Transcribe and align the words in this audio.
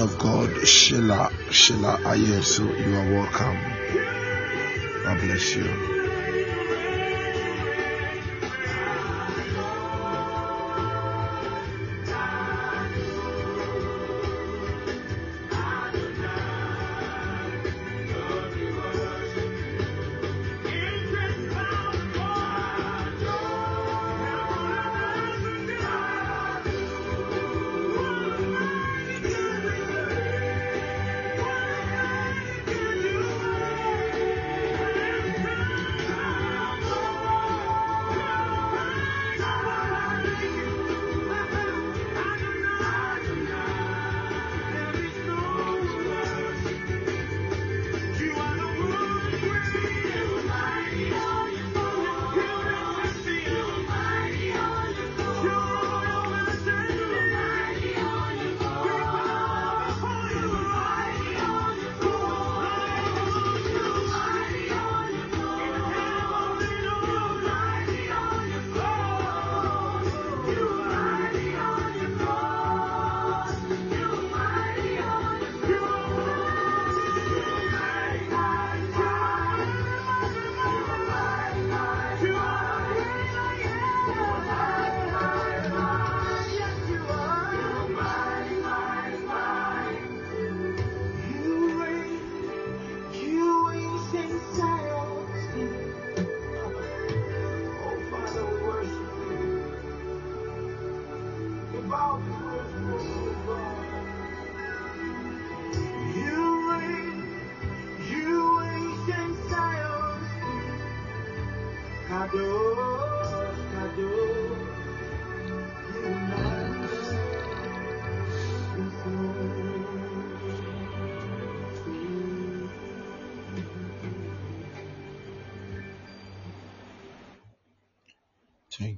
of 0.00 0.18
God, 0.18 0.66
Sheila, 0.66 1.30
Sheila 1.50 1.98
Ayesu, 2.04 2.64
you 2.86 2.96
are 2.96 3.12
welcome. 3.12 3.58
God 5.04 5.20
bless 5.20 5.54
you. 5.56 5.83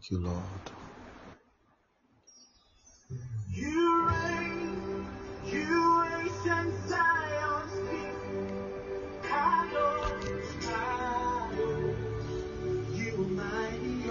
Thank 0.08 0.22
you, 0.22 0.28
Lord. 0.28 0.70
You 3.52 4.06
reign, 4.06 5.06
you 5.46 6.04
Zion's 6.86 7.72
King, 7.90 8.14
Kadosh, 9.22 10.22
Kadosh, 10.62 11.96
you 12.94 13.16
mighty 13.34 14.06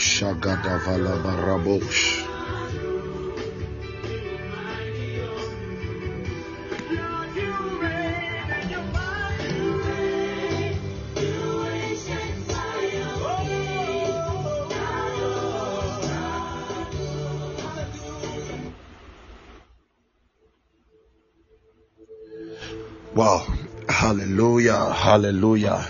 Kandobo 0.00 0.40
Shagada 0.40 0.80
Valabarabosh. 0.80 2.26
Wow. 23.14 23.44
Hallelujah. 23.88 24.92
Hallelujah. 24.94 25.84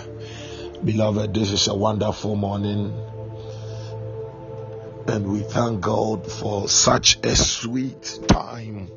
Beloved, 0.83 1.33
this 1.33 1.51
is 1.51 1.67
a 1.67 1.75
wonderful 1.75 2.35
morning. 2.35 2.91
And 5.11 5.29
we 5.29 5.41
thank 5.41 5.81
God 5.81 6.31
for 6.31 6.69
such 6.69 7.19
a 7.25 7.35
sweet 7.35 8.19
time. 8.29 8.89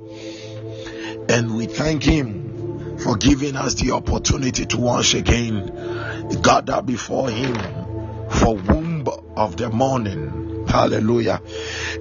And 1.29 1.57
we 1.57 1.67
thank 1.67 2.05
Him 2.05 2.99
for 2.99 3.17
giving 3.17 3.57
us 3.57 3.75
the 3.75 3.91
opportunity 3.91 4.65
to 4.67 4.79
once 4.79 5.15
again 5.15 5.67
gather 6.41 6.83
before 6.83 7.29
Him 7.31 7.57
for 8.31 8.57
womb 8.57 9.09
of 9.37 9.57
the 9.57 9.71
morning. 9.71 10.65
Hallelujah. 10.69 11.43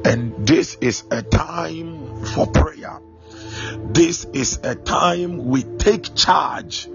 And 0.05 0.45
this 0.45 0.77
is 0.79 1.05
a 1.09 1.23
time 1.23 2.23
for 2.23 2.45
prayer. 2.45 2.99
This 3.79 4.25
is 4.25 4.59
a 4.63 4.75
time 4.75 5.45
we 5.47 5.63
take 5.63 6.13
charge 6.13 6.87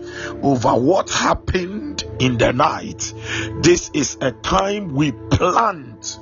over 0.43 0.75
what 0.75 1.11
happened 1.11 2.05
in 2.19 2.38
the 2.38 2.53
night. 2.53 3.12
This 3.62 3.91
is 3.94 4.17
a 4.20 4.32
time 4.32 4.94
we 4.94 5.12
plant 5.12 6.19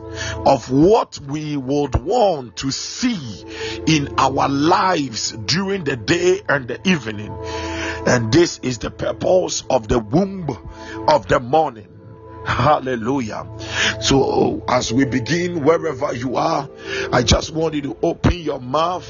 of 0.47 0.71
what 0.71 1.19
we 1.21 1.57
would 1.57 1.95
want 1.97 2.57
to 2.57 2.71
see 2.71 3.45
in 3.87 4.15
our 4.19 4.49
lives 4.49 5.33
during 5.33 5.85
the 5.85 5.97
day 5.97 6.41
and 6.49 6.69
the 6.69 6.81
evening. 6.89 7.37
And 8.07 8.33
this 8.33 8.59
is 8.63 8.79
the 8.79 8.91
purpose 8.91 9.65
of 9.69 9.89
the 9.89 9.99
womb 9.99 10.51
of 11.09 11.27
the 11.29 11.41
morning. 11.41 11.96
Hallelujah. 12.47 13.45
So, 14.01 14.65
as 14.69 14.93
we 14.93 15.05
begin, 15.05 15.65
wherever 15.65 16.15
you 16.15 16.37
are, 16.37 16.71
I 17.13 17.25
just 17.25 17.53
want 17.53 17.75
you 17.75 17.83
to 17.83 17.97
open 18.03 18.39
your 18.39 18.61
mouth 18.61 19.09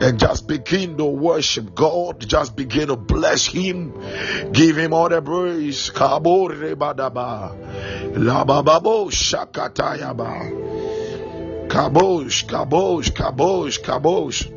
and 0.00 0.18
just 0.18 0.48
begin 0.48 0.96
to 0.96 1.04
worship 1.04 1.74
God. 1.74 2.20
Just 2.20 2.56
begin 2.56 2.88
to 2.88 2.96
bless 2.96 3.46
Him. 3.46 3.92
Give 4.52 4.76
Him 4.76 4.94
all 4.94 5.10
the 5.10 5.20
praise. 5.20 5.90
Kabosh, 11.68 12.46
kabosh, 12.46 13.10
kabosh, 13.12 13.80
kabosh. 13.82 14.55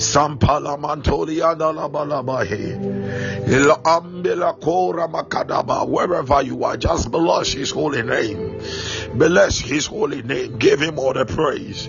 Sampala 0.00 0.78
Mantoli 0.78 1.40
Andalabalabahe. 1.42 3.00
Il 3.46 3.68
Ambela 3.84 4.58
Kora 4.58 5.06
Makadaba. 5.06 5.86
Wherever 5.86 6.40
you 6.40 6.64
are, 6.64 6.78
just 6.78 7.10
bless 7.10 7.52
his 7.52 7.70
holy 7.70 8.02
name. 8.02 8.58
Bless 9.14 9.58
his 9.58 9.84
holy 9.86 10.22
name. 10.22 10.56
Give 10.58 10.80
him 10.80 10.98
all 10.98 11.12
the 11.12 11.26
praise. 11.26 11.88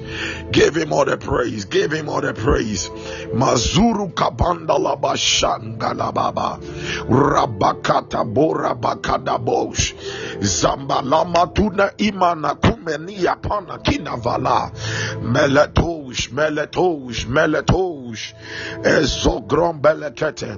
Give 0.51 0.75
him 0.75 0.91
all 0.91 1.05
the 1.05 1.17
praise. 1.17 1.63
Give 1.65 1.91
him 1.93 2.09
all 2.09 2.19
the 2.19 2.33
praise. 2.33 2.89
Mazuru 2.89 4.13
Kabanda 4.13 4.77
Labashangalababa. 4.77 6.59
Rabakata 7.07 8.25
Bora 8.33 8.75
Bakadabosh. 8.75 9.93
Zambalama 10.39 11.55
Tuna 11.55 11.91
Imana 11.97 12.59
Kumenia 12.59 13.41
Pana 13.41 13.77
Kinavala. 13.77 14.73
Meletosh, 15.21 16.29
Meletosh, 16.29 17.25
Meletosh. 17.25 18.00
Ezogrom 18.83 19.81
Belekete. 19.81 20.57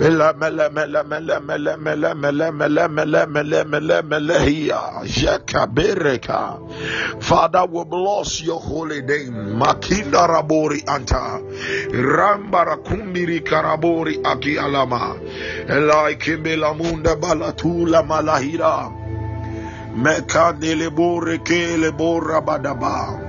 Mele 0.00 0.32
mele 0.34 0.68
mele 0.70 1.02
mele 1.02 1.40
mele 1.40 1.76
mele 1.76 2.14
mele 2.14 2.50
mele 2.50 2.88
mele 2.88 3.26
mele 3.26 3.64
mele 3.64 4.02
mele 4.02 4.38
here. 4.40 5.04
Jekabereka. 5.04 6.58
Father, 7.22 7.64
we 7.66 7.84
bless 7.84 8.42
your 8.42 8.60
holy 8.60 9.02
name. 9.02 9.56
Makinda 9.58 10.26
Rabori 10.28 10.82
Anta. 10.84 11.40
Rambara 11.90 12.76
Kumbiri 12.82 13.40
Karabori 13.40 14.20
Aki 14.24 14.58
Alama. 14.58 15.16
Elai 15.66 16.16
Kimbela 16.18 16.74
Munda 16.76 17.16
Balatula 17.16 18.02
Malahira. 18.06 18.92
Mekandele 19.94 20.94
Bore 20.94 21.38
Kele 21.38 21.92
Bora 21.92 22.40
Badaba. 22.42 23.23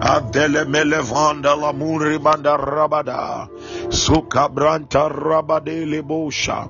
Adele 0.00 0.64
Melevanda 0.64 1.56
la 1.56 1.72
Muribanda 1.72 2.56
Rabada. 2.56 3.48
Sukabranta 3.88 5.08
Rabadele 5.10 6.02
Bosha. 6.02 6.68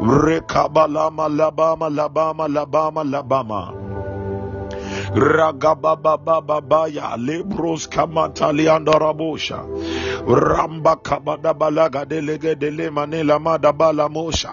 Rekabalama 0.00 1.28
Labama 1.28 1.88
Labama 1.88 2.48
Labama 2.48 3.04
Labama. 3.04 3.86
Ragababababaya 5.16 7.16
Lebros 7.16 7.88
Kamatali 7.88 8.68
Andarabosha 8.68 9.64
Ramba 10.26 10.96
Kabada 11.02 11.54
Balaga 11.54 12.04
Delege 12.04 12.58
Dele 12.58 12.90
Manela 12.90 13.38
Madabala 13.38 14.10
Mosha 14.10 14.52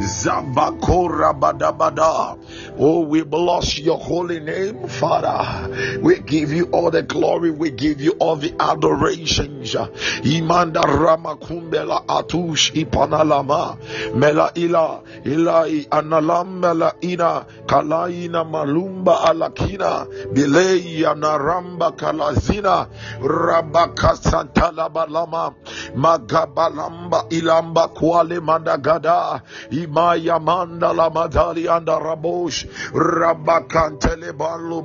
Zambakora 0.00 1.38
Badabada. 1.38 2.38
Oh, 2.78 3.00
we 3.00 3.22
bless 3.22 3.78
your 3.78 3.98
holy 3.98 4.40
name, 4.40 4.88
Father. 4.88 6.00
We 6.00 6.18
give 6.20 6.52
you 6.52 6.66
all 6.72 6.90
the 6.90 7.02
glory, 7.02 7.50
we 7.50 7.70
give 7.70 8.00
you 8.00 8.12
all 8.12 8.36
the 8.36 8.54
adorations. 8.58 9.74
Imanda 9.74 10.82
Rama 10.82 11.36
Kumbela 11.36 12.06
Atush 12.06 12.72
Ipanalama 12.72 13.78
Mela 14.14 14.52
Ila 14.54 15.02
Ilai 15.24 15.86
Analam 15.88 16.60
Mela 16.60 16.94
Ina 17.02 17.46
Kalaina 17.66 18.44
Malumba 18.44 19.18
Alakina 19.26 20.06
Bilei 20.32 21.02
Anaramba 21.02 21.94
Kalazina 21.96 22.88
Rabaka 23.20 24.16
Santala 24.16 24.90
Balama 24.90 25.54
Magabalamba 25.94 27.28
Ilamba 27.30 27.88
Kwale 27.88 28.40
Mandagada 28.40 29.42
Imaya 29.90 30.38
Mandala 30.38 31.10
Madali 31.12 31.66
anda 31.68 31.98
Rabosh 31.98 32.64
Rabakantele 32.92 34.32
Balu 34.32 34.82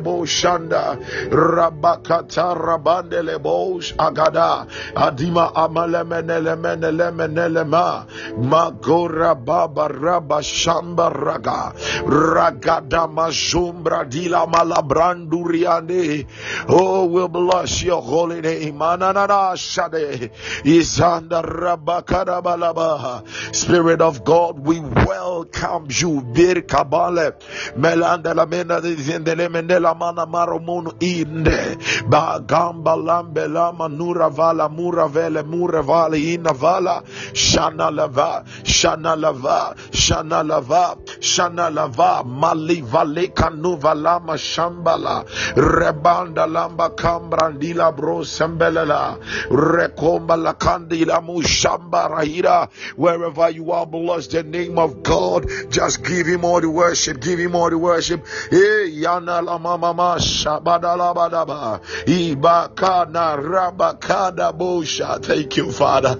Boshanda 0.00 0.96
Rabakata 1.30 2.56
Rabandele 2.56 3.42
Bosh 3.42 3.92
Agada. 3.94 4.68
Adima 4.94 5.52
Amalemenele 5.52 6.56
Menele 6.56 7.10
Menele 7.12 7.66
Ma. 7.66 8.04
Magora 8.36 9.34
Baba 9.34 9.88
Rabba 9.88 10.38
Shamba 10.38 11.12
Raga. 11.12 11.72
Ragada 12.06 13.08
Majumbra 13.10 14.08
Dila 14.08 14.46
Malabranduriande 14.48 16.26
Oh 16.68 17.06
we'll 17.06 17.28
bless 17.28 17.82
your 17.82 18.00
holy 18.00 18.40
name. 18.40 18.78
Mananana 18.78 19.56
Shade. 19.56 20.30
Isanda 20.64 21.42
Rabakarabalaba 21.42 23.26
Spirit 23.54 24.00
of 24.00 24.24
God, 24.26 24.58
we 24.58 24.80
welcome 24.80 25.86
you. 25.88 26.20
Bir 26.34 26.66
kabale. 26.66 27.32
Melanda 27.78 28.34
la 28.34 28.44
mena 28.44 28.80
zindele 28.80 29.48
mendela 29.48 29.94
mana 29.96 30.26
maromunu 30.26 31.00
inde. 31.00 31.78
Bagamba 32.10 32.96
lambe 32.96 33.46
la 33.48 33.70
manura 33.72 34.28
vala 34.28 34.68
mura 34.68 35.06
vele 35.08 35.44
mura 35.44 35.80
vale 35.80 36.18
ina 36.18 36.52
vala. 36.52 37.04
Shana 37.34 37.94
lava 37.94 38.44
shana 38.64 39.14
lava 39.16 39.76
shana 39.92 40.42
lava 40.44 40.96
shana 41.20 41.70
lava 41.72 42.24
mali 42.24 42.80
vale 42.80 43.28
kanu 43.28 43.76
vala 43.78 44.18
shambala. 44.36 45.24
Rebanda 45.54 46.48
lamba 46.48 46.90
kambrandila 46.90 47.96
bro 47.96 48.24
sembelela 48.24 49.18
rekomba 49.50 50.36
la 50.36 50.54
kandila 50.54 51.22
mushamba 51.22 52.10
rahira. 52.10 52.68
Wherever 52.96 53.50
you 53.50 53.70
are 53.70 53.86
bless 54.16 54.26
the 54.28 54.42
name 54.42 54.78
of 54.78 55.02
God. 55.02 55.46
Just 55.70 56.02
give 56.02 56.26
him 56.26 56.44
all 56.44 56.60
the 56.60 56.70
worship. 56.70 57.20
Give 57.20 57.38
him 57.38 57.54
all 57.54 57.68
the 57.68 57.78
worship. 57.78 58.24
Hey, 58.50 58.90
yana 58.90 59.44
la 59.44 59.58
mama 59.58 59.92
ma 59.92 60.16
shabada 60.16 60.96
la 60.96 61.12
badaba. 61.12 61.80
Ibakana 62.06 63.36
rabakada 63.36 64.56
bosha. 64.56 65.22
Thank 65.22 65.56
you, 65.58 65.70
Father. 65.70 66.18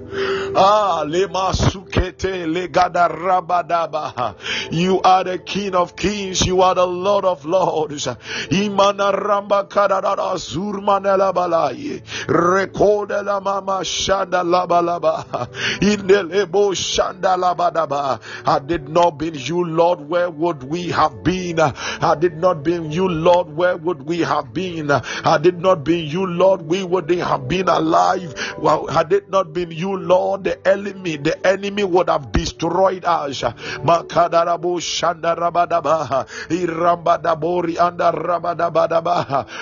Ah, 0.54 1.04
lema 1.06 1.52
sukete 1.54 2.46
legada 2.46 3.08
rabadaba. 3.08 4.36
You 4.70 5.00
are 5.00 5.24
the 5.24 5.38
King 5.38 5.74
of 5.74 5.96
Kings. 5.96 6.44
You 6.44 6.60
are 6.62 6.74
the 6.74 6.86
Lord 6.86 7.24
of 7.24 7.44
Lords. 7.46 8.06
Imana 8.06 9.12
ramba 9.12 9.68
kadada 9.68 10.36
zurmanela 10.36 11.32
balai. 11.32 12.02
Rekode 12.26 13.24
la 13.24 13.40
mama 13.40 13.80
shanda 13.80 14.44
la 14.44 14.66
balaba. 14.66 15.48
Indelebo 15.80 16.74
shanda 16.74 17.38
la 17.38 17.54
badaba. 17.54 17.85
Had 17.90 18.70
it 18.70 18.88
not 18.88 19.18
been 19.18 19.34
you, 19.34 19.64
Lord, 19.64 20.08
where 20.08 20.30
would 20.30 20.62
we 20.62 20.88
have 20.90 21.22
been? 21.22 21.58
Had 21.58 22.24
it 22.24 22.36
not 22.36 22.62
been 22.62 22.90
you, 22.92 23.08
Lord, 23.08 23.56
where 23.56 23.76
would 23.76 24.02
we 24.06 24.20
have 24.20 24.52
been? 24.52 24.88
Had 24.88 25.46
it 25.46 25.58
not 25.58 25.84
been 25.84 26.06
you, 26.06 26.26
Lord, 26.26 26.62
we 26.62 26.82
wouldn't 26.82 27.20
have 27.22 27.48
been 27.48 27.68
alive. 27.68 28.34
Well, 28.58 28.86
had 28.86 29.12
it 29.12 29.30
not 29.30 29.52
been 29.52 29.70
you, 29.70 29.96
Lord, 29.96 30.44
the 30.44 30.66
enemy, 30.66 31.16
the 31.16 31.46
enemy 31.46 31.84
would 31.84 32.08
have 32.08 32.32
destroyed 32.32 33.04
us. 33.04 33.42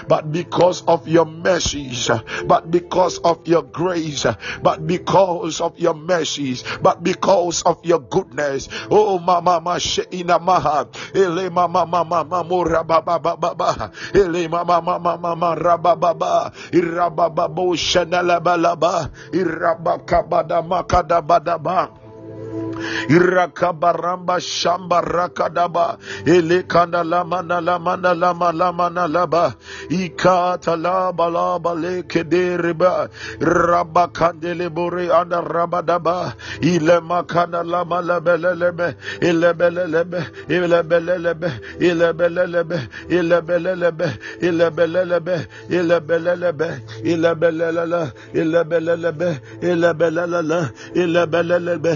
But 0.09 0.33
because 0.33 0.83
of 0.83 1.09
your 1.09 1.27
mercies, 1.27 2.11
but 2.47 2.71
because 2.71 3.19
of 3.19 3.47
your 3.47 3.63
grace, 3.63 4.27
but 4.63 4.87
because 4.87 5.61
of 5.61 5.79
your 5.79 5.95
mercies, 5.95 6.65
but 6.83 7.03
because 7.03 7.63
of 7.63 7.85
your 7.85 8.01
goodness. 8.15 8.71
Oh, 8.87 9.19
mama, 9.19 9.59
mama, 9.65 9.81
sheina 9.81 10.39
maha, 10.39 10.87
ele 11.15 11.51
mama, 11.51 11.87
mama, 11.87 12.23
mama, 12.23 12.57
rababa, 12.65 13.19
baba, 13.19 13.91
ele 14.15 14.47
mama, 14.49 14.81
mama, 14.81 15.17
mama, 15.19 15.57
rababa, 15.57 16.53
irababa, 16.71 17.49
shanala 17.75 18.39
balaba, 18.39 19.11
irabakabada 19.33 20.63
makada 20.63 21.19
badaba. 21.23 22.04
İrakabaramba 23.09 24.41
shamba 24.41 25.01
rakadaba 25.01 25.99
elekanda 26.27 27.05
lamana 27.05 27.61
lamana 27.61 28.15
lama 28.15 28.53
lamana 28.53 29.09
laba 29.09 29.55
ikata 29.89 30.77
laba 30.77 31.31
laba 31.31 31.75
lekedereba 31.75 33.09
rabakandele 33.41 34.69
bore 34.71 35.11
anda 35.11 35.41
rabadaba 35.43 36.35
ile 36.61 37.01
makana 37.01 37.63
lama 37.65 38.01
lebelelebe 38.03 38.95
ilebelelebe 39.21 40.21
ilebelelebe 40.49 41.51
ilebelelebe 41.81 42.79
ilebelelebe 43.11 44.09
ilebelelebe 44.81 45.39
ilebelelebe 45.71 46.69
ilebelelele 47.05 48.13
ilebelelebe 48.35 49.41
ilebelelele 49.63 50.61
ilebelelebe 50.95 51.93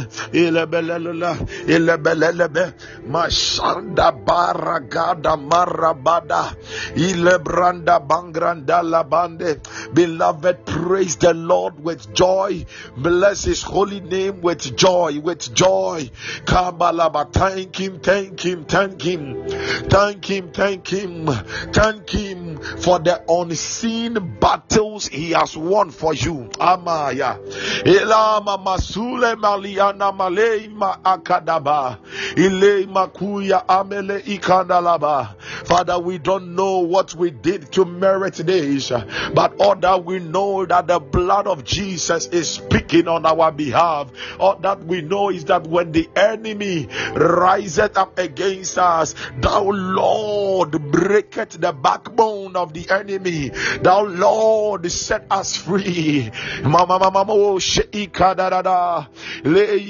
ilebelelebe 1.66 2.72
mashanda 3.08 4.12
baragada 4.12 5.36
marabada 5.36 6.54
ilebranda 6.96 8.00
bangranda 8.00 8.82
labande. 8.82 9.58
Beloved 9.94 10.66
praise 10.66 11.16
the 11.16 11.34
lord 11.34 11.82
with 11.82 12.12
joy. 12.14 12.64
Bless 12.96 13.44
his 13.44 13.62
holy 13.62 14.00
name 14.00 14.40
with 14.40 14.76
joy 14.76 15.20
with 15.20 15.54
joy. 15.54 16.10
Kabalaba 16.44 17.32
thank 17.32 17.76
him 17.76 18.00
thank 18.00 18.40
him 18.44 18.64
thank 18.64 19.02
him. 19.02 19.48
Thank 19.88 20.24
him 20.24 20.52
thank 20.52 20.86
him 20.88 21.26
thank 21.72 22.10
him 22.10 22.58
for 22.58 22.98
the 22.98 23.22
unseen 23.28 24.38
battles 24.40 25.08
he 25.08 25.30
has 25.30 25.56
won 25.56 25.90
for 25.90 26.14
you. 26.14 26.50
Amaya. 26.60 27.38
Ilama 27.84 28.58
masule 28.64 29.36
maliana 29.36 30.12
maleima 30.58 31.04
akadaba 31.04 31.98
ile 32.36 32.86
makuya 32.86 33.68
amele 33.68 34.18
ikandalaba. 34.26 35.36
Father 35.64 35.98
we 35.98 36.18
don't 36.18 36.54
know 36.54 36.78
what 36.78 37.14
we 37.14 37.30
did 37.30 37.70
to 37.72 37.84
merit 37.84 38.34
this 38.34 38.90
but 39.34 39.60
all 39.60 39.76
that 39.76 40.04
we 40.04 40.18
know 40.18 40.64
that 40.66 40.86
the 40.86 40.98
blood 40.98 41.46
of 41.46 41.64
jesus 41.64 42.26
is 42.26 42.48
speaking 42.48 43.08
on 43.08 43.26
our 43.26 43.52
behalf. 43.52 44.10
All 44.38 44.56
that 44.60 44.84
we 44.84 45.02
know 45.02 45.30
is 45.30 45.44
that 45.46 45.66
when 45.66 45.92
the 45.92 46.08
enemy 46.16 46.88
riseth 47.14 47.96
up 47.96 48.18
against 48.18 48.78
us 48.78 49.14
thou 49.40 49.64
lord 49.64 50.70
breaketh 50.90 51.60
the 51.60 51.72
backbone 51.72 52.56
of 52.56 52.72
the 52.72 52.88
enemy. 52.90 53.50
Thou 53.82 54.04
lord 54.04 54.90
set 54.90 55.26
us 55.30 55.56
free. 55.56 56.30
Mama 56.62 56.98
mama 56.98 57.24
oh, 57.28 57.58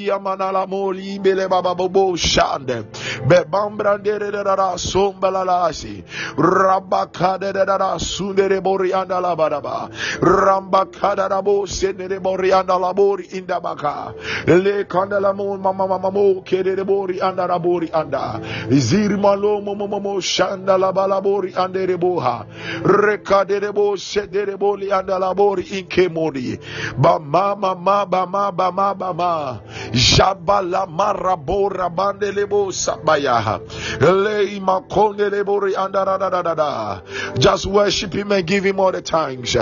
yamanala 0.08 0.57
moli 0.66 1.18
bele 1.22 1.48
baba 1.48 1.74
bobo 1.74 2.14
shande. 2.16 2.84
Be 3.28 3.44
bambrande 3.44 4.18
da 4.18 4.30
da 4.30 4.56
da 4.56 4.74
sombala 4.76 5.44
lasi 5.44 6.02
rabaka 6.36 7.38
da 7.40 7.52
da 7.52 7.64
da 7.64 7.98
sundere 7.98 8.60
bori 8.62 8.92
anda 8.92 9.20
la 9.20 9.34
badaba 9.36 9.90
rambaka 10.20 11.16
da 11.16 11.28
da 11.28 11.42
bo 11.42 11.66
senere 11.66 12.20
bori 12.20 12.52
anda 12.52 12.78
la 12.78 12.92
bori 12.92 13.24
inda 13.32 13.60
baka 13.60 14.14
le 14.46 14.84
kandala 14.84 15.34
mo 15.34 15.56
mama 15.56 15.86
mama 15.86 16.10
mo 16.10 16.40
kere 16.42 16.84
bori 16.84 17.20
anda 17.20 17.46
la 17.46 17.58
bori 17.58 17.90
anda. 17.92 18.40
Zirma 18.70 19.34
lo 19.36 19.60
mo 19.60 19.74
mo 19.74 19.86
mo 19.86 20.20
shanda 20.20 20.78
la 20.78 20.92
balabori 20.92 21.54
ande 21.54 21.86
reboha 21.86 22.46
rekade 22.82 23.60
rebo 23.60 23.96
sedere 23.96 24.56
boli 24.58 24.90
anda 24.90 25.18
la 25.18 25.34
bori 25.34 25.62
inke 25.62 26.08
modi. 26.10 26.58
Ba 26.96 27.18
mama 27.18 27.74
ma 27.74 28.04
ba 28.06 28.26
ma 28.26 28.50
ba 28.50 28.70
ma 28.72 28.94
ba 28.94 29.12
ma. 29.12 29.60
Jabala 29.92 30.47
Rabala 30.48 30.88
Marabo 30.88 31.68
Rabandelebo 31.68 32.72
Sabayaha. 32.72 33.60
Lei 34.00 34.58
Makondelebori 34.60 35.74
Andaradadada. 35.74 37.38
Just 37.38 37.66
worship 37.66 38.14
him 38.14 38.32
and 38.32 38.46
give 38.46 38.64
him 38.64 38.80
all 38.80 38.90
the 38.90 39.02
thanks. 39.02 39.54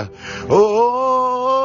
Oh 0.49 1.57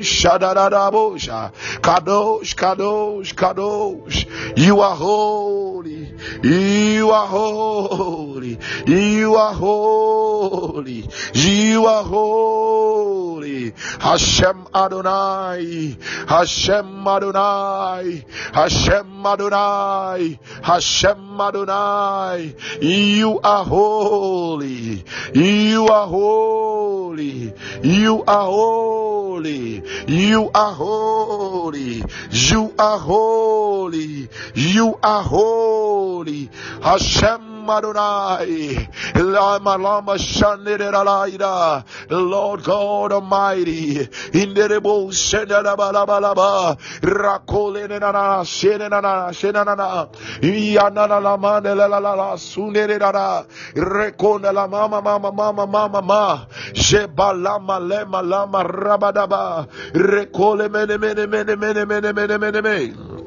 Shadadabosha. 0.00 1.52
Kadosh, 1.80 2.54
Kadosh, 2.56 3.34
Kadosh. 3.34 4.26
You 4.58 4.80
are 4.80 4.96
holy. 4.96 6.12
You 6.42 7.10
are 7.10 7.26
holy 7.26 8.27
you 8.42 9.34
are 9.34 9.54
holy. 9.54 11.08
You 11.34 11.86
are 11.86 12.04
holy. 12.04 13.72
Hashem 14.00 14.68
Adonai. 14.74 15.96
Hashem 16.28 17.06
Adonai. 17.06 18.24
Hashem 18.52 19.26
Adonai. 19.26 20.38
Hashem 20.62 21.40
Adonai. 21.40 22.54
You 22.80 23.40
are 23.42 23.64
holy. 23.64 25.04
You 25.34 25.88
are 25.88 26.06
holy. 26.06 27.52
You 27.82 28.24
are 28.26 28.46
holy. 28.46 29.82
You 30.06 30.50
are 30.54 30.72
holy. 30.72 32.02
You 32.30 32.74
are 32.78 32.98
holy. 32.98 34.28
You 34.54 34.98
are 35.02 35.22
holy. 35.22 36.50
Hashem 36.82 37.57
Shandiralaida, 40.18 41.84
Lord 42.10 42.64
God 42.64 43.12
Almighty, 43.12 43.94
Inderebo 44.32 45.10
Shendabalabalaba, 45.10 46.78
Rakolinana, 47.00 48.42
Shenana, 48.44 49.30
Shenana, 49.32 50.08
Rekona 53.74 54.52
la 54.52 54.66
Mama, 54.66 55.00
Mama, 55.02 55.32
Mama, 55.32 55.66
Mama, 55.66 56.02
Ma, 56.02 56.46
Rekole, 59.92 60.70
Mene, 60.70 60.98
Mene, 60.98 61.26
Mene, 61.26 61.56
Mene, 61.56 61.84
Mene, 61.84 62.12
Mene, 62.12 62.38
Mene, 62.38 62.62
Mene. 62.62 63.17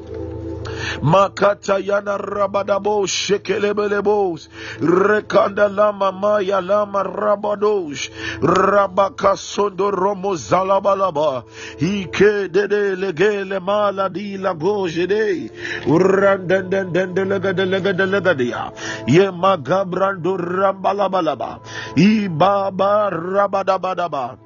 Makata 1.02 1.78
yana 1.78 2.18
rabadabo 2.18 3.06
shekelebelebos. 3.06 4.48
Rekanda 4.80 5.68
lama 5.68 6.12
maya 6.12 6.60
lama 6.60 7.02
rabadosh 7.04 8.10
rabaka 8.40 9.36
sondo 9.36 9.90
romo 9.90 10.34
zalabalaba. 10.36 11.44
Ike 11.80 12.48
dede 12.52 12.96
legele 12.96 13.60
mala 13.60 14.08
di 14.08 14.36
la 14.36 14.54
goje 14.54 15.06
de. 15.08 15.50
Urandendende 15.86 17.24
lega 17.32 17.52
de 17.52 17.64
lega 17.66 17.92
de 17.92 18.06
lega 18.06 18.34
dia 18.34 18.72
ye 19.06 19.30
magabrando 19.30 20.36
rambalabalaba 20.36 21.60
ibaba 21.96 23.10
rabadabadaba. 23.10 24.41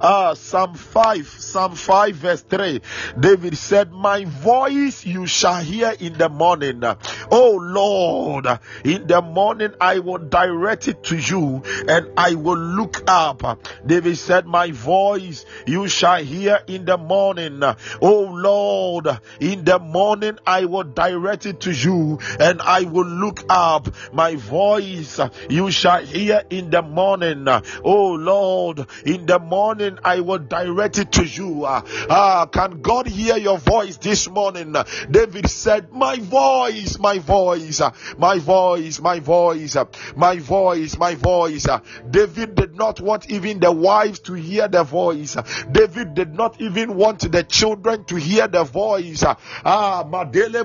Ah, 0.00 0.34
Psalm 0.34 0.74
5, 0.74 1.26
Psalm 1.26 1.74
5, 1.74 2.14
verse 2.14 2.42
3. 2.42 2.80
David 3.18 3.56
said, 3.56 3.92
My 3.92 4.24
voice 4.24 5.04
you 5.04 5.26
shall 5.26 5.60
hear 5.60 5.94
in 5.98 6.16
the 6.18 6.28
morning. 6.28 6.82
Oh 7.30 7.58
Lord, 7.60 8.46
in 8.84 9.06
the 9.06 9.22
morning 9.22 9.74
I 9.80 9.98
will 9.98 10.18
direct 10.18 10.88
it 10.88 11.02
to 11.04 11.16
you 11.16 11.62
and 11.88 12.08
I 12.16 12.34
will 12.34 12.58
look 12.58 13.02
up. 13.08 13.60
David 13.84 14.16
said, 14.18 14.46
My 14.46 14.70
voice 14.70 15.44
you 15.66 15.88
shall 15.88 16.22
hear 16.22 16.60
in 16.66 16.84
the 16.84 16.98
morning. 16.98 17.62
Oh 18.00 18.20
Lord, 18.30 19.08
in 19.40 19.64
the 19.64 19.78
morning 19.78 20.38
I 20.46 20.66
will 20.66 20.84
direct 20.84 21.46
it 21.46 21.60
to 21.60 21.72
you 21.72 22.18
and 22.38 22.60
I 22.62 22.82
will 22.82 23.06
look 23.06 23.42
up. 23.48 23.88
My 24.12 24.36
voice 24.36 25.18
you 25.48 25.70
shall 25.70 26.04
hear 26.04 26.42
in 26.50 26.70
the 26.70 26.82
morning. 26.82 27.46
Oh 27.84 28.03
Lord, 28.12 28.86
in 29.04 29.26
the 29.26 29.38
morning 29.38 29.98
I 30.04 30.20
will 30.20 30.38
direct 30.38 30.98
it 30.98 31.12
to 31.12 31.24
you. 31.24 31.64
Ah, 31.66 32.46
can 32.46 32.82
God 32.82 33.06
hear 33.06 33.36
your 33.36 33.58
voice 33.58 33.96
this 33.98 34.28
morning? 34.28 34.74
David 35.10 35.48
said, 35.48 35.92
My 35.92 36.16
voice, 36.16 36.98
my 36.98 37.18
voice, 37.18 37.80
my 38.18 38.38
voice, 38.38 39.00
my 39.00 39.18
voice, 39.18 39.80
my 40.16 40.38
voice, 40.38 40.98
my 40.98 41.14
voice. 41.14 41.66
David 42.10 42.54
did 42.54 42.74
not 42.74 43.00
want 43.00 43.30
even 43.30 43.60
the 43.60 43.72
wives 43.72 44.20
to 44.20 44.34
hear 44.34 44.68
the 44.68 44.82
voice. 44.84 45.36
David 45.70 46.14
did 46.14 46.34
not 46.34 46.60
even 46.60 46.96
want 46.96 47.30
the 47.30 47.42
children 47.42 48.04
to 48.04 48.16
hear 48.16 48.48
the 48.48 48.64
voice. 48.64 49.22
Ah, 49.24 50.04
Madele. 50.04 50.64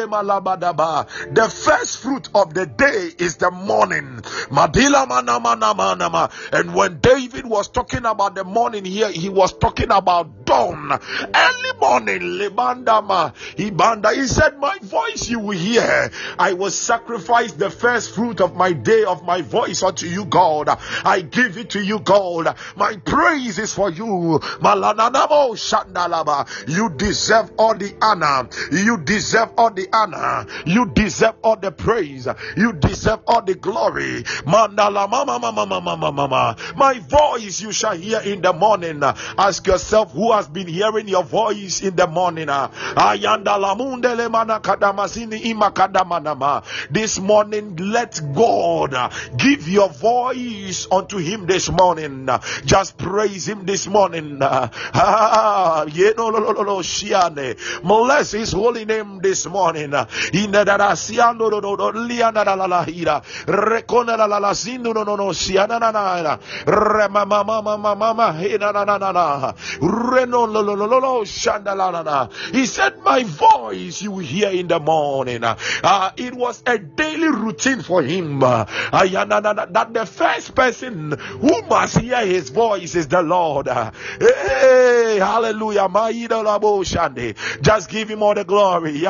The 0.00 1.48
first 1.48 2.02
fruit 2.02 2.28
of 2.34 2.54
the 2.54 2.66
day 2.66 3.10
is 3.18 3.36
the 3.36 3.50
morning. 3.50 4.20
Madila 4.50 5.06
Manama 5.06 5.58
Namanama. 5.58 6.49
And 6.52 6.74
when 6.74 6.98
David 7.00 7.46
was 7.46 7.68
talking 7.68 8.04
about 8.04 8.34
the 8.34 8.44
morning 8.44 8.84
here, 8.84 9.10
he 9.10 9.28
was 9.28 9.56
talking 9.56 9.90
about 9.90 10.44
dawn. 10.44 10.90
Early 10.90 11.78
morning, 11.80 12.20
Lebandama, 12.20 13.34
Ibanda. 13.56 14.14
He 14.14 14.26
said, 14.26 14.58
My 14.58 14.76
voice 14.82 15.28
you 15.28 15.38
will 15.38 15.56
hear. 15.56 16.10
I 16.38 16.54
will 16.54 16.70
sacrifice 16.70 17.52
the 17.52 17.70
first 17.70 18.14
fruit 18.14 18.40
of 18.40 18.56
my 18.56 18.72
day 18.72 19.04
of 19.04 19.24
my 19.24 19.42
voice 19.42 19.82
unto 19.82 20.06
you, 20.06 20.24
God. 20.24 20.68
I 21.04 21.20
give 21.20 21.56
it 21.56 21.70
to 21.70 21.82
you, 21.82 22.00
God. 22.00 22.56
My 22.76 22.96
praise 22.96 23.58
is 23.58 23.74
for 23.74 23.90
you. 23.90 24.40
You 26.66 26.90
deserve 26.90 27.52
all 27.58 27.74
the 27.74 27.94
honor. 28.02 28.48
You 28.72 28.98
deserve 28.98 29.50
all 29.56 29.70
the 29.70 29.88
honor. 29.92 30.46
You 30.66 30.86
deserve 30.86 31.36
all 31.42 31.56
the 31.56 31.72
praise. 31.72 32.26
You 32.56 32.72
deserve 32.72 33.20
all 33.26 33.42
the 33.42 33.54
glory. 33.54 34.24
Mama 34.46 34.90
mama 34.90 35.38
mama 35.40 36.12
mama. 36.12 36.29
My 36.30 36.98
voice 37.08 37.60
you 37.60 37.72
shall 37.72 37.96
hear 37.96 38.20
in 38.20 38.40
the 38.40 38.52
morning. 38.52 39.02
Ask 39.02 39.66
yourself 39.66 40.12
who 40.12 40.32
has 40.32 40.48
been 40.48 40.68
hearing 40.68 41.08
your 41.08 41.24
voice 41.24 41.82
in 41.82 41.96
the 41.96 42.06
morning. 42.06 42.48
This 46.90 47.18
morning, 47.18 47.76
let 47.76 48.20
God 48.34 49.12
give 49.36 49.68
your 49.68 49.88
voice 49.88 50.86
unto 50.90 51.18
Him 51.18 51.46
this 51.46 51.70
morning. 51.70 52.28
Just 52.64 52.96
praise 52.96 53.48
Him 53.48 53.66
this 53.66 53.86
morning. 53.86 54.38
Bless 57.82 58.32
His 58.32 58.52
holy 58.52 58.84
name 58.84 59.20
this 59.20 59.46
morning. 59.46 59.90
Rekona 63.46 64.16
la 64.16 64.26
la 64.26 64.38
la 64.38 64.52
he 72.52 72.66
said 72.66 73.02
my 73.02 73.22
voice 73.24 74.02
you 74.02 74.18
hear 74.18 74.50
in 74.50 74.68
the 74.68 74.80
morning. 74.80 75.44
Uh, 75.44 76.10
it 76.16 76.34
was 76.34 76.62
a 76.66 76.78
daily 76.78 77.28
routine 77.28 77.82
for 77.82 78.02
him. 78.02 78.42
Uh, 78.42 78.64
that 78.92 79.88
the 79.92 80.06
first 80.06 80.54
person 80.54 81.12
who 81.18 81.62
must 81.62 81.98
hear 81.98 82.24
his 82.26 82.50
voice 82.50 82.94
is 82.94 83.08
the 83.08 83.22
Lord. 83.22 83.68
Hey 83.68 85.18
hallelujah. 85.18 85.88
Just 87.60 87.90
give 87.90 88.08
him 88.08 88.22
all 88.22 88.34
the 88.34 88.44
glory. 88.44 89.00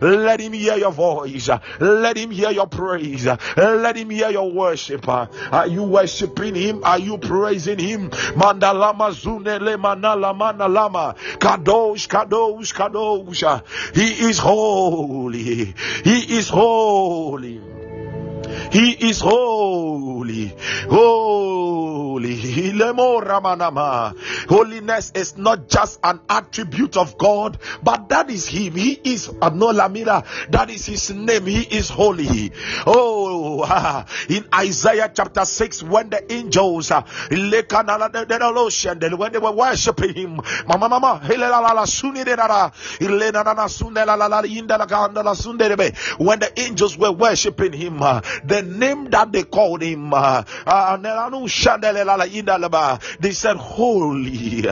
Let 0.00 0.40
him 0.40 0.52
hear 0.52 0.76
your 0.76 0.92
voice. 0.92 1.48
Let 1.80 2.16
him 2.16 2.30
hear 2.30 2.50
your 2.50 2.66
praise. 2.66 3.26
Let 3.56 3.96
him 3.96 4.10
hear 4.10 4.30
your 4.30 4.50
worship. 4.50 5.08
Are 5.08 5.66
you 5.66 5.82
worshiping 5.86 6.54
him? 6.54 6.84
Are 6.84 6.98
you 6.98 7.18
praising 7.18 7.78
him? 7.78 8.10
Mandalama 8.10 9.10
zunele 9.12 9.76
manala 9.76 10.36
manalama. 10.36 11.16
Kadosh, 11.38 12.08
kadosh, 12.08 12.74
kadosh. 12.74 13.94
He 13.94 14.28
is 14.28 14.38
holy. 14.38 15.74
He 16.04 16.36
is 16.36 16.48
holy. 16.48 17.75
He 18.72 18.92
is 18.92 19.20
holy. 19.20 20.54
Holy. 20.88 22.34
Holiness 24.48 25.12
is 25.14 25.36
not 25.36 25.68
just 25.68 26.00
an 26.02 26.20
attribute 26.28 26.96
of 26.96 27.18
God, 27.18 27.58
but 27.82 28.08
that 28.08 28.30
is 28.30 28.48
Him. 28.48 28.74
He 28.74 28.92
is 28.92 29.28
Anolamira. 29.28 30.50
That 30.50 30.70
is 30.70 30.86
His 30.86 31.10
name. 31.10 31.46
He 31.46 31.62
is 31.62 31.88
holy. 31.88 32.52
Oh, 32.86 34.04
in 34.28 34.46
Isaiah 34.54 35.10
chapter 35.14 35.44
6, 35.44 35.82
when 35.82 36.10
the 36.10 36.32
angels, 36.32 36.90
uh, 36.90 37.02
when 39.16 39.32
they 39.32 39.38
were 39.38 39.52
worshiping 39.52 40.14
Him, 40.14 40.40
Mama, 40.66 40.88
Mama, 40.88 41.20
when 46.18 46.38
the 46.38 46.52
angels 46.56 46.98
were 46.98 47.12
worshiping 47.12 47.72
Him, 47.72 48.02
uh, 48.02 48.20
the 48.46 48.62
name 48.62 49.10
that 49.10 49.32
they 49.32 49.42
called 49.44 49.82
him, 49.82 50.12
uh, 50.12 50.44
uh, 50.66 50.96
they 53.20 53.32
said, 53.32 53.56
Holy, 53.56 54.62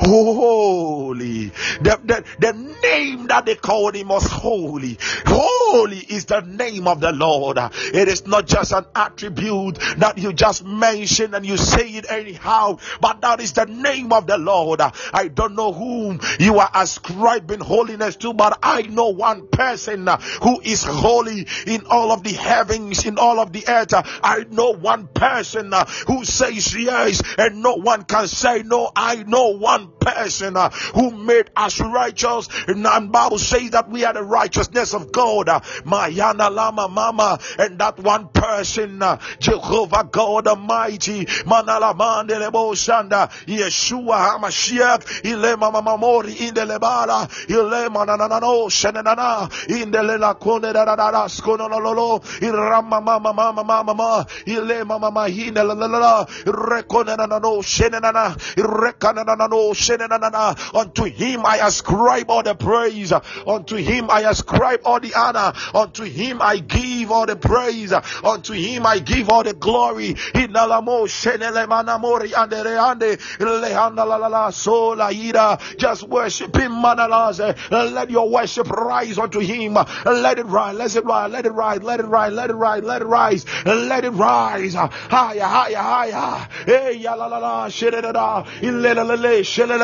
holy. 0.00 1.46
The, 1.80 2.00
the, 2.04 2.24
the 2.38 2.52
name 2.82 3.26
that 3.28 3.46
they 3.46 3.54
called 3.56 3.94
him 3.94 4.08
was 4.08 4.26
holy. 4.26 4.98
Holy 5.26 5.98
is 5.98 6.26
the 6.26 6.40
name 6.40 6.86
of 6.86 7.00
the 7.00 7.12
Lord. 7.12 7.58
It 7.58 8.08
is 8.08 8.26
not 8.26 8.46
just 8.46 8.72
an 8.72 8.84
attribute 8.94 9.78
that 9.98 10.18
you 10.18 10.32
just 10.32 10.64
mention 10.64 11.34
and 11.34 11.44
you 11.46 11.56
say 11.56 11.88
it 11.90 12.10
anyhow, 12.10 12.78
but 13.00 13.20
that 13.22 13.40
is 13.40 13.52
the 13.52 13.66
name 13.66 14.12
of 14.12 14.26
the 14.26 14.38
Lord. 14.38 14.80
I 14.80 15.28
don't 15.28 15.54
know 15.54 15.72
whom 15.72 16.20
you 16.38 16.58
are 16.58 16.70
ascribing 16.74 17.60
holiness 17.60 18.16
to, 18.16 18.32
but 18.32 18.58
I 18.62 18.82
know 18.82 19.08
one 19.08 19.48
person 19.48 20.06
who 20.42 20.60
is 20.60 20.82
holy 20.84 21.46
in 21.66 21.86
all 21.86 22.12
of 22.12 22.22
the 22.22 22.32
heavens, 22.32 23.04
in 23.06 23.13
all 23.18 23.40
of 23.40 23.52
the 23.52 23.64
earth. 23.68 23.92
I 23.94 24.44
know 24.50 24.70
one 24.72 25.08
person 25.08 25.72
uh, 25.72 25.86
who 26.06 26.24
says 26.24 26.74
yes, 26.74 27.22
and 27.38 27.62
no 27.62 27.74
one 27.74 28.04
can 28.04 28.28
say 28.28 28.62
no. 28.62 28.90
I 28.94 29.22
know 29.22 29.48
one 29.48 29.92
person 30.00 30.56
uh, 30.56 30.70
who 30.70 31.10
made 31.10 31.50
us 31.56 31.80
righteous, 31.80 32.48
and 32.66 32.84
the 32.84 33.08
Bible 33.10 33.38
says 33.38 33.70
that 33.70 33.90
we 33.90 34.04
are 34.04 34.12
the 34.12 34.22
righteousness 34.22 34.94
of 34.94 35.12
God. 35.12 35.48
Uh, 35.48 35.60
Mayana 35.84 36.50
Lama 36.50 36.88
Mama, 36.88 37.38
and 37.58 37.78
that 37.78 37.98
one 37.98 38.28
person, 38.28 39.02
Jehovah 39.38 40.08
God 40.10 40.46
Almighty, 40.46 41.24
Manala 41.44 41.96
Mandelebo 41.96 42.72
Shanda, 42.74 43.30
Yeshua 43.46 44.38
Hamashiach, 44.38 45.24
Ile 45.24 45.56
Mama 45.56 45.82
Mamori 45.82 46.40
in 46.40 46.54
the 46.54 46.62
Lebala, 46.62 47.28
Ile 47.50 47.90
Mananano 47.90 48.68
Shenana, 48.68 49.50
in 49.68 49.90
the 49.90 50.02
Lela 50.02 50.34
Kone 50.34 50.72
Dada 50.72 50.96
Skonololo, 51.28 52.22
Irama 52.40 53.03
Mama 53.04 53.32
Mama 53.32 53.62
Mama 53.62 53.84
Mama, 53.84 54.26
Ile 54.46 54.84
Mama 54.84 55.10
Mahina 55.10 55.62
La 55.62 55.74
La 55.74 55.86
La, 55.86 56.24
Rekonanano 56.24 57.62
Shenana, 57.62 58.36
Rekananano 58.56 59.74
Shenana, 59.74 60.74
unto 60.74 61.04
him 61.04 61.44
I 61.44 61.58
ascribe 61.58 62.30
all 62.30 62.42
the 62.42 62.54
praise, 62.54 63.12
unto 63.46 63.76
him 63.76 64.10
I 64.10 64.22
ascribe 64.22 64.80
all 64.84 65.00
the 65.00 65.14
honor, 65.14 65.52
unto 65.74 66.04
him 66.04 66.40
I 66.40 66.58
give 66.58 67.10
all 67.10 67.26
the 67.26 67.36
praise, 67.36 67.92
unto 67.92 68.52
him 68.52 68.86
I 68.86 68.98
give 68.98 69.28
all 69.28 69.42
the 69.42 69.54
glory. 69.54 70.14
Inalamo 70.14 71.06
Shenele 71.06 71.66
Manamori 71.66 72.32
Andere 72.36 72.78
Ande, 72.78 73.18
Lehana 73.38 74.06
La 74.06 74.16
La 74.16 74.28
La 74.28 74.50
Sola 74.50 75.10
Ira, 75.12 75.58
just 75.76 76.04
worship 76.08 76.56
him, 76.56 76.72
Manalaze, 76.72 77.56
let 77.70 78.10
your 78.10 78.28
worship 78.28 78.70
rise 78.70 79.18
unto 79.18 79.40
him, 79.40 79.74
let 80.04 80.38
it 80.38 80.46
rise, 80.46 80.74
let 80.76 80.94
it 80.96 81.04
rise, 81.04 81.30
let 81.30 81.46
it 81.46 81.52
rise, 81.52 81.82
let 81.82 82.00
it 82.00 82.06
rise, 82.06 82.32
let 82.32 82.50
it 82.50 82.54
rise, 82.54 82.82
let 82.84 83.02
it 83.02 83.06
rise, 83.06 83.44
let 83.64 84.04
it 84.04 84.10
rise, 84.10 84.74
higher, 84.74 85.40
higher, 85.40 85.76
higher, 85.76 86.48
hey, 86.66 86.96
ya 86.98 87.14
la 87.14 87.26
la 87.26 87.38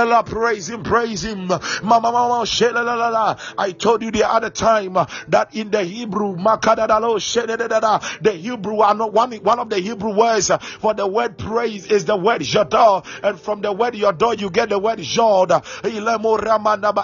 la, 0.03 0.23
praise 0.23 0.69
him, 0.69 0.83
praise 0.83 1.25
him, 1.25 1.47
mama, 1.47 1.61
mama, 1.83 2.45
shedada, 2.45 3.39
I 3.59 3.73
told 3.73 4.03
you 4.03 4.11
the 4.11 4.29
other 4.29 4.51
time 4.51 4.95
that 5.29 5.55
in 5.55 5.71
the 5.71 5.83
Hebrew, 5.83 6.37
makadadalo, 6.37 7.17
shedada, 7.19 8.21
the 8.23 8.33
Hebrew 8.33 8.75
one, 8.75 8.99
one 9.13 9.59
of 9.59 9.71
the 9.71 9.79
Hebrew 9.79 10.15
words 10.15 10.51
for 10.81 10.95
the 10.95 11.07
word 11.07 11.39
praise 11.39 11.87
is 11.87 12.05
the 12.05 12.17
word 12.17 12.43
yada, 12.43 13.03
and 13.23 13.41
from 13.41 13.61
the 13.61 13.73
word 13.73 13.95
yada 13.95 14.35
you 14.37 14.51
get 14.51 14.69
the 14.69 14.79
word 14.79 14.99
jod, 14.99 15.51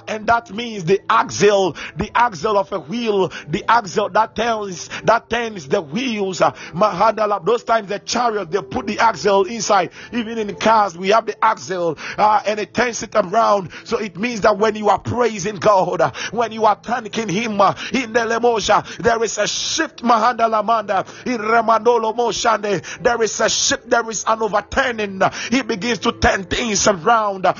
and 0.08 0.26
that 0.26 0.50
means 0.50 0.84
the 0.84 1.00
axle, 1.08 1.76
the 1.96 2.10
axle 2.14 2.58
of 2.58 2.72
a 2.72 2.80
wheel, 2.80 3.28
the 3.48 3.64
axle 3.68 4.08
that 4.10 4.34
turns, 4.36 4.88
that 5.04 5.28
turns 5.30 5.68
the 5.68 5.80
wheels, 5.90 6.40
mahadala, 6.40 7.44
those 7.44 7.64
times 7.64 7.88
the 7.88 7.98
chariot 7.98 8.50
they 8.50 8.62
put 8.62 8.86
the 8.86 8.98
axle 8.98 9.44
inside, 9.44 9.90
even 10.12 10.38
in 10.38 10.54
cars 10.56 10.96
we 10.96 11.08
have 11.08 11.26
the 11.26 11.44
axle, 11.44 11.98
uh, 12.18 12.42
and 12.46 12.60
it 12.60 12.74
turns 12.74 13.02
it 13.02 13.14
around, 13.14 13.70
so 13.84 13.98
it 13.98 14.16
means 14.16 14.42
that 14.42 14.58
when 14.58 14.76
you 14.76 14.88
are 14.88 14.98
praising 14.98 15.56
God, 15.56 16.00
when 16.32 16.52
you 16.52 16.64
are 16.64 16.78
thanking 16.82 17.28
Him 17.28 17.60
uh, 17.60 17.74
in 17.92 18.12
the 18.12 18.20
lemosha, 18.20 18.84
there 18.98 19.22
is 19.22 19.38
a 19.38 19.46
shift, 19.46 20.02
mahadala 20.02 20.64
manda, 20.64 21.04
in 21.24 21.38
remandolo 21.38 22.16
moshande, 22.16 23.02
there 23.02 23.22
is 23.22 23.40
a 23.40 23.48
shift, 23.48 23.88
there 23.88 24.08
is 24.10 24.24
an 24.26 24.42
overturning, 24.42 25.20
He 25.50 25.62
begins 25.62 26.00
to 26.00 26.12
turn 26.12 26.44
things 26.44 26.86
around, 26.86 27.46
so 27.46 27.54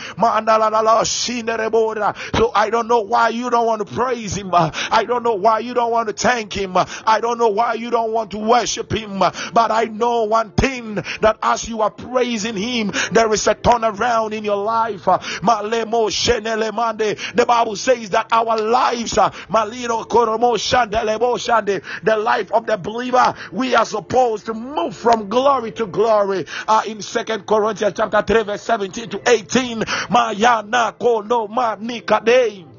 I 2.55 2.71
don't 2.71 2.89
know 2.89 3.01
why 3.01 3.29
you 3.29 3.51
don't 3.51 3.67
want 3.67 3.87
to 3.87 3.95
praise 3.95 4.37
Him, 4.37 4.51
I 4.53 5.05
don't 5.07 5.23
know 5.23 5.35
why 5.35 5.61
you 5.61 5.75
don't 5.75 5.91
want 5.91 6.09
to 6.09 6.15
thank 6.15 6.53
Him, 6.53 6.77
I 6.77 7.21
don't 7.21 7.39
know 7.39 7.49
why 7.49 7.75
you 7.75 7.91
don't 7.91 8.12
want 8.16 8.31
to 8.33 8.38
worship 8.38 8.92
Him, 8.92 9.18
but 9.18 9.70
I 9.70 9.85
know 9.85 10.24
one 10.24 10.50
thing 10.52 10.94
that 10.94 11.38
as 11.42 11.68
you 11.68 11.83
are 11.83 11.90
praising 11.90 12.57
Him, 12.57 12.92
there 13.12 13.31
is 13.33 13.46
a 13.46 13.55
turnaround 13.55 14.33
in 14.33 14.44
your 14.44 14.57
life. 14.57 15.05
The 15.05 15.20
Bible 17.46 17.76
says 17.76 18.11
that 18.11 18.26
our 18.33 18.59
lives, 18.59 19.12
the 22.02 22.16
life 22.16 22.52
of 22.52 22.66
the 22.66 22.76
believer, 22.76 23.35
we 23.52 23.74
are 23.74 23.85
supposed 23.85 24.46
to 24.46 24.55
move 24.55 24.96
from 24.96 25.29
glory 25.29 25.72
to 25.72 25.87
glory. 25.87 26.46
Uh, 26.66 26.83
in 26.87 27.02
Second 27.02 27.46
Corinthians 27.46 27.94
chapter 27.96 28.22
3, 28.22 28.42
verse 28.44 28.62
17 28.62 29.11
to 29.11 29.20
18. 29.26 29.81
Mayana 30.11 30.94
kono 30.98 31.48
manikadei. 31.48 32.76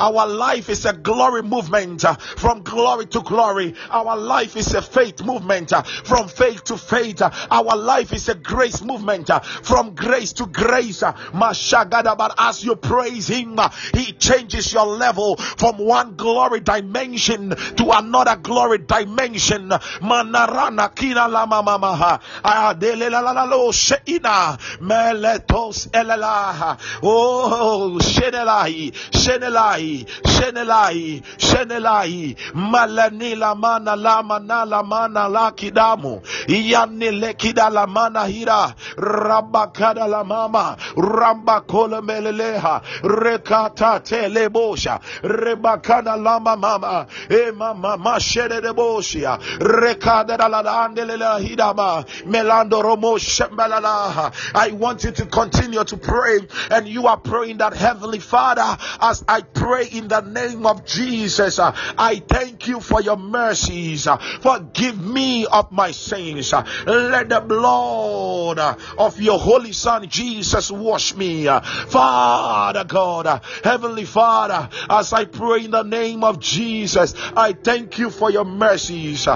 Our 0.00 0.26
life 0.26 0.68
is 0.68 0.84
a 0.84 0.92
glory 0.92 1.42
movement 1.42 2.04
uh, 2.04 2.14
from 2.14 2.62
glory 2.62 3.06
to 3.06 3.20
glory. 3.22 3.74
Our 3.90 4.16
life 4.16 4.56
is 4.56 4.74
a 4.74 4.82
faith 4.82 5.22
movement 5.24 5.72
uh, 5.72 5.82
from 5.82 6.28
faith 6.28 6.64
to 6.64 6.76
faith. 6.76 7.22
Our 7.22 7.76
life 7.76 8.12
is 8.12 8.28
a 8.28 8.34
grace 8.34 8.82
movement 8.82 9.30
uh, 9.30 9.40
from 9.40 9.94
grace 9.94 10.32
to 10.34 10.46
grace. 10.46 11.02
But 11.02 12.34
as 12.38 12.64
you 12.64 12.76
praise 12.76 13.28
Him, 13.28 13.58
He 13.94 14.12
changes 14.12 14.72
your 14.72 14.86
level 14.86 15.36
from 15.36 15.78
one 15.78 16.16
glory 16.16 16.60
dimension 16.60 17.50
to 17.50 17.90
another 17.92 18.36
glory 18.36 18.78
dimension. 18.78 19.68
Manarana 19.68 20.94
kina 20.94 21.28
lama 21.28 21.62
mama 21.62 22.20
adele 22.44 23.10
la 23.10 23.20
la 23.20 23.32
la 23.32 23.44
lo 23.44 23.70
sheina 23.72 24.58
meletos 24.80 25.88
elelaha. 25.90 26.78
Oh 27.02 27.21
Oh, 27.24 27.98
Shenelai, 28.00 28.90
Shenelai, 29.12 30.04
Shenelai, 30.24 31.22
Shenelai, 31.38 32.36
Malanila 32.52 33.56
mana 33.56 33.94
lama 33.94 34.40
nala 34.40 34.82
mana 34.82 35.28
la 35.28 35.52
kidamu, 35.52 36.20
Yanni 36.48 37.10
lekida 37.20 37.70
la 37.70 37.86
mana 37.86 38.26
hira, 38.26 38.74
Rabakada 38.96 40.08
la 40.08 40.24
mama, 40.24 40.76
Ramba 40.96 41.64
kola 41.64 42.02
meleleha, 42.02 42.82
Rekata 43.02 44.00
telebosha, 44.02 45.00
Rebakada 45.22 46.20
lama 46.20 46.56
mama, 46.56 47.06
E 47.30 47.52
mama 47.52 47.96
mashede 47.98 48.60
de 48.60 48.72
boshia, 48.72 49.38
Rekada 49.60 50.36
la 50.50 50.88
andele 50.88 51.16
la 51.16 51.38
hidama, 51.38 52.04
Melando 52.24 52.82
romo 52.82 53.16
shembalala. 53.16 54.32
I 54.56 54.72
want 54.72 55.04
you 55.04 55.12
to 55.12 55.26
continue 55.26 55.84
to 55.84 55.96
pray 55.96 56.40
and 56.70 56.88
you 56.88 57.06
are 57.06 57.11
praying 57.16 57.58
that 57.58 57.74
Heavenly 57.74 58.18
Father, 58.18 58.76
as 59.00 59.24
I 59.28 59.42
pray 59.42 59.86
in 59.86 60.08
the 60.08 60.20
name 60.20 60.66
of 60.66 60.84
Jesus, 60.84 61.58
uh, 61.58 61.72
I 61.98 62.16
thank 62.16 62.68
you 62.68 62.80
for 62.80 63.00
your 63.00 63.16
mercies. 63.16 64.06
Uh, 64.06 64.16
forgive 64.16 65.02
me 65.04 65.46
of 65.46 65.72
my 65.72 65.92
sins. 65.92 66.52
Uh, 66.52 66.64
let 66.86 67.28
the 67.28 67.40
blood 67.40 68.58
of 68.98 69.20
your 69.20 69.38
Holy 69.38 69.72
Son 69.72 70.08
Jesus 70.08 70.70
wash 70.70 71.14
me. 71.14 71.46
Father 71.46 72.84
God, 72.84 73.42
Heavenly 73.64 74.04
Father, 74.04 74.68
as 74.88 75.12
I 75.12 75.24
pray 75.24 75.64
in 75.64 75.70
the 75.70 75.82
name 75.82 76.24
of 76.24 76.40
Jesus, 76.40 77.14
I 77.36 77.52
thank 77.52 77.98
you 77.98 78.10
for 78.10 78.30
your 78.30 78.44
mercies. 78.44 79.26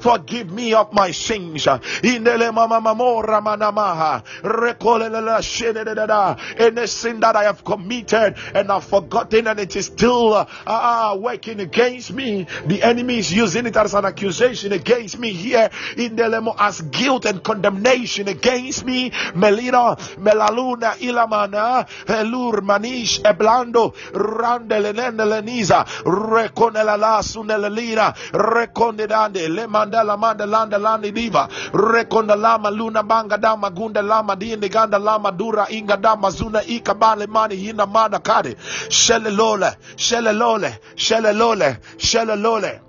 Forgive 0.00 0.50
me 0.50 0.74
of 0.74 0.92
my 0.92 1.10
sins. 1.10 1.66
Any 5.02 6.86
sin 6.86 7.20
that 7.20 7.36
I 7.36 7.44
have 7.44 7.64
committed 7.64 8.36
and 8.54 8.70
I've 8.70 8.84
forgotten 8.84 9.46
and 9.46 9.60
it 9.60 9.76
is 9.76 9.86
still 9.86 10.34
uh, 10.34 10.46
uh, 10.66 11.16
working 11.18 11.60
against 11.60 12.12
me, 12.12 12.46
the 12.66 12.82
enemy 12.82 13.18
is 13.18 13.32
using 13.32 13.66
it 13.66 13.76
as 13.76 13.94
an 13.94 14.04
accusation 14.04 14.72
against 14.72 15.18
me 15.18 15.32
here 15.32 15.70
in 15.96 16.16
the 16.16 16.24
lemo 16.24 16.54
as 16.58 16.80
guilt 16.80 17.24
and 17.24 17.42
condemnation 17.42 18.28
against 18.28 18.84
me. 18.84 19.12
Melina, 19.34 19.96
Melaluna, 20.18 20.92
Ilamana, 21.00 21.86
Elur, 22.06 22.60
Manish, 22.60 23.20
Eblando, 23.22 23.94
Randeleneniza, 24.12 25.84
Reconelala, 26.04 27.22
Sunelina, 27.22 28.14
Recondedande, 28.32 29.48
Lemandala, 29.48 30.16
Mandalanda, 30.18 30.78
Landi 30.78 31.12
Diva, 31.12 31.48
Recondalama, 31.72 32.70
Luna, 32.74 33.02
Banga, 33.02 33.38
Dama, 33.38 33.70
Gunda, 33.70 34.02
Lama, 34.02 34.36
manda 34.88 34.98
lama 34.98 35.30
dura 35.32 35.66
ingada 35.70 36.16
mazuna 36.16 36.62
ikabale 36.64 37.26
mani 37.26 37.56
hina 37.56 37.86
mada 37.86 38.18
kade 38.18 38.56
shele 38.88 39.30
lole 39.30 39.76
shele 39.96 40.32
lole 40.32 40.78
shele 40.96 41.32
lole 41.32 41.76
shele 41.98 42.36
lole. 42.36 42.80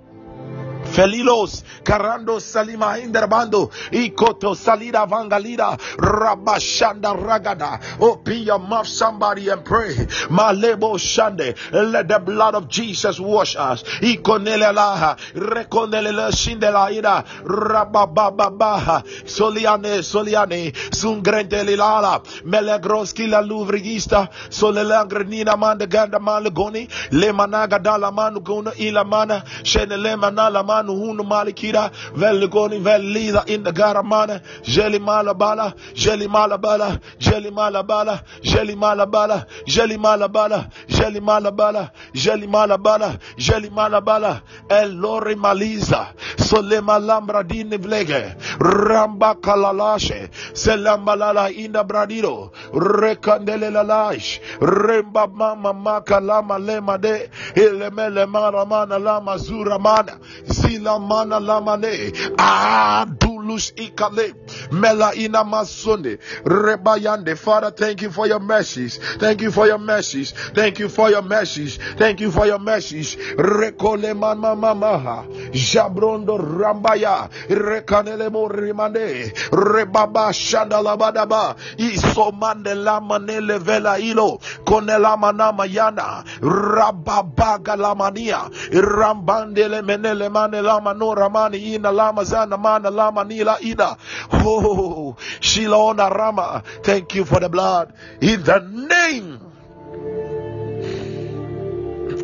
Felilos, 0.84 1.64
Carando 1.84 2.38
Salima 2.40 2.98
Inderbando, 2.98 3.70
Ikoto 3.90 4.54
Salida 4.54 5.06
Vangalida, 5.06 5.78
Rabashanda 5.96 7.14
Ragada. 7.16 7.80
Oh, 8.00 8.20
Open 8.20 8.42
your 8.42 8.58
mouth, 8.58 8.86
somebody, 8.86 9.48
and 9.48 9.64
pray. 9.64 9.94
Malebo 10.28 10.98
Shande, 10.98 11.56
let 11.72 12.06
the 12.06 12.18
blood 12.18 12.54
of 12.54 12.68
Jesus 12.68 13.18
wash 13.18 13.56
us. 13.56 13.82
Ikonelelaha, 13.82 15.16
Rekonelela 15.34 16.30
Shindelaida, 16.32 17.24
Rabababaha, 17.44 19.02
Soliane, 19.24 20.02
Soliane, 20.02 20.72
Sungrente 20.90 21.64
Lilala, 21.64 22.22
Melegroski 22.44 23.26
la 23.26 23.40
Luvrigista, 23.40 24.28
Solelangrenina 24.50 25.56
Mandaganda 25.56 26.18
Malagoni, 26.18 26.88
Lemanaga 27.10 27.82
Dalamanu 27.82 28.44
Guna 28.44 28.72
Ilamana, 28.72 29.44
Shenelemana 29.62 30.50
manu 30.70 30.92
hunu 31.00 31.24
malikira 31.32 31.90
veligoni 32.20 32.78
velida 32.86 33.42
in 33.54 33.62
the 33.64 33.72
garamana 33.72 34.40
jeli 34.74 34.98
malabala 35.08 35.66
jeli 36.02 36.28
malabala 36.28 36.88
jeli 37.18 37.50
malabala 37.50 38.14
jeli 38.42 38.74
malabala 38.76 39.46
jeli 39.66 39.96
malabala 39.98 40.60
jeli 40.94 41.20
malabala 41.20 41.90
jeli 42.14 42.46
malabala 42.46 43.10
jeli 43.46 43.70
malabala 43.70 44.32
elori 44.68 45.34
maliza 45.36 46.06
solema 46.36 46.98
lambra 46.98 47.42
dini 47.42 47.76
vlege 47.76 48.22
ramba 48.60 49.34
kalalashe 49.34 50.28
selambalala 50.52 51.50
inda 51.50 51.84
bradiro 51.84 52.52
rekandele 53.00 53.70
lalash 53.70 54.40
remba 54.60 55.26
mama 55.26 55.72
makalama 55.72 56.58
lema 56.58 56.98
de 56.98 57.30
ilemele 57.54 58.26
maramana 58.26 58.98
lama 58.98 59.36
zuramana 59.38 60.18
Zilamana 60.60 61.38
Lamane. 61.40 62.12
Adu 62.36 63.29
adulus 63.50 63.72
ikale. 63.76 64.34
Mela 64.70 65.14
ina 65.14 65.44
masonde 65.44 66.18
rebayande 66.44 67.36
father 67.36 67.70
thank 67.70 68.02
you 68.02 68.10
for 68.10 68.26
your 68.26 68.40
mercies. 68.40 68.98
Thank 69.18 69.40
you 69.42 69.50
for 69.50 69.66
your 69.66 69.78
mercies. 69.78 70.32
Thank 70.54 70.78
you 70.78 70.88
for 70.88 71.10
your 71.10 71.22
mercies. 71.22 71.78
Thank 71.96 72.20
you 72.20 72.30
for 72.30 72.46
your 72.46 72.58
mercies. 72.58 73.16
Rekole 73.36 74.14
mama 74.16 74.54
mama 74.56 75.26
jabrondo 75.52 76.38
rambaya. 76.38 77.28
Rekanele 77.48 78.30
mo 78.30 78.48
rimande 78.48 79.32
rebaba 79.50 80.32
shandalabadaba 80.32 81.56
isomande 81.76 82.74
lamane 82.74 83.40
levela 83.40 83.98
ilo. 83.98 84.38
Konela 84.64 85.16
manama 85.16 85.66
yana. 85.66 86.24
Rababaga 86.40 87.76
lamania 87.76 88.50
rambandele 88.72 89.82
menele 89.82 90.28
mane 90.30 90.62
lama 90.62 90.94
no 90.94 91.14
ramani 91.14 91.74
ina 91.74 91.90
lama 91.90 92.22
zana 92.24 92.56
mana 92.56 92.90
lama 92.90 93.24
nila 93.40 93.58
ina 93.62 93.96
oh 94.32 95.16
shilona 95.40 96.10
rama 96.10 96.62
thank 96.82 97.14
you 97.14 97.24
for 97.24 97.40
the 97.40 97.48
blood. 97.48 97.92
In 98.20 98.42
the 98.42 98.58
name 98.60 99.40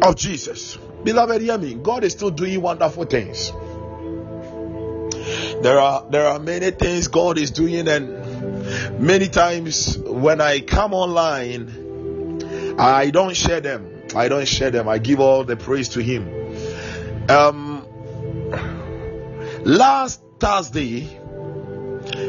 of 0.03 0.17
Jesus. 0.17 0.79
Beloved 1.05 1.41
hear 1.41 1.59
me. 1.59 1.75
God 1.75 2.05
is 2.05 2.13
still 2.13 2.31
doing 2.31 2.61
wonderful 2.61 3.05
things. 3.05 3.53
There 5.63 5.79
are 5.79 6.05
there 6.11 6.27
are 6.27 6.39
many 6.39 6.71
things 6.71 7.09
God 7.09 7.39
is 7.39 7.51
doing 7.51 7.89
and 7.89 9.01
many 9.01 9.29
times 9.29 9.99
when 9.99 10.41
I 10.41 10.61
come 10.61 10.95
online 10.95 12.77
I 12.79 13.11
don't 13.11 13.35
share 13.35 13.61
them. 13.61 13.93
I 14.15 14.29
don't 14.29 14.47
share 14.47 14.71
them. 14.71 14.89
I 14.89 14.99
give 14.99 15.21
all 15.21 15.45
the 15.45 15.57
praise 15.57 15.91
to 15.91 16.03
him. 16.03 16.29
Um 17.31 17.87
Last 19.65 20.21
Thursday, 20.39 21.19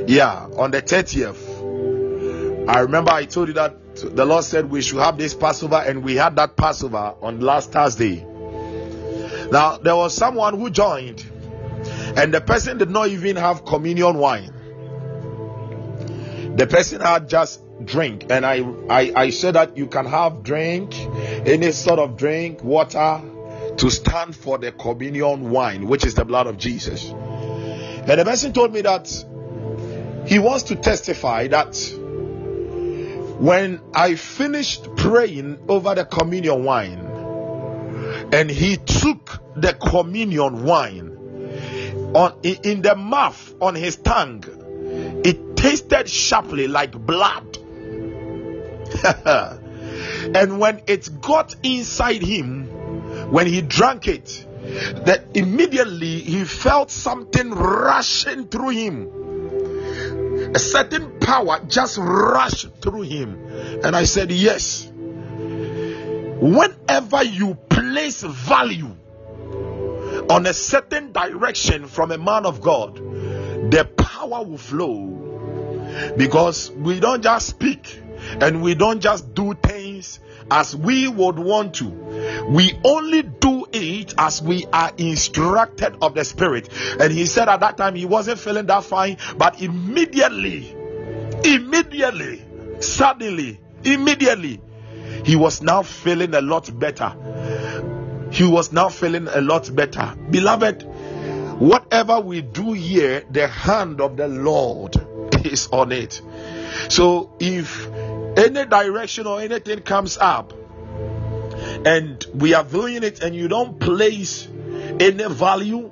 yeah, 0.08 0.48
on 0.58 0.72
the 0.72 0.82
30th, 0.82 2.70
I 2.70 2.80
remember 2.80 3.12
I 3.12 3.26
told 3.26 3.50
you 3.50 3.54
that 3.56 3.96
the 3.96 4.26
Lord 4.26 4.44
said 4.44 4.70
we 4.70 4.82
should 4.82 5.00
have 5.00 5.18
this 5.18 5.34
Passover, 5.34 5.78
and 5.78 6.04
we 6.04 6.16
had 6.16 6.36
that 6.36 6.56
Passover 6.56 7.16
on 7.22 7.40
last 7.40 7.72
Thursday. 7.72 8.26
Now, 9.52 9.78
there 9.78 9.96
was 9.96 10.14
someone 10.14 10.60
who 10.60 10.70
joined, 10.70 11.26
and 12.16 12.34
the 12.34 12.42
person 12.42 12.78
did 12.78 12.90
not 12.90 13.10
even 13.10 13.36
have 13.36 13.66
communion 13.66 14.18
wine. 14.18 14.54
The 16.58 16.68
person 16.68 17.02
had 17.02 17.30
just 17.30 17.62
drink, 17.86 18.26
and 18.30 18.46
I, 18.46 18.62
I, 18.90 19.14
I 19.16 19.30
said 19.30 19.56
that 19.56 19.78
you 19.78 19.88
can 19.88 20.06
have 20.06 20.44
drink, 20.44 20.94
any 21.46 21.72
sort 21.72 22.00
of 22.00 22.18
drink, 22.18 22.64
water, 22.64 23.22
to 23.78 23.92
stand 23.92 24.36
for 24.36 24.58
the 24.58 24.72
communion 24.72 25.52
wine, 25.52 25.88
which 25.88 26.06
is 26.06 26.16
the 26.16 26.26
blood 26.26 26.48
of 26.48 26.58
Jesus. 26.58 27.14
And 28.08 28.20
the 28.22 28.26
person 28.26 28.54
told 28.54 28.74
me 28.74 28.82
that 28.82 29.08
he 30.28 30.40
wants 30.40 30.64
to 30.64 30.76
testify 30.76 31.48
that 31.48 31.76
when 33.40 33.82
I 33.94 34.16
finished 34.16 34.96
praying 34.96 35.60
over 35.68 35.94
the 35.94 36.06
communion 36.06 36.64
wine, 36.64 37.00
and 38.32 38.50
he 38.50 38.78
took 38.78 39.42
the 39.56 39.74
communion 39.74 40.64
wine 40.64 41.18
on 42.16 42.40
in 42.42 42.82
the 42.82 42.96
mouth 42.96 43.54
on 43.62 43.76
his 43.76 43.98
tongue, 43.98 44.44
it 45.24 45.58
tasted 45.58 46.10
sharply 46.10 46.68
like 46.68 46.94
blood. 46.94 47.58
and 50.34 50.60
when 50.60 50.82
it 50.88 51.10
got 51.22 51.56
inside 51.64 52.22
him, 52.22 53.32
when 53.32 53.48
he 53.48 53.62
drank 53.62 54.08
it, 54.08 54.47
that 55.06 55.26
immediately 55.34 56.20
he 56.20 56.44
felt 56.44 56.92
something 56.92 57.52
rushing 57.52 58.48
through 58.48 58.70
him 58.70 59.28
a 60.54 60.60
certain 60.60 61.20
power 61.20 61.60
just 61.68 61.98
rushed 61.98 62.68
through 62.82 63.02
him. 63.02 63.38
And 63.84 63.96
I 63.96 64.06
said, 64.06 64.32
Yes. 64.32 64.92
Whenever 66.40 67.24
you 67.24 67.56
place 67.70 68.22
value 68.22 68.96
on 70.30 70.46
a 70.46 70.54
certain 70.54 71.12
direction 71.12 71.88
from 71.88 72.12
a 72.12 72.18
man 72.18 72.46
of 72.46 72.62
God, 72.62 72.96
the 72.96 73.90
power 73.98 74.44
will 74.44 74.58
flow. 74.58 76.14
Because 76.16 76.70
we 76.72 77.00
don't 77.00 77.24
just 77.24 77.48
speak 77.48 78.02
and 78.40 78.62
we 78.62 78.76
don't 78.76 79.00
just 79.00 79.34
do 79.34 79.54
things 79.56 80.20
as 80.52 80.76
we 80.76 81.08
would 81.08 81.40
want 81.40 81.76
to. 81.76 81.90
We 82.50 82.80
only 82.84 83.24
do 83.24 83.57
it 83.74 84.14
as 84.18 84.42
we 84.42 84.66
are 84.72 84.92
instructed 84.98 85.96
of 86.02 86.14
the 86.14 86.26
Spirit. 86.26 86.70
And 87.00 87.12
he 87.12 87.26
said 87.26 87.50
at 87.50 87.60
that 87.62 87.78
time 87.78 87.96
he 87.96 88.06
wasn't 88.06 88.40
feeling 88.40 88.66
that 88.68 88.84
fine, 88.84 89.18
but 89.38 89.62
immediately, 89.62 90.76
immediately, 91.44 92.44
suddenly, 92.80 93.60
immediately, 93.84 94.62
he 95.24 95.36
was 95.36 95.62
now 95.62 95.84
feeling 95.84 96.34
a 96.34 96.42
lot 96.42 96.70
better. 96.78 97.16
He 98.32 98.46
was 98.46 98.72
now 98.72 98.90
feeling 98.90 99.28
a 99.28 99.42
lot 99.42 99.74
better. 99.74 100.16
Beloved, 100.30 100.84
whatever 101.60 102.20
we 102.20 102.42
do 102.42 102.74
here, 102.74 103.24
the 103.32 103.48
hand 103.48 104.02
of 104.02 104.18
the 104.18 104.28
Lord 104.28 104.96
is 105.46 105.68
on 105.72 105.92
it. 105.92 106.22
So 106.90 107.36
if 107.40 107.88
any 108.38 108.66
direction 108.66 109.28
or 109.28 109.40
anything 109.42 109.82
comes 109.82 110.18
up 110.18 110.54
and 111.86 112.26
we 112.34 112.54
are 112.54 112.64
doing 112.64 113.04
it 113.04 113.22
and 113.22 113.36
you 113.36 113.48
don't 113.48 113.80
place 113.80 114.48
any 115.00 115.28
value. 115.28 115.92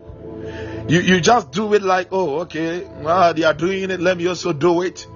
You, 0.88 1.00
you 1.00 1.20
just 1.20 1.52
do 1.52 1.74
it 1.74 1.82
like 1.82 2.10
oh 2.12 2.42
okay 2.42 2.84
well, 3.02 3.34
they 3.34 3.44
are 3.44 3.54
doing 3.54 3.90
it 3.90 4.00
let 4.00 4.18
me 4.18 4.28
also 4.28 4.54
do 4.54 4.82
it. 4.82 5.08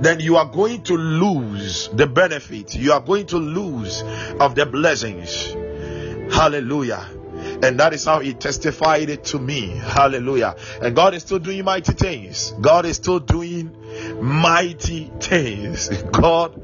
Then 0.00 0.20
you 0.20 0.36
are 0.36 0.46
going 0.46 0.82
to 0.84 0.94
lose 0.94 1.88
the 1.92 2.06
benefit. 2.06 2.74
You 2.74 2.92
are 2.92 3.00
going 3.00 3.26
to 3.26 3.36
lose 3.36 4.02
of 4.40 4.54
the 4.54 4.66
blessings. 4.66 5.52
Hallelujah. 6.32 7.06
And 7.62 7.78
that 7.78 7.92
is 7.92 8.04
how 8.04 8.20
he 8.20 8.32
testified 8.34 9.10
it 9.10 9.24
to 9.26 9.38
me. 9.38 9.66
Hallelujah. 9.66 10.56
And 10.80 10.96
god 10.96 11.14
is 11.14 11.22
still 11.22 11.38
doing 11.38 11.64
mighty 11.64 11.92
things. 11.92 12.52
God 12.60 12.86
is 12.86 12.96
still 12.96 13.20
doing 13.20 13.76
mighty 14.20 15.10
things. 15.20 15.88
God 16.12 16.62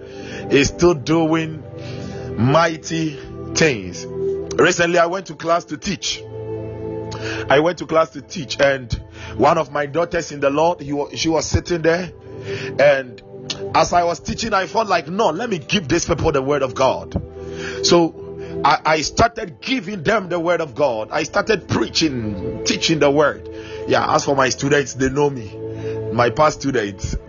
is 0.51 0.69
still 0.69 0.95
doing 0.95 1.63
mighty 2.37 3.19
things. 3.57 4.05
Recently, 4.07 4.99
I 4.99 5.07
went 5.07 5.27
to 5.27 5.35
class 5.35 5.65
to 5.67 5.77
teach. 5.77 6.23
I 7.49 7.61
went 7.61 7.79
to 7.79 7.87
class 7.87 8.11
to 8.11 8.23
teach, 8.23 8.61
and 8.61 8.93
one 9.37 9.59
of 9.59 9.73
my 9.73 9.87
daughters 9.87 10.33
in 10.33 10.41
the 10.41 10.51
Lord, 10.51 10.81
he, 10.81 11.17
she 11.17 11.29
was 11.29 11.47
sitting 11.47 11.83
there, 11.83 12.13
and 12.79 13.23
as 13.75 13.93
I 13.93 14.05
was 14.05 14.21
teaching, 14.21 14.53
I 14.53 14.67
felt 14.67 14.89
like, 14.89 15.09
no, 15.09 15.31
let 15.31 15.49
me 15.49 15.59
give 15.59 15.89
these 15.89 16.05
people 16.05 16.33
the 16.33 16.43
word 16.43 16.63
of 16.63 16.75
God. 16.75 17.15
So 17.83 18.61
I, 18.65 18.81
I 18.85 19.01
started 19.03 19.61
giving 19.61 20.03
them 20.03 20.29
the 20.29 20.41
word 20.41 20.61
of 20.61 20.75
God. 20.75 21.09
I 21.11 21.23
started 21.23 21.69
preaching, 21.69 22.65
teaching 22.65 22.99
the 22.99 23.11
word. 23.11 23.49
Yeah, 23.89 24.15
as 24.15 24.25
for 24.25 24.35
my 24.35 24.49
students, 24.49 24.95
they 24.95 25.09
know 25.09 25.31
me, 25.31 26.11
my 26.13 26.31
past 26.31 26.61
students. 26.61 27.17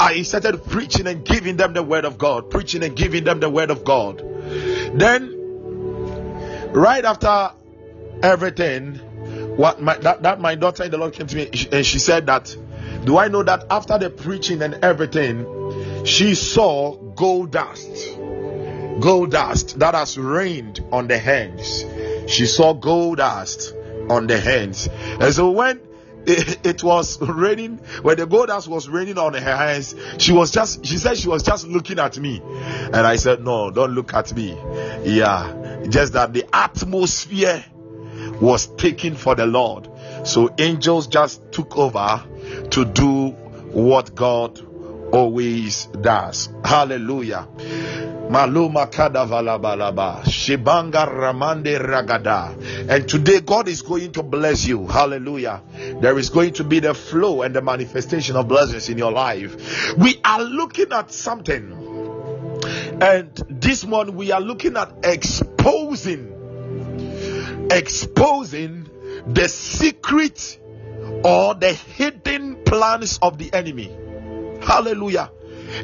I 0.00 0.22
started 0.22 0.64
preaching 0.64 1.06
and 1.06 1.24
giving 1.24 1.56
them 1.56 1.74
the 1.74 1.82
word 1.82 2.04
of 2.04 2.18
God, 2.18 2.50
preaching 2.50 2.82
and 2.82 2.96
giving 2.96 3.24
them 3.24 3.40
the 3.40 3.50
word 3.50 3.70
of 3.70 3.84
God. 3.84 4.20
Then, 4.94 6.72
right 6.72 7.04
after 7.04 7.52
everything, 8.22 8.96
what 9.56 9.80
my, 9.80 9.96
that, 9.98 10.22
that 10.22 10.40
my 10.40 10.54
daughter 10.54 10.84
in 10.84 10.90
the 10.90 10.98
Lord 10.98 11.12
came 11.12 11.26
to 11.26 11.36
me 11.36 11.50
and 11.72 11.84
she 11.84 11.98
said 11.98 12.26
that, 12.26 12.56
do 13.04 13.18
I 13.18 13.28
know 13.28 13.42
that 13.42 13.64
after 13.70 13.98
the 13.98 14.10
preaching 14.10 14.62
and 14.62 14.74
everything, 14.82 16.04
she 16.04 16.34
saw 16.34 16.96
gold 17.14 17.52
dust, 17.52 18.16
gold 19.00 19.32
dust 19.32 19.78
that 19.78 19.94
has 19.94 20.16
rained 20.18 20.84
on 20.92 21.08
the 21.08 21.18
hands. 21.18 21.84
She 22.30 22.46
saw 22.46 22.72
gold 22.72 23.18
dust 23.18 23.74
on 24.08 24.26
the 24.26 24.38
hands, 24.38 24.88
and 24.88 25.32
so 25.32 25.50
when 25.50 25.80
it, 26.26 26.66
it, 26.66 26.82
was 26.82 27.20
raining. 27.20 27.78
When 28.02 28.16
the 28.16 28.26
gold 28.26 28.48
dust 28.48 28.68
was 28.68 28.88
raining 28.88 29.18
on 29.18 29.34
her 29.34 29.40
hands 29.40 29.94
she 30.18 30.32
was 30.32 30.50
just 30.50 30.84
she 30.86 30.96
said 30.96 31.16
she 31.16 31.28
was 31.28 31.42
just 31.42 31.66
looking 31.66 31.98
at 31.98 32.18
me. 32.18 32.40
And 32.42 32.96
i 32.96 33.16
said 33.16 33.44
no 33.44 33.70
don't 33.70 33.92
look 33.92 34.14
at 34.14 34.34
me. 34.34 34.50
Yeah. 35.04 35.84
Just 35.88 36.12
that 36.14 36.32
the 36.32 36.44
atmosphere 36.52 37.64
was 38.40 38.66
taken 38.66 39.14
for 39.14 39.34
the 39.34 39.46
lord. 39.46 39.88
So 40.24 40.54
angels 40.58 41.06
just 41.06 41.52
took 41.52 41.76
over 41.76 42.22
to 42.70 42.84
do 42.84 43.28
what 43.72 44.14
god 44.14 44.60
always 45.12 45.86
does 45.86 46.48
hallelujah 46.64 47.46
Maluma 48.32 48.90
Kadavalabalaba. 48.90 50.22
Shibanga 50.24 51.06
Ramande 51.06 51.78
Ragada. 51.78 52.88
And 52.88 53.06
today 53.06 53.40
God 53.40 53.68
is 53.68 53.82
going 53.82 54.12
to 54.12 54.22
bless 54.22 54.64
you. 54.66 54.86
Hallelujah. 54.86 55.60
There 56.00 56.18
is 56.18 56.30
going 56.30 56.54
to 56.54 56.64
be 56.64 56.80
the 56.80 56.94
flow 56.94 57.42
and 57.42 57.54
the 57.54 57.60
manifestation 57.60 58.36
of 58.36 58.48
blessings 58.48 58.88
in 58.88 58.96
your 58.96 59.12
life. 59.12 59.94
We 59.98 60.18
are 60.24 60.42
looking 60.42 60.92
at 60.92 61.12
something. 61.12 61.72
And 63.02 63.34
this 63.50 63.84
morning 63.84 64.16
we 64.16 64.32
are 64.32 64.40
looking 64.40 64.78
at 64.78 64.94
exposing 65.04 66.32
exposing 67.70 68.88
the 69.26 69.48
secret 69.48 70.58
or 71.22 71.54
the 71.54 71.72
hidden 71.72 72.64
plans 72.64 73.18
of 73.20 73.36
the 73.36 73.52
enemy. 73.52 73.94
Hallelujah. 74.64 75.30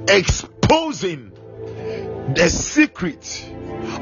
Exposing 0.08 1.32
the 2.34 2.48
secret 2.48 3.50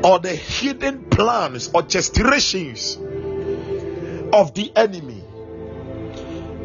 or 0.03 0.19
the 0.19 0.35
hidden 0.35 1.05
plans 1.05 1.69
or 1.69 1.83
orchestrations 1.83 2.97
of 4.33 4.55
the 4.55 4.73
enemy. 4.77 5.23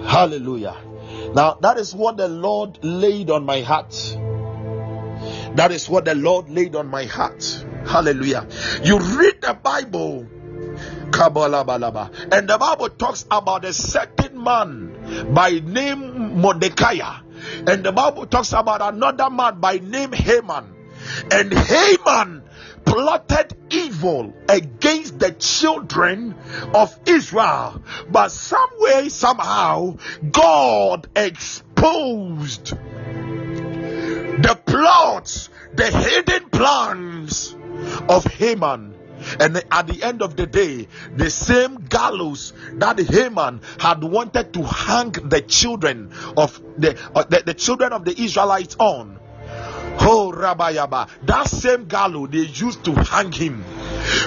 Hallelujah. 0.04 0.76
Now, 1.34 1.58
that 1.62 1.78
is 1.78 1.94
what 1.94 2.18
the 2.18 2.28
Lord 2.28 2.80
laid 2.84 3.30
on 3.30 3.46
my 3.46 3.62
heart. 3.62 3.92
That 5.56 5.72
is 5.72 5.88
what 5.88 6.06
the 6.06 6.16
Lord 6.16 6.50
laid 6.50 6.76
on 6.76 6.88
my 6.88 7.06
heart. 7.06 7.66
Hallelujah. 7.86 8.48
You 8.84 9.00
read 9.00 9.42
the 9.42 9.54
Bible, 9.54 10.28
and 11.14 12.50
the 12.50 12.58
Bible 12.60 12.90
talks 12.90 13.26
about 13.30 13.66
a 13.66 13.74
certain 13.74 14.42
man 14.42 15.34
by 15.34 15.60
name 15.60 16.40
Mordecai, 16.40 17.00
and 17.68 17.84
the 17.84 17.92
Bible 17.92 18.26
talks 18.26 18.54
about 18.54 18.82
another 18.82 19.30
man 19.30 19.60
by 19.60 19.78
name 19.78 20.12
Haman 20.12 20.76
and 21.32 21.54
Haman 21.54 22.44
plotted 22.86 23.54
evil 23.70 24.34
against 24.50 25.20
the 25.20 25.32
children 25.32 26.36
of 26.74 26.98
Israel, 27.06 27.82
but 28.10 28.32
some 28.32 28.70
way, 28.78 29.10
somehow, 29.10 29.98
God 30.32 31.08
exposed 31.16 32.76
the 34.42 34.60
plots, 34.66 35.50
the 35.74 35.90
hidden 35.92 36.50
plans 36.50 37.56
of 38.10 38.26
Haman. 38.26 38.91
And 39.40 39.64
at 39.72 39.88
the 39.88 40.04
end 40.04 40.22
of 40.22 40.36
the 40.36 40.46
day, 40.46 40.88
the 41.16 41.30
same 41.30 41.76
gallows 41.76 42.54
that 42.74 43.00
Haman 43.00 43.62
had 43.80 44.04
wanted 44.04 44.54
to 44.54 44.64
hang 44.64 45.12
the 45.12 45.42
children 45.42 46.12
of 46.38 46.62
the, 46.78 46.98
uh, 47.16 47.24
the, 47.24 47.44
the 47.46 47.54
children 47.54 47.94
of 47.94 48.06
the 48.06 48.20
Israelites 48.22 48.76
on 48.80 49.20
Oh, 50.04 50.34
Rabayaba. 50.36 51.10
That 51.24 51.48
same 51.48 51.86
gallows 51.86 52.30
they 52.32 52.40
used 52.40 52.84
to 52.86 52.94
hang 52.94 53.32
him. 53.32 53.64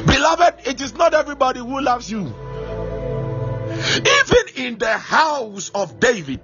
Beloved, 0.07 0.67
it 0.67 0.81
is 0.81 0.95
not 0.95 1.15
everybody 1.15 1.61
who 1.61 1.81
loves 1.81 2.11
you. 2.11 2.33
Even 3.97 4.45
in 4.57 4.79
the 4.79 4.97
house 4.97 5.71
of 5.75 5.99
David, 5.99 6.41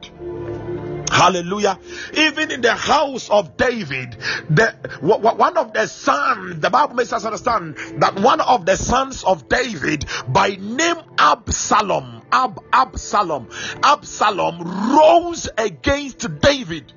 Hallelujah. 1.10 1.78
Even 2.14 2.50
in 2.50 2.60
the 2.60 2.74
house 2.74 3.28
of 3.30 3.56
David, 3.56 4.16
the 4.48 4.74
one 5.00 5.56
of 5.56 5.72
the 5.72 5.86
sons, 5.86 6.60
the 6.60 6.70
Bible 6.70 6.94
makes 6.94 7.12
us 7.12 7.24
understand 7.24 7.76
that 7.98 8.18
one 8.20 8.40
of 8.40 8.64
the 8.64 8.76
sons 8.76 9.24
of 9.24 9.48
David 9.48 10.06
by 10.28 10.56
name 10.60 10.96
Absalom, 11.18 12.22
Ab 12.30 12.62
Absalom, 12.72 13.48
Absalom 13.82 14.62
rose 14.96 15.48
against 15.58 16.40
David. 16.40 16.92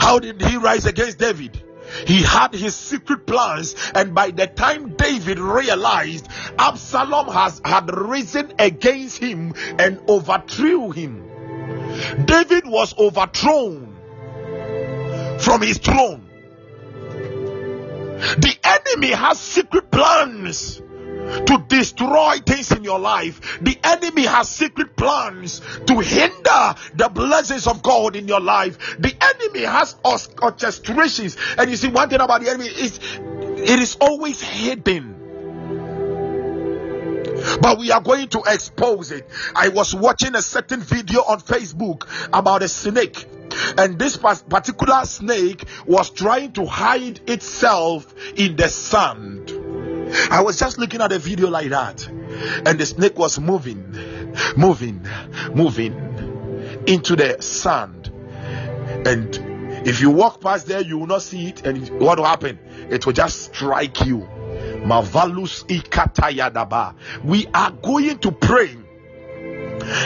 How 0.00 0.18
did 0.18 0.42
he 0.42 0.56
rise 0.56 0.86
against 0.86 1.18
David? 1.18 1.62
He 2.06 2.22
had 2.22 2.54
his 2.54 2.74
secret 2.74 3.26
plans, 3.26 3.74
and 3.94 4.14
by 4.14 4.30
the 4.30 4.46
time 4.46 4.96
David 4.96 5.38
realized 5.38 6.26
Absalom 6.58 7.28
has 7.28 7.60
had 7.64 7.94
risen 7.94 8.52
against 8.58 9.18
him 9.18 9.54
and 9.78 10.00
overthrew 10.08 10.90
him, 10.90 11.28
David 12.24 12.66
was 12.66 12.96
overthrown 12.98 13.96
from 15.38 15.62
his 15.62 15.78
throne. 15.78 16.28
The 18.38 18.56
enemy 18.62 19.10
has 19.10 19.40
secret 19.40 19.90
plans 19.90 20.80
to 21.46 21.64
destroy 21.68 22.38
things 22.44 22.72
in 22.72 22.84
your 22.84 22.98
life. 22.98 23.58
The 23.62 23.78
enemy 23.84 24.26
has 24.26 24.48
secret 24.48 24.96
plans 24.96 25.60
to 25.86 25.98
hinder 26.00 26.74
the 26.94 27.10
blessings 27.12 27.66
of 27.66 27.82
God 27.82 28.16
in 28.16 28.28
your 28.28 28.40
life. 28.40 28.96
The 28.98 29.14
enemy 29.20 29.64
has 29.64 29.94
orchestrations. 30.04 31.36
And 31.58 31.70
you 31.70 31.76
see, 31.76 31.88
one 31.88 32.08
thing 32.08 32.20
about 32.20 32.42
the 32.42 32.50
enemy 32.50 32.66
is 32.66 32.98
it 33.02 33.80
is 33.80 33.96
always 34.00 34.40
hidden. 34.40 35.11
But 37.60 37.78
we 37.78 37.90
are 37.90 38.00
going 38.00 38.28
to 38.28 38.42
expose 38.46 39.10
it. 39.10 39.28
I 39.54 39.68
was 39.68 39.94
watching 39.94 40.34
a 40.34 40.42
certain 40.42 40.80
video 40.80 41.20
on 41.20 41.40
Facebook 41.40 42.08
about 42.32 42.62
a 42.62 42.68
snake 42.68 43.26
and 43.78 43.98
this 43.98 44.16
particular 44.16 45.04
snake 45.04 45.64
was 45.86 46.10
trying 46.10 46.52
to 46.52 46.66
hide 46.66 47.20
itself 47.28 48.14
in 48.36 48.56
the 48.56 48.68
sand. 48.68 49.52
I 50.30 50.42
was 50.42 50.58
just 50.58 50.78
looking 50.78 51.00
at 51.00 51.12
a 51.12 51.18
video 51.18 51.48
like 51.48 51.70
that, 51.70 52.06
and 52.06 52.78
the 52.78 52.86
snake 52.86 53.18
was 53.18 53.38
moving, 53.38 53.92
moving, 54.56 55.06
moving 55.54 55.94
into 56.86 57.16
the 57.16 57.40
sand. 57.40 58.08
And 59.06 59.86
if 59.86 60.00
you 60.00 60.10
walk 60.10 60.40
past 60.40 60.66
there, 60.66 60.82
you 60.82 60.98
will 60.98 61.06
not 61.06 61.22
see 61.22 61.48
it, 61.48 61.66
and 61.66 61.88
what 62.00 62.18
will 62.18 62.26
happen? 62.26 62.58
It 62.90 63.06
will 63.06 63.14
just 63.14 63.54
strike 63.54 64.04
you. 64.04 64.28
Mavalus 64.84 65.64
ikatayadaba. 65.66 66.94
We 67.24 67.46
are 67.52 67.70
going 67.70 68.18
to 68.18 68.32
pray, 68.32 68.76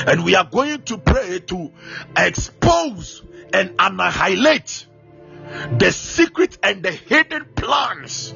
and 0.07 0.25
we 0.25 0.35
are 0.35 0.45
going 0.45 0.83
to 0.83 0.99
pray 0.99 1.41
to 1.41 1.73
expose 2.17 3.23
and 3.53 3.75
annihilate 3.79 4.87
the 5.79 5.93
secret 5.93 6.59
and 6.63 6.83
the 6.83 6.91
hidden 6.91 7.47
plans 7.55 8.35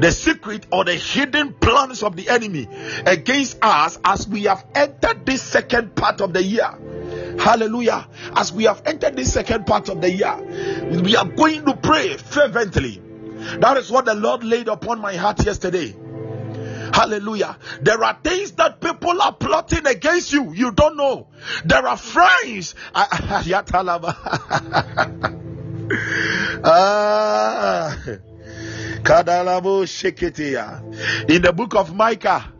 the 0.00 0.12
secret 0.12 0.66
or 0.70 0.84
the 0.84 0.94
hidden 0.94 1.54
plans 1.54 2.02
of 2.02 2.16
the 2.16 2.28
enemy 2.28 2.68
against 3.06 3.58
us 3.62 3.98
as 4.04 4.28
we 4.28 4.44
have 4.44 4.64
entered 4.74 5.24
this 5.24 5.42
second 5.42 5.94
part 5.94 6.20
of 6.20 6.32
the 6.32 6.42
year. 6.42 6.68
Hallelujah. 7.38 8.08
As 8.36 8.52
we 8.52 8.64
have 8.64 8.82
entered 8.84 9.16
this 9.16 9.32
second 9.32 9.66
part 9.66 9.88
of 9.88 10.00
the 10.00 10.10
year, 10.10 10.36
we 11.02 11.16
are 11.16 11.26
going 11.26 11.64
to 11.64 11.76
pray 11.76 12.16
fervently. 12.16 13.00
That 13.60 13.76
is 13.76 13.90
what 13.90 14.04
the 14.04 14.14
Lord 14.14 14.44
laid 14.44 14.68
upon 14.68 15.00
my 15.00 15.16
heart 15.16 15.44
yesterday. 15.44 15.96
Hallelujah. 16.92 17.56
There 17.80 18.02
are 18.04 18.18
things 18.22 18.52
that 18.52 18.80
people 18.80 19.20
are 19.22 19.32
plotting 19.32 19.86
against 19.86 20.32
you. 20.32 20.52
You 20.52 20.72
don't 20.72 20.96
know. 20.96 21.28
There 21.64 21.86
are 21.86 21.96
friends. 21.96 22.74
ah. 26.64 27.96
In 31.28 31.42
the 31.42 31.52
book 31.54 31.74
of 31.74 31.94
Micah, 31.94 32.52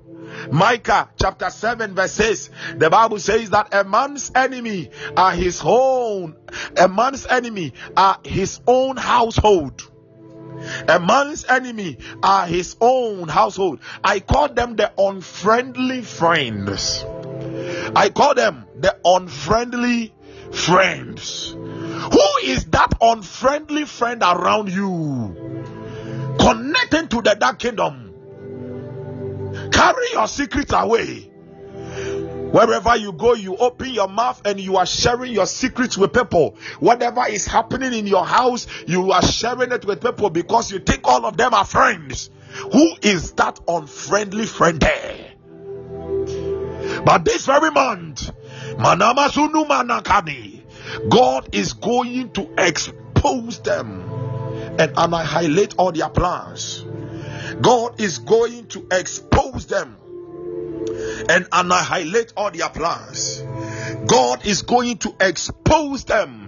Micah 0.51 1.11
chapter 1.21 1.51
7 1.51 1.95
verse 1.95 2.13
6, 2.13 2.51
the 2.77 2.91
Bible 2.91 3.19
says 3.19 3.51
that 3.51 3.73
a 3.73 3.85
man's 3.85 4.33
enemy 4.35 4.91
are 5.17 5.33
his 5.33 5.61
own, 5.63 6.37
a 6.77 6.89
man's 6.89 7.27
enemy 7.27 7.75
are 7.97 8.19
his 8.25 8.61
own 8.67 8.97
household. 8.97 9.92
A 10.89 11.01
man's 11.01 11.45
enemy 11.45 11.99
are 12.23 12.47
his 12.47 12.77
own 12.81 13.29
household. 13.29 13.81
I 14.03 14.21
call 14.21 14.49
them 14.49 14.77
the 14.77 14.93
unfriendly 14.99 16.03
friends. 16.03 17.05
I 17.95 18.11
call 18.11 18.35
them 18.35 18.67
the 18.79 18.97
unfriendly 19.05 20.15
friends. 20.53 21.51
Who 21.53 22.29
is 22.45 22.65
that 22.67 22.93
unfriendly 23.01 23.85
friend 23.85 24.23
around 24.23 24.71
you? 24.71 25.53
connecting 26.39 27.09
to 27.09 27.23
the 27.23 27.37
dark 27.39 27.59
kingdom. 27.59 28.11
Carry 29.73 30.13
your 30.13 30.29
secrets 30.29 30.73
away. 30.73 31.32
Wherever 32.53 32.95
you 32.97 33.13
go, 33.13 33.33
you 33.33 33.57
open 33.57 33.95
your 33.95 34.09
mouth 34.09 34.43
and 34.45 34.61
you 34.61 34.77
are 34.77 34.85
sharing 34.85 35.33
your 35.33 35.47
secrets 35.47 35.97
with 35.97 36.13
people. 36.13 36.55
Whatever 36.81 37.27
is 37.27 37.47
happening 37.47 37.95
in 37.95 38.07
your 38.07 38.27
house, 38.27 38.67
you 38.87 39.11
are 39.11 39.23
sharing 39.23 39.73
it 39.73 39.87
with 39.87 40.03
people 40.03 40.29
because 40.29 40.71
you 40.71 40.79
think 40.79 41.01
all 41.05 41.25
of 41.25 41.39
them 41.39 41.55
are 41.55 41.65
friends. 41.65 42.29
Who 42.73 42.93
is 43.01 43.33
that 43.33 43.59
unfriendly 43.67 44.45
friend 44.45 44.79
there? 44.79 45.33
But 47.07 47.25
this 47.25 47.47
very 47.47 47.71
month, 47.71 48.31
Manama 48.77 49.29
Manakani, 49.67 50.61
God 51.09 51.55
is 51.55 51.73
going 51.73 52.33
to 52.33 52.55
expose 52.59 53.61
them 53.61 54.03
and 54.79 54.93
annihilate 54.95 55.77
all 55.79 55.93
their 55.93 56.11
plans. 56.11 56.85
God 57.63 57.99
is 57.99 58.19
going 58.19 58.67
to 58.69 58.87
expose 58.91 59.67
them 59.67 59.97
and 61.29 61.47
annihilate 61.53 62.33
all 62.37 62.51
their 62.51 62.69
plans. 62.69 63.43
God 64.07 64.47
is 64.47 64.63
going 64.63 64.99
to 64.99 65.15
expose 65.21 66.05
them 66.05 66.43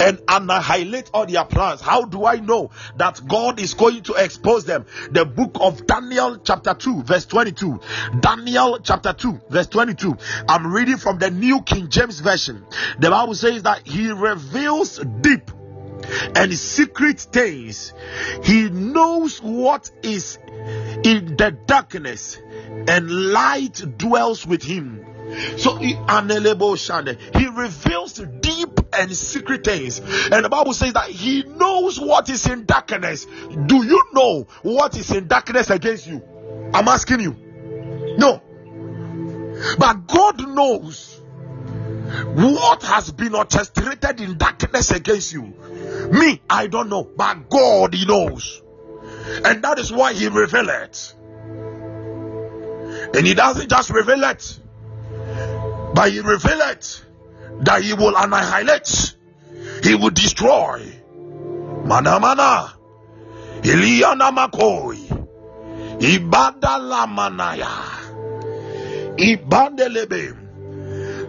and 0.00 0.20
annihilate 0.28 1.10
all 1.12 1.26
their 1.26 1.44
plans. 1.44 1.80
How 1.80 2.04
do 2.04 2.24
I 2.24 2.36
know 2.36 2.70
that 2.96 3.20
God 3.26 3.60
is 3.60 3.74
going 3.74 4.02
to 4.04 4.14
expose 4.14 4.64
them? 4.64 4.86
The 5.10 5.24
book 5.24 5.56
of 5.60 5.86
Daniel, 5.86 6.38
chapter 6.38 6.74
2, 6.74 7.02
verse 7.02 7.26
22. 7.26 7.80
Daniel, 8.20 8.78
chapter 8.82 9.12
2, 9.12 9.40
verse 9.48 9.66
22. 9.68 10.16
I'm 10.48 10.72
reading 10.72 10.96
from 10.96 11.18
the 11.18 11.30
New 11.30 11.62
King 11.62 11.88
James 11.88 12.20
Version. 12.20 12.64
The 12.98 13.10
Bible 13.10 13.34
says 13.34 13.62
that 13.64 13.86
He 13.86 14.10
reveals 14.10 14.98
deep 14.98 15.50
and 16.34 16.52
secret 16.54 17.20
things. 17.20 17.92
He 18.44 18.68
knows 18.68 19.40
what 19.40 19.90
is 20.02 20.38
in 21.04 21.36
the 21.36 21.56
darkness, 21.66 22.38
and 22.88 23.32
light 23.32 23.82
dwells 23.98 24.46
with 24.46 24.62
him. 24.62 25.06
So 25.56 25.76
he, 25.76 25.94
he 25.94 27.46
reveals 27.46 28.14
deep 28.40 28.80
and 28.92 29.16
secret 29.16 29.64
things. 29.64 29.98
And 30.00 30.44
the 30.44 30.48
Bible 30.50 30.74
says 30.74 30.92
that 30.92 31.08
he 31.08 31.42
knows 31.42 31.98
what 31.98 32.28
is 32.28 32.46
in 32.46 32.66
darkness. 32.66 33.24
Do 33.24 33.84
you 33.84 34.04
know 34.12 34.46
what 34.62 34.96
is 34.96 35.10
in 35.10 35.28
darkness 35.28 35.70
against 35.70 36.06
you? 36.06 36.22
I'm 36.74 36.88
asking 36.88 37.20
you. 37.20 37.36
No. 38.18 38.42
But 39.78 40.06
God 40.06 40.48
knows 40.48 41.11
what 42.34 42.82
has 42.82 43.10
been 43.12 43.34
orchestrated 43.34 44.20
in 44.20 44.38
darkness 44.38 44.90
against 44.90 45.32
you. 45.32 45.42
Me, 46.10 46.40
I 46.48 46.66
don't 46.66 46.88
know, 46.88 47.04
but 47.04 47.48
God, 47.48 47.94
He 47.94 48.04
knows. 48.04 48.62
And 49.44 49.62
that 49.62 49.78
is 49.78 49.92
why 49.92 50.12
He 50.12 50.28
revealed 50.28 50.68
it. 50.68 51.14
And 53.14 53.26
He 53.26 53.34
doesn't 53.34 53.68
just 53.68 53.90
reveal 53.90 54.24
it, 54.24 54.60
but 55.94 56.10
He 56.12 56.20
revealed 56.20 56.62
it 56.64 57.04
that 57.60 57.82
He 57.82 57.94
will 57.94 58.16
annihilate, 58.16 59.16
He 59.82 59.94
will 59.94 60.10
destroy. 60.10 60.98
Mana 61.84 62.20
mana, 62.20 62.74
Iliana 63.62 64.30
Makoi, 64.30 65.28
Ibada 65.98 67.06
manaya, 67.08 67.68
Ibandelebe. 69.16 70.41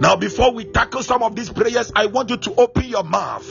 Now, 0.04 0.18
before 0.18 0.52
we 0.52 0.66
tackle 0.66 1.02
some 1.02 1.24
of 1.24 1.34
these 1.34 1.50
prayers, 1.50 1.90
I 1.96 2.08
want 2.08 2.30
you 2.30 2.36
to 2.36 2.56
open 2.56 2.84
your 2.84 3.06
mouth 3.06 3.48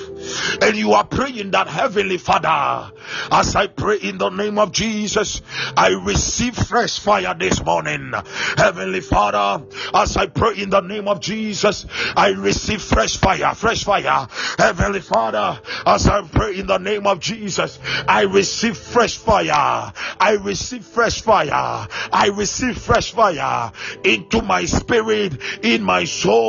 and 0.61 0.77
you 0.77 0.93
are 0.93 1.03
praying 1.03 1.53
that 1.53 1.67
Heavenly 1.67 2.19
Father, 2.19 2.93
as 3.31 3.57
I 3.57 3.69
pray 3.69 3.97
in 3.97 4.19
the 4.19 4.29
name 4.29 4.59
of 4.59 4.71
Jesus, 4.71 5.41
I 5.79 5.99
receive 6.05 6.55
fresh 6.55 6.99
fire 6.99 7.35
this 7.39 7.65
morning. 7.65 8.13
Heavenly 8.59 9.01
Father, 9.01 9.65
as 9.95 10.19
I 10.19 10.27
pray 10.27 10.59
in 10.59 10.69
the 10.69 10.83
name 10.83 11.09
of 11.09 11.21
Jesus, 11.21 11.87
I 12.15 12.35
receive 12.37 12.83
fresh 12.83 13.17
fire, 13.17 13.55
fresh 13.55 13.85
fire. 13.85 14.29
Heavenly 14.59 15.01
Father, 15.01 15.59
as 15.87 16.07
I 16.07 16.21
pray 16.21 16.59
in 16.59 16.67
the 16.67 16.77
name 16.77 17.07
of 17.07 17.19
Jesus, 17.19 17.79
I 18.07 18.25
receive 18.25 18.77
fresh 18.77 19.17
fire. 19.17 19.91
I 20.21 20.39
receive 20.43 20.85
fresh 20.85 21.23
fire. 21.23 21.89
I 22.13 22.31
receive 22.35 22.77
fresh 22.77 23.13
fire 23.13 23.73
into 24.05 24.43
my 24.43 24.67
spirit, 24.67 25.41
in 25.63 25.83
my 25.83 26.05
soul, 26.05 26.42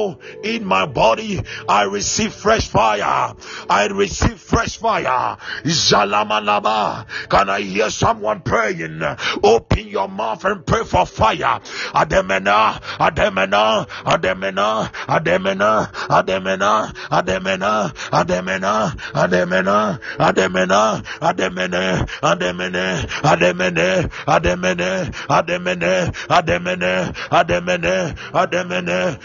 in 0.43 0.65
my 0.65 0.85
body. 0.85 1.41
I 1.67 1.83
receive 1.83 2.33
fresh 2.33 2.67
fire. 2.67 3.35
I 3.69 3.87
receive 3.87 4.39
fresh 4.39 4.77
fire. 4.77 5.37
Zalamalaba. 5.63 7.05
Can 7.29 7.49
I 7.49 7.61
hear 7.61 7.89
someone 7.89 8.41
praying? 8.41 9.01
Open 9.43 9.87
your 9.87 10.07
mouth 10.07 10.43
and 10.45 10.65
pray 10.65 10.83
for 10.83 11.05
fire. 11.05 11.59
Ademena, 11.93 12.79
Ademena, 12.99 13.87
Ademena, 14.05 14.91
Ademena, 15.07 15.91
Ademena, 16.09 16.93
Ademena, 17.09 17.91
Ademena, 18.11 18.93
Ademena, 19.13 19.99
Ademena, 20.19 21.03
Ademene, 21.21 22.03
Ademene, 22.21 22.99
Ademene, 23.23 24.09
Ademene, 24.27 25.11
Ademene, 25.27 26.13
Ademene, 26.27 27.13
Ademene, 27.29 28.15
Ademene, 28.31 28.33
Ademene, 28.33 29.19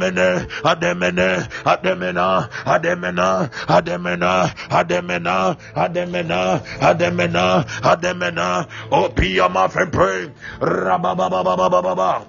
Ademene, 0.00 0.48
ademene 0.64 1.48
Ademena, 1.64 2.48
Ademena, 2.64 3.50
Ademena, 3.68 4.50
Ademena, 4.70 5.56
Ademena, 5.74 6.62
Ademena, 6.80 7.64
Ademena, 7.82 8.68
oh, 8.90 9.04
open 9.04 9.30
your 9.30 9.48
mouth 9.50 9.76
and 9.76 9.92
pray. 9.92 10.30
Rababababababa. 10.60 12.26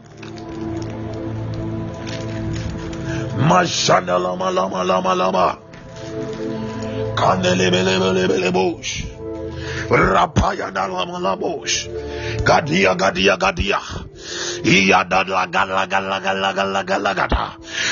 Mashana 3.38 4.20
lama 4.22 4.52
lama 4.52 4.84
lama 4.84 5.16
lama. 5.16 5.60
Kandelebelebelebele 7.16 8.52
bush. 8.52 9.06
Rapaya 9.90 10.74
na 10.74 10.88
lama 10.88 11.20
lama 11.20 11.38
bush. 11.38 11.88
Gadia 12.44 12.96
gadia 12.98 13.38
gadia. 13.38 14.11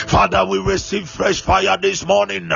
Father, 0.08 0.46
we 0.46 0.60
receive 0.60 1.10
fresh 1.10 1.42
fire 1.42 1.78
this 1.82 2.06
morning. 2.06 2.50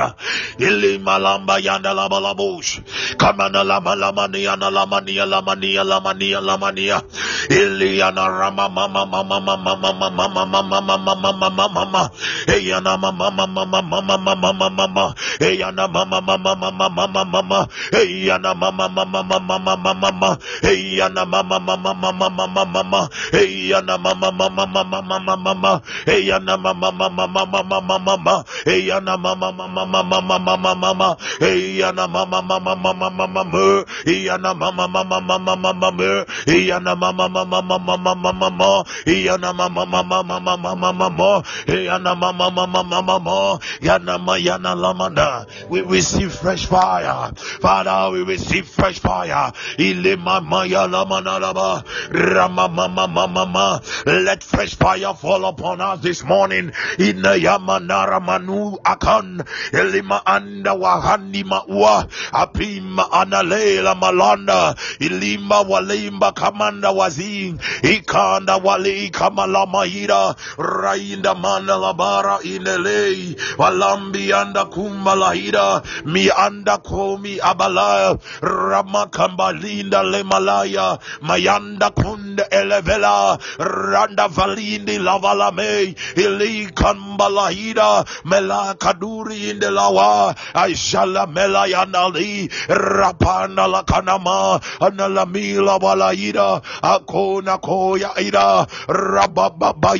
Ilimalamba 0.58 1.58
yandalabalabush. 1.58 2.80
Kamana 3.16 3.64
lama 3.64 3.94
lamania 3.96 4.56
lamania 4.56 5.26
lamania 5.26 5.84
lamania 5.84 6.40
lamania. 6.40 7.02
Iliana 7.50 8.28
rama 8.28 8.68
mama 8.68 9.06
mama 9.06 9.34
mama 9.34 9.56
mama 9.56 9.92
mama 10.06 10.62
mama 10.62 10.98
mama 10.98 11.32
mama 11.32 11.68
mama. 11.68 12.10
Eyana 12.46 12.96
mama 12.98 13.30
mama 13.30 13.66
mama 13.66 13.82
mama 13.82 14.34
mama 14.36 14.70
mama. 14.70 15.14
Eyana 15.40 15.88
mama 15.88 16.20
mama 16.20 16.54
mama 16.56 16.88
mama 16.90 17.24
mama. 17.24 17.68
Eyana 17.92 18.54
mama 18.54 18.88
mama 18.88 19.22
mama 19.24 19.48
mama 19.48 19.94
mama. 19.94 20.38
Mama 20.62 21.42
mama 21.42 21.94
mama 21.94 22.30
mama 22.30 22.64
mama. 22.66 23.08
Eyana 23.32 23.63
mama 23.72 24.30
mama 24.32 24.68
mama 24.68 25.02
mama 25.02 25.36
mama 25.36 25.80
eyana 26.06 26.56
mama 26.56 26.90
mama 26.92 27.26
mama 27.28 27.62
mama 27.64 27.98
mama 27.98 28.44
eyana 28.66 29.16
mama 29.18 29.52
mama 29.52 29.86
mama 29.86 30.20
mama 30.20 30.74
mama 30.74 31.16
eyana 31.40 32.08
mama 32.08 32.42
mama 32.42 32.74
mama 32.76 33.10
mama 33.26 33.84
eyana 34.06 34.54
mama 34.54 34.88
mama 34.88 35.20
mama 35.20 35.56
mama 35.56 36.24
eyana 36.46 36.94
mama 36.96 37.28
mama 37.28 37.62
mama 37.62 37.96
mama 37.98 38.32
mama 38.32 38.84
eyana 39.06 39.52
mama 39.54 39.86
mama 39.86 40.22
mama 40.22 40.56
mama 40.56 40.92
mama 40.92 41.42
eyana 41.66 42.14
mama 42.14 42.50
mama 42.50 42.82
mama 42.84 43.02
mama 43.02 43.58
yana 43.80 44.18
ma 44.18 44.34
yana 44.38 44.74
lamanda 44.74 45.46
we 45.70 45.80
receive 45.82 46.32
fresh 46.34 46.66
fire 46.66 47.30
father 47.60 48.10
we 48.12 48.22
receive 48.24 48.66
fresh 48.68 48.98
fire 49.00 49.52
ile 49.78 50.16
mama 50.16 50.66
ya 50.66 50.86
lamana 50.86 51.38
laba 51.40 51.82
rama 52.10 52.68
mama 52.68 53.06
mama 53.08 53.26
mama 53.28 53.53
let 53.54 54.42
fresh 54.42 54.74
fire 54.74 55.14
fall 55.14 55.44
upon 55.44 55.80
us 55.80 56.00
this 56.00 56.24
morning. 56.24 56.72
In 56.98 57.22
the 57.22 57.38
Yamanara 57.38 58.20
Manu 58.20 58.76
Akan. 58.78 59.46
Elima 59.70 60.20
Anda 60.26 60.70
Wahandi 60.70 61.44
Maua. 61.44 62.08
Apima 62.32 63.08
Analela 63.10 63.94
Malanda. 63.94 64.76
Ilima 64.98 65.64
Walimba 65.64 66.34
Kamanda 66.34 66.94
Wazing. 66.94 67.58
Ikanda 67.82 68.60
Wali 68.62 69.10
Kamala 69.10 69.66
Mahira. 69.66 70.36
Rainda 70.56 71.34
Mandalabara 71.34 72.40
Inele 72.42 73.36
Walambi 73.56 74.32
Anda 74.32 74.64
Kumbalahida 74.64 75.84
Mi 76.06 76.28
Anda 76.30 76.78
Komi 76.78 77.38
Abala. 77.38 78.18
Ramakambalinda 78.40 80.02
Lemalaya 80.02 81.00
Mayanda 81.20 81.90
Kunda 81.94 82.48
Elevela 82.50 83.38
randa 83.58 84.28
valindi 84.28 84.98
lavalame 84.98 85.94
ilikambalaida 86.16 88.04
melakaduri 88.24 89.50
indelawa 89.50 90.34
aishala 90.54 91.26
melayanali 91.26 92.50
rapana 92.68 93.66
lakanama 93.66 94.60
analamila 94.80 95.78
valaida 95.78 96.60
akona 96.82 97.58
koya 97.58 98.10
ida 98.20 98.66
rabababa 98.88 99.94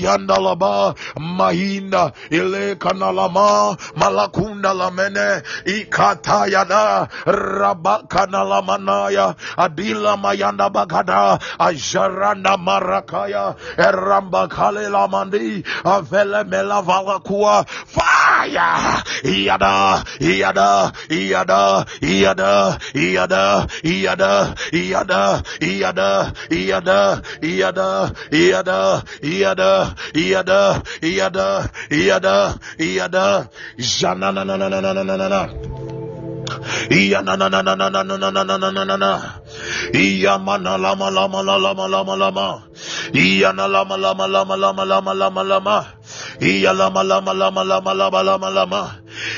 laba 0.45 0.95
mahina 1.19 2.13
ilekanalama 2.31 3.77
malakunda 3.97 4.75
lamene 4.75 5.43
ikatayana 5.65 7.09
rabakana 7.27 8.45
lamanaya 8.45 9.35
adila 9.57 10.17
mayanda 10.17 10.69
bagada 10.71 11.39
ajarana 11.59 12.57
marakaya. 12.57 13.34
Ramba 13.35 14.49
Kalela 14.49 15.09
Mandi 15.11 15.63
Avele 15.85 16.49
Mela 16.49 16.83
Valakua 16.83 17.67
Fire 17.69 19.03
Yada 19.25 20.05
Yada 20.21 20.93
Yada 21.11 21.85
Yada 22.01 22.79
Yada 22.95 23.75
Yada 23.93 24.55
Yada 24.73 25.43
Yada 25.61 26.23
Yada 26.51 27.23
Yada 27.41 28.13
Yada 28.33 29.05
Yada 29.23 29.95
Yada 30.13 30.83
Yada 31.03 31.71
Yada 31.91 32.59
Yada 32.79 33.49
Jana 33.79 34.33
na 34.33 34.45
na 34.45 34.57
na 34.57 34.69
na 34.69 34.81
na 34.81 34.93
na 34.93 35.17
na 35.17 35.29
na 35.29 35.94
Lama 40.35 40.59
lama 40.59 41.09
lama 41.11 41.41
lama 41.41 41.87
lama 41.87 42.17
lama 42.17 42.17
lama 43.65 43.97
lama 43.97 44.27
lama 44.27 44.85
lama 44.85 45.13
lama 45.15 45.43
lama 45.45 45.85
Iya 46.41 46.73
lama 46.73 47.03
lama 47.07 47.33
lama 47.33 47.63
lama 47.65 47.93
lama 47.95 48.21
lama 48.23 48.49
lama 48.51 48.83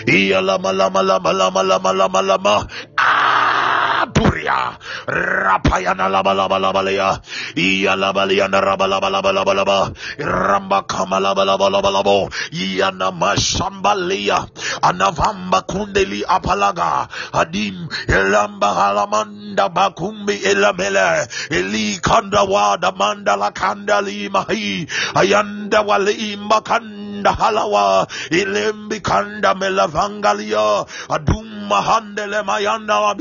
Iya 0.07 0.41
lama 0.41 0.73
lama 0.73 1.03
lama 1.03 1.31
lama 1.33 1.63
lama 1.63 1.93
lama 1.93 2.21
lama 2.23 2.55
Ah 2.97 3.76
Buria. 4.05 4.77
Rapayana 5.09 6.09
laba 6.13 6.35
laba 6.37 6.59
laba 6.61 6.83
leya. 6.85 7.17
Iya 7.57 7.97
laba 7.97 8.27
leya 8.29 8.49
na 8.51 8.61
raba 8.61 8.85
laba 8.87 9.09
laba 9.09 9.33
laba 9.33 9.55
laba. 9.57 9.79
Ramba 10.21 10.85
kama 10.87 11.17
laba 11.21 11.45
laba 11.49 11.71
laba 11.73 11.91
labo. 11.91 12.29
Iya 12.53 12.93
na 12.93 13.11
mashamba 13.11 13.97
leya. 13.97 14.45
Anavamba 14.83 15.63
kundeli 15.65 16.21
apalaga. 16.29 17.09
Adim 17.33 17.89
elamba 18.09 18.75
halamanda 18.77 19.69
bakumbi 19.73 20.37
elamele. 20.45 21.27
Eli 21.51 21.97
kanda 22.03 22.45
wada 22.45 22.93
mandala 22.93 23.55
kanda 23.55 24.03
limahi. 24.05 24.85
Ayanda 25.17 25.81
wale 25.87 26.13
imba 26.13 26.61
kanda 26.61 27.33
halawa. 27.33 28.07
Ilembi 28.31 29.01
kanda 29.01 29.55
melavangalia. 29.55 30.85
Adum 31.09 31.56
mahandele 31.69 32.43
mayanda 32.45 33.15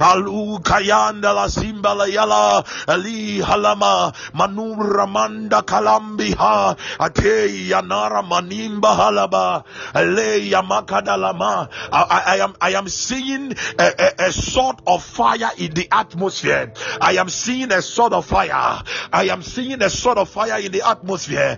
alu 0.00 0.58
kayanda 0.60 1.34
la 1.34 1.46
yala 2.06 2.64
ali 2.88 3.40
halama 3.40 4.12
manura 4.34 5.06
manda 5.06 5.62
ate 7.00 7.68
yanara 7.68 8.22
manimba 8.22 8.94
halaba 8.96 9.64
ale 9.94 10.44
I, 11.92 12.22
I, 12.26 12.36
am 12.38 12.54
I 12.60 12.70
am 12.74 12.88
seeing 12.88 13.52
a, 13.78 13.92
a, 13.98 14.26
a 14.26 14.32
sort 14.32 14.80
of 14.86 15.04
fire 15.04 15.50
in 15.58 15.74
the 15.74 15.88
atmosphere. 15.90 16.72
I 17.00 17.16
am 17.16 17.28
seeing 17.28 17.72
a 17.72 17.82
sort 17.82 18.12
of 18.12 18.26
fire. 18.26 18.82
I 19.12 19.28
am 19.30 19.42
seeing 19.42 19.82
a 19.82 19.90
sort 19.90 20.18
of 20.18 20.28
fire 20.28 20.60
in 20.60 20.72
the 20.72 20.86
atmosphere. 20.86 21.56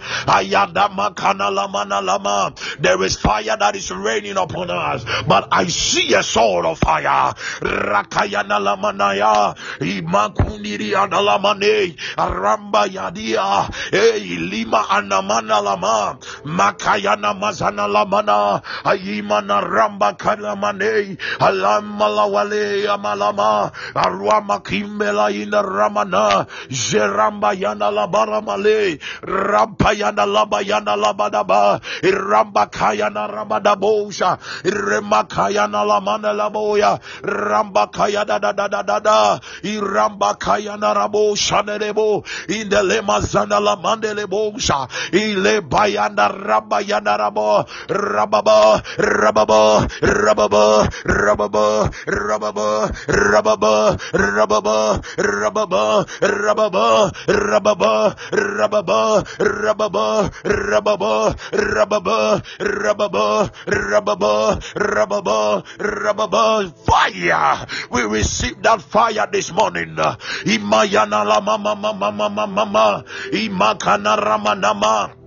There 2.81 3.03
is 3.03 3.17
fire 3.17 3.57
that 3.59 3.77
is 3.77 3.91
raining 3.91 4.37
upon 4.37 4.71
us. 4.71 5.05
But 5.27 5.49
I 5.53 5.67
see 5.67 6.15
a 6.17 6.23
sword 6.23 6.65
of 6.67 6.79
fire. 6.79 7.33
Rakayana 7.61 8.59
lamanaya. 8.59 9.55
Imakundiri 9.81 10.97
analamane. 10.97 11.95
Ramba 12.17 12.87
yadia. 12.89 13.69
Hey, 13.93 14.37
lima 14.39 14.85
anamana 14.89 15.63
lama. 15.63 16.19
Makayana 16.45 17.35
mazana 17.39 17.87
lamana. 17.87 18.63
Ayimana 18.85 19.61
ramba 19.61 20.17
kalamane. 20.17 21.19
Alamalawale 21.39 22.89
amalama. 22.89 23.73
Arwama 23.95 24.61
kimbela 24.65 25.31
ina 25.31 25.63
ramana. 25.63 26.47
Jeramba 26.71 27.53
yana 27.55 27.91
labaramale. 27.91 28.99
Rampayana 29.23 30.25
labayana 30.27 30.97
labadaba. 30.97 31.81
Ramba 32.03 32.67
kayana 32.71 33.27
rabadabosha. 33.29 34.39
Remakayana 34.65 35.85
lamana 36.07 36.33
laboya. 36.33 37.01
Ramba 37.23 37.91
kayada 37.91 38.41
da 38.41 38.53
da 38.53 38.69
da 38.69 38.83
da 38.83 38.99
da. 39.01 39.41
Iramba 39.63 40.39
kayana 40.39 40.95
rabo 40.95 41.35
shanelebo. 41.35 42.25
In 42.49 42.69
the 42.69 42.77
lemazana 42.77 43.59
lamandelebosha. 43.61 44.89
Ile 45.13 45.61
bayana 45.63 46.29
rabayana 46.31 47.19
rabo. 47.19 47.67
Rababa. 47.89 48.83
Rababa. 48.97 49.89
Rababa. 50.01 50.89
Rababa. 51.05 51.93
Rababa. 52.07 52.93
Rababa. 53.07 53.99
Rababa. 54.13 55.09
Rababa. 55.17 55.93
Rababa. 56.21 57.17
Rababa. 57.27 58.17
Rababa. 58.37 59.17
Rababa. 59.47 60.25
Rababa. 60.43 61.33
Rababa. 61.53 62.43
Rababa. 62.59 63.51
Rababa. 63.67 64.61
Rababa. 64.75 65.63
Fire. 65.97 67.67
We 67.91 68.03
receive 68.03 68.63
that 68.63 68.83
fire 68.83 69.27
this 69.31 69.53
morning. 69.53 69.97
Imayana 69.97 71.25
la 71.27 71.41
mama 71.41 71.75
mama 71.75 72.13
mama 72.13 72.47
mama. 72.47 73.05
Imakana 73.33 74.17
ramanama. 74.17 75.26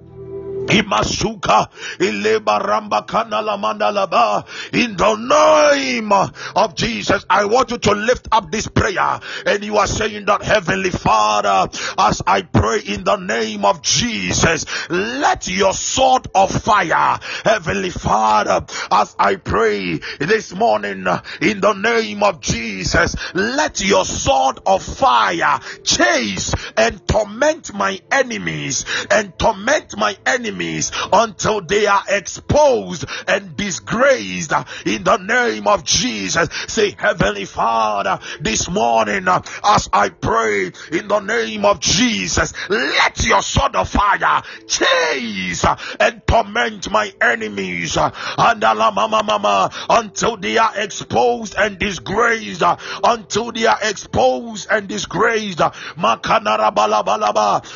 Imasuka 0.70 1.70
Ilebaramba 1.99 3.05
Kanalamandalaba. 3.07 4.45
In 4.74 4.95
the 4.95 5.15
name 5.15 6.11
of 6.11 6.76
Jesus, 6.76 7.26
I 7.30 7.45
want 7.45 7.72
you 7.72 7.78
to 7.80 7.91
lift 7.91 8.28
up 8.32 8.51
this 8.51 8.67
prayer 8.67 9.20
and 9.45 9.63
you 9.63 9.78
are 9.78 9.88
saying 9.88 10.26
that 10.26 10.43
Heavenly 10.43 10.91
Father, 10.91 11.70
as 11.97 12.22
I 12.26 12.43
pray 12.43 12.80
in 12.80 13.03
the 13.03 13.15
name 13.15 13.65
of 13.65 13.82
Jesus, 13.82 14.65
let 14.89 15.47
your 15.47 15.74
sword 15.74 16.28
of 16.36 16.51
fire, 16.51 17.20
Heavenly 17.43 17.89
Father, 17.89 18.65
as 18.91 19.15
I 19.17 19.36
pray 19.36 19.99
this 20.20 20.53
morning 20.53 21.05
in 21.41 21.61
the 21.61 21.74
name 21.74 22.24
of 22.24 22.41
Jesus, 22.41 23.15
let 23.34 23.82
your 23.82 24.05
sword 24.05 24.59
of 24.65 24.84
fire 24.84 25.59
chase 25.84 26.53
and 26.78 27.05
torment 27.07 27.74
my 27.74 27.99
enemies 28.11 28.86
and 29.09 29.38
torment 29.38 29.97
my 29.97 30.15
enemies 30.26 30.59
until 31.12 31.62
they 31.62 31.86
are 31.88 32.03
exposed 32.10 33.05
and 33.28 33.55
disgraced 33.55 34.51
in 34.86 35.03
the 35.03 35.18
name 35.18 35.68
of 35.68 35.84
Jesus. 35.84 36.49
Say, 36.68 36.95
Heavenly 36.97 37.45
Father, 37.45 38.20
this 38.41 38.70
morning 38.70 39.28
uh, 39.28 39.41
as 39.64 39.89
I 39.93 40.10
pray 40.10 40.72
in 40.91 41.07
the 41.07 41.20
name 41.20 41.66
of 41.66 41.80
Jesus, 41.80 42.53
let 42.70 43.24
your 43.26 43.41
sword 43.41 43.76
of 43.76 43.89
fire 43.89 44.41
chase 44.68 45.66
and 45.99 46.22
torment 46.28 46.89
my 46.91 47.14
enemies 47.22 47.97
until 49.89 50.38
they 50.38 50.57
are 50.57 50.74
exposed 50.76 51.55
and 51.57 51.80
disgraced 51.80 52.64
until 53.03 53.51
they 53.51 53.66
are 53.66 53.80
exposed 53.82 54.68
and 54.70 54.88
disgraced 54.88 55.62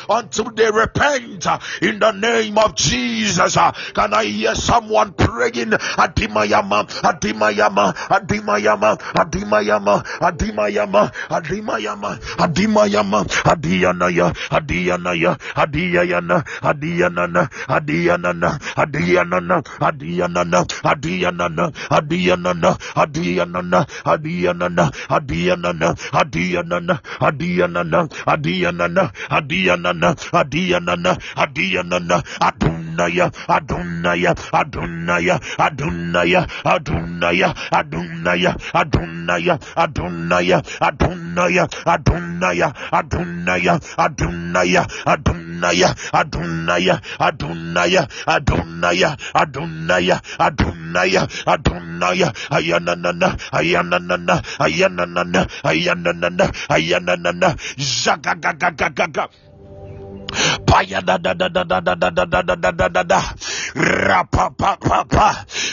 until 0.08 0.50
they 0.50 0.70
repent 0.70 1.46
in 1.82 1.98
the 1.98 2.12
name 2.12 2.58
of 2.58 2.73
Jesus. 2.74 3.54
Can 3.94 4.14
I 4.14 4.24
hear 4.24 4.54
someone 4.54 5.12
praying? 5.12 5.70
Adimayama, 5.70 6.86
Adimayama, 7.02 7.94
Adimayama, 8.10 8.94
Adimayama, 9.14 10.02
Adimayama, 10.20 11.12
Adimayama, 11.30 12.20
Adimayama, 12.38 13.24
Adiyanaya, 13.44 14.32
Adiyanaya, 14.50 15.38
Adiyana, 15.54 16.44
Adiyanana, 16.62 17.48
Adiyanana, 17.68 18.58
Adiyanana, 18.76 19.62
Adiyanana, 19.74 20.64
Adiyanana, 20.82 21.72
Adiyanana, 21.90 22.74
Adiyanana, 22.94 23.86
Adiyanana, 24.04 24.90
Adiyanana, 25.04 25.84
Adiyanana, 26.10 26.90
Adiyanana, 27.20 28.10
Adiyanana, 28.26 29.10
Adiyanana, 29.30 30.14
Adiyanana, 30.32 31.18
Adiyanana, 31.36 32.22
Adunaya, 32.64 33.30
Adunaya, 33.48 34.32
Adunaya, 34.52 35.36
Adunaya, 35.58 36.46
Adunaya, 36.64 37.54
Adunaya, 37.72 38.54
Adunaya, 38.72 39.58
Adunaya, 39.76 40.58
Adunaya, 40.80 41.68
Adunaya, 41.84 42.72
Adunaya, 42.92 43.74
Adunaya, 43.96 44.84
Adunaya, 45.06 45.84
Adunaya, 46.14 46.98
Adunaya, 47.28 48.20
Adunaya, 48.54 49.12
Adunaya, 49.34 50.20
Adunaya, 50.38 51.22
Adunaya, 51.46 52.28
Ayanana, 52.50 53.36
Ayanana, 53.52 54.42
Ayanana, 54.60 55.46
Ayanana, 55.64 56.44
Ayanana, 56.68 57.48
Zagagagagaga. 57.78 59.28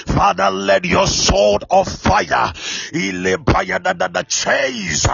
Father, 0.06 0.52
let 0.52 0.86
your 0.86 1.08
sword 1.08 1.64
of 1.70 1.88
fire 1.88 2.54
chase 4.28 5.08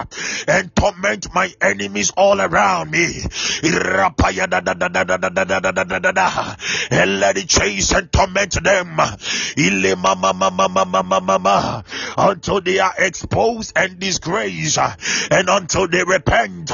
and 0.47 0.75
torment 0.75 1.33
my 1.33 1.51
enemies 1.61 2.11
all 2.15 2.41
around 2.41 2.91
me. 2.91 3.23
And 6.91 7.19
let 7.19 7.37
it 7.37 7.49
chase 7.49 7.91
and 7.93 8.11
torment 8.11 8.63
them. 8.63 8.99
Until 12.17 12.61
they 12.61 12.79
are 12.79 12.93
exposed 12.97 13.73
and 13.75 13.99
disgraced. 13.99 14.77
And 15.31 15.49
until 15.49 15.87
they 15.87 16.03
repent. 16.03 16.71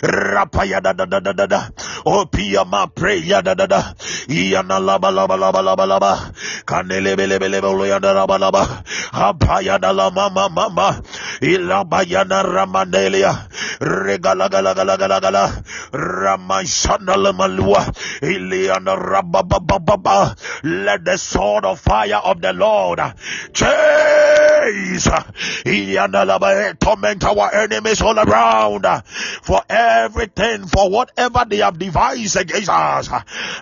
Rapaya 0.03 0.83
da 0.83 0.93
da 0.93 1.07
da 1.07 1.21
da 1.21 1.33
da 1.33 1.47
da. 1.47 1.69
O 2.07 2.27
piyama 2.27 2.95
prayer 2.95 3.43
da 3.43 3.55
da 3.55 3.67
da. 3.67 3.83
Iana 4.29 4.81
laba 4.81 5.11
laba 5.11 5.37
laba 5.37 5.63
laba 5.63 5.87
laba. 5.87 6.33
Kanele 6.65 7.17
bele 7.17 7.39
bele 7.39 7.61
bele 7.61 7.89
yana 7.89 8.15
laba 8.15 8.39
laba. 8.39 8.85
Apaya 9.13 9.81
da 9.81 9.93
la 9.93 10.11
mama 10.11 10.49
mama. 10.49 11.03
Ilabayana 11.41 12.43
ramanelia. 12.45 13.49
Regala 13.81 14.49
gala 14.51 14.75
gala 14.75 14.97
gala 14.97 15.21
gala. 15.21 15.63
Ramashana 15.93 17.17
lamalua. 17.17 17.87
Iliana 18.23 18.97
rababababa. 18.97 20.37
Let 20.65 21.05
the 21.05 21.17
sword 21.19 21.65
of 21.65 21.81
fire 21.81 22.21
of 22.25 22.41
the 22.41 22.53
Lord 22.53 23.01
chase 23.53 25.09
torment 26.81 27.25
our 27.25 27.55
enemies 27.55 28.01
all 28.01 28.19
around 28.19 28.85
uh, 28.87 29.01
for 29.43 29.63
everything, 29.69 30.67
for 30.67 30.91
whatever 30.91 31.45
they 31.49 31.59
have 31.59 31.79
devised 31.79 32.37
against 32.37 32.69
us. 32.69 33.09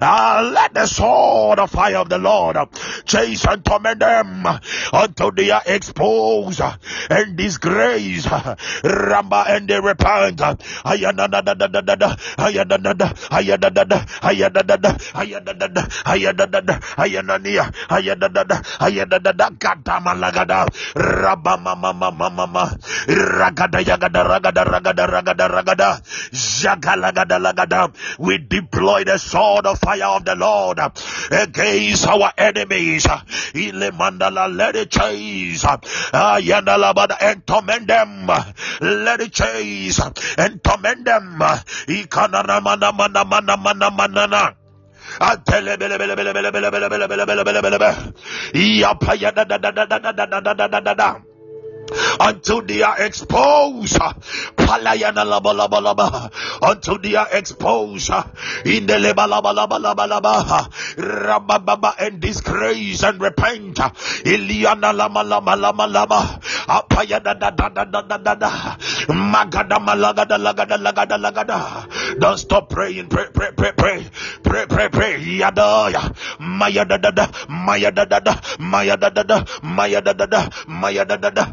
Uh, 0.00 0.50
let 0.54 0.74
the 0.74 0.86
sword 0.86 1.58
of 1.58 1.70
fire 1.70 1.96
of 1.96 2.08
the 2.08 2.18
Lord 2.18 2.56
uh, 2.56 2.66
chase 3.04 3.44
and 3.46 3.64
torment 3.64 4.00
them 4.00 4.46
until 4.92 5.30
they 5.32 5.50
are 5.50 5.62
exposed 5.66 6.60
uh, 6.60 6.76
and 7.08 7.36
disgraced. 7.36 8.26
Ramba 8.82 9.44
and 9.48 9.68
they 9.68 9.80
repent. 9.80 10.38
Ayanada, 10.40 11.40
mama 21.61 21.92
mama 21.92 22.30
mama, 22.30 22.76
ragada 23.06 23.80
ragada 23.84 24.24
ragada 24.24 24.64
ragada 24.64 25.46
ragada, 25.48 27.38
lagada. 27.38 27.92
We 28.18 28.38
deploy 28.38 29.04
the 29.04 29.18
sword 29.18 29.66
of 29.66 29.78
fire 29.78 30.04
of 30.04 30.24
the 30.24 30.34
Lord 30.34 30.78
against 31.30 32.06
our 32.06 32.32
enemies. 32.36 33.06
Let 33.54 34.76
it 34.76 34.90
chase. 34.90 35.64
And 37.20 37.46
torment 37.46 37.86
them. 37.86 38.26
Let 38.80 39.20
it 39.20 39.32
chase 39.32 40.00
and 40.38 40.62
torment 40.64 41.04
them. 41.04 41.38
Mana. 50.80 51.24
Until 52.20 52.62
they 52.62 52.82
are 52.82 53.00
exposed. 53.00 53.98
Until 56.62 56.98
they 56.98 57.16
are 57.16 57.28
exposed 57.32 58.10
in 58.64 58.86
the 58.86 58.96
and 61.98 62.20
disgrace 62.20 63.02
and 63.02 63.20
repent. 63.20 63.76
Iliana 63.76 64.94
lama 64.94 65.24
lama. 65.24 66.40
Apayana 66.68 67.38
da 67.38 67.50
da 67.50 67.68
da 67.68 67.84
da 67.84 68.02
da 68.02 68.16
da 68.18 68.34
da. 68.34 68.50
Magada 69.08 69.78
malagada 69.80 70.38
lagada 70.38 70.76
lagada 70.78 71.18
lagada. 71.18 72.18
Don't 72.20 72.38
stop 72.38 72.68
praying. 72.70 73.08
Pray 73.08 73.26
pray 73.34 73.50
pray 73.56 73.72
pray 73.72 74.06
pray 74.44 74.66
pray 74.66 74.88
pray. 74.88 75.18
Yadaya. 75.20 76.14
Maya 76.38 76.84
da 76.84 76.96
da 76.98 77.10
da. 77.10 77.26
Maya 77.48 77.90
da 77.90 78.04
da 78.04 78.20
da. 78.20 78.40
Maya 78.58 78.96
da 78.96 79.08
da 79.10 79.22
da. 79.22 79.44
Maya 79.62 80.00
da 80.00 80.12
da 80.12 80.26
da. 80.26 80.48
Maya 80.68 81.04
da 81.04 81.16
da 81.16 81.30
da. 81.30 81.52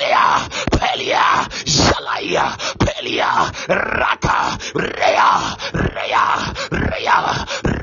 Raka, 3.67 4.57
Rea, 4.75 5.29
Rea, 5.73 6.25
Rea, 6.71 7.17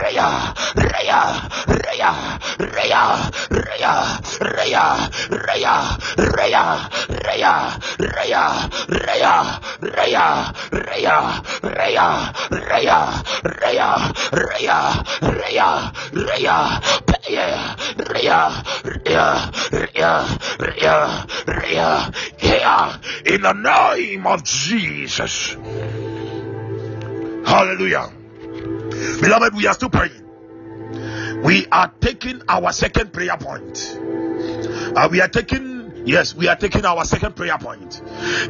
Rea, 0.00 0.18
Rea, 0.18 0.54
Rea, 0.76 1.22
Rea, 1.68 2.12
Rea, 2.58 3.27
Rea, 4.78 5.74
Rea, 6.18 6.88
Rea, 7.18 7.48
Rea, 7.48 7.78
Rea, 7.98 8.44
Rea, 8.88 9.38
Rea, 9.80 10.52
Rea, 10.72 11.32
Rea, 11.62 12.08
Rea, 12.52 12.98
Rea, 13.58 13.90
Rea, 14.32 14.70
Rea, 15.22 15.70
Rea, 16.12 16.58
Peye, 17.08 17.48
Rea, 18.12 18.38
Rea, 18.84 19.28
Rea, 19.72 20.14
Rea, 20.60 21.26
Rea, 21.48 22.12
Rea, 22.42 23.00
in 23.26 23.40
the 23.42 23.52
name 23.52 24.26
of 24.26 24.44
Jesus. 24.44 25.56
Hallelujah. 27.46 28.12
Beloved, 29.20 29.54
we 29.54 29.66
are 29.66 29.74
still 29.74 29.90
praying. 29.90 30.22
We 31.42 31.66
are 31.70 31.92
taking 32.00 32.42
our 32.48 32.72
second 32.72 33.12
prayer 33.12 33.36
point. 33.36 33.98
Uh, 34.96 35.08
we 35.10 35.20
are 35.20 35.28
taking, 35.28 36.06
yes, 36.06 36.34
we 36.34 36.48
are 36.48 36.56
taking 36.56 36.84
our 36.84 37.04
second 37.04 37.36
prayer 37.36 37.58
point. 37.58 38.00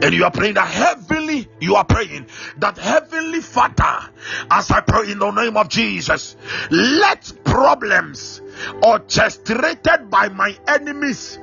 And 0.03 0.15
you 0.15 0.25
are 0.25 0.31
praying 0.31 0.55
that 0.55 0.69
heavenly, 0.69 1.49
you 1.61 1.77
are 1.77 1.85
praying 1.85 2.27
that 2.59 2.79
heavenly 2.79 3.41
Father, 3.41 4.11
as 4.51 4.71
I 4.71 4.81
pray 4.81 5.11
in 5.11 5.19
the 5.19 5.31
name 5.31 5.57
of 5.57 5.69
Jesus, 5.69 6.37
let 6.71 7.33
problems 7.45 8.41
orchestrated 8.83 10.11
by 10.11 10.29
my 10.29 10.57
enemies 10.67 11.39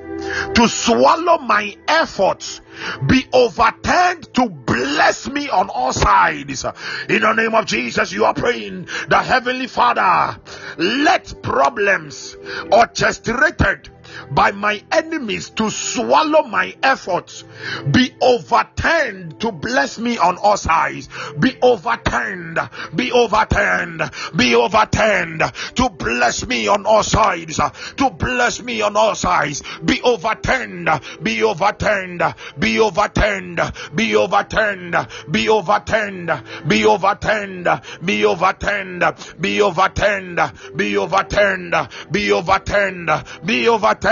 to 0.56 0.68
swallow 0.68 1.38
my 1.40 1.76
efforts 1.88 2.62
be 3.08 3.26
overturned 3.34 4.34
to 4.34 4.50
bless 4.50 5.28
me 5.30 5.50
on 5.50 5.70
all 5.70 5.94
sides. 5.94 6.66
In 7.10 7.22
the 7.22 7.34
name 7.34 7.56
of 7.56 7.66
Jesus, 7.66 8.12
you 8.12 8.26
are 8.26 8.34
praying 8.34 8.88
the 9.08 9.18
Heavenly 9.18 9.68
Father, 9.68 10.40
let 10.78 11.42
problems 11.42 12.36
orchestrated 12.72 13.90
by 14.32 14.52
my 14.52 14.82
enemies 14.92 15.50
to 15.52 15.70
swallow 15.70 16.44
my 16.44 16.76
efforts 16.84 17.44
be 17.92 18.14
overturned 18.22 19.40
to 19.42 19.52
bless 19.52 19.98
me 19.98 20.18
on 20.18 20.38
all 20.38 20.58
sides. 20.58 21.10
Be 21.40 21.58
overturned, 21.62 22.60
be 22.96 23.12
overturned, 23.12 24.02
be 24.36 24.56
overturned 24.56 25.44
to 25.76 25.90
bless 25.90 26.46
me 26.48 26.68
on 26.68 26.86
all 26.86 27.04
sides. 27.04 27.60
To 27.98 28.10
bless 28.10 28.62
me 28.62 28.82
on 28.82 28.96
all 28.96 29.16
sides. 29.16 29.64
Be 29.84 30.02
overturned, 30.02 30.90
be 31.22 31.44
overturned, 31.44 32.24
be 32.58 32.80
overturned, 32.80 33.62
be 33.96 34.16
overturned, 34.16 34.96
be 35.32 35.50
overturned, 35.50 36.30
be 36.62 36.86
overturned, 36.86 37.70
be 38.04 38.26
overturned, 38.26 39.02
be 39.42 39.60
overturned, 39.62 40.52
be 40.76 40.98
overturned, 40.98 41.76
be 42.12 42.32
overturned, 42.32 43.12
be 43.46 43.68
overturned, 43.70 44.05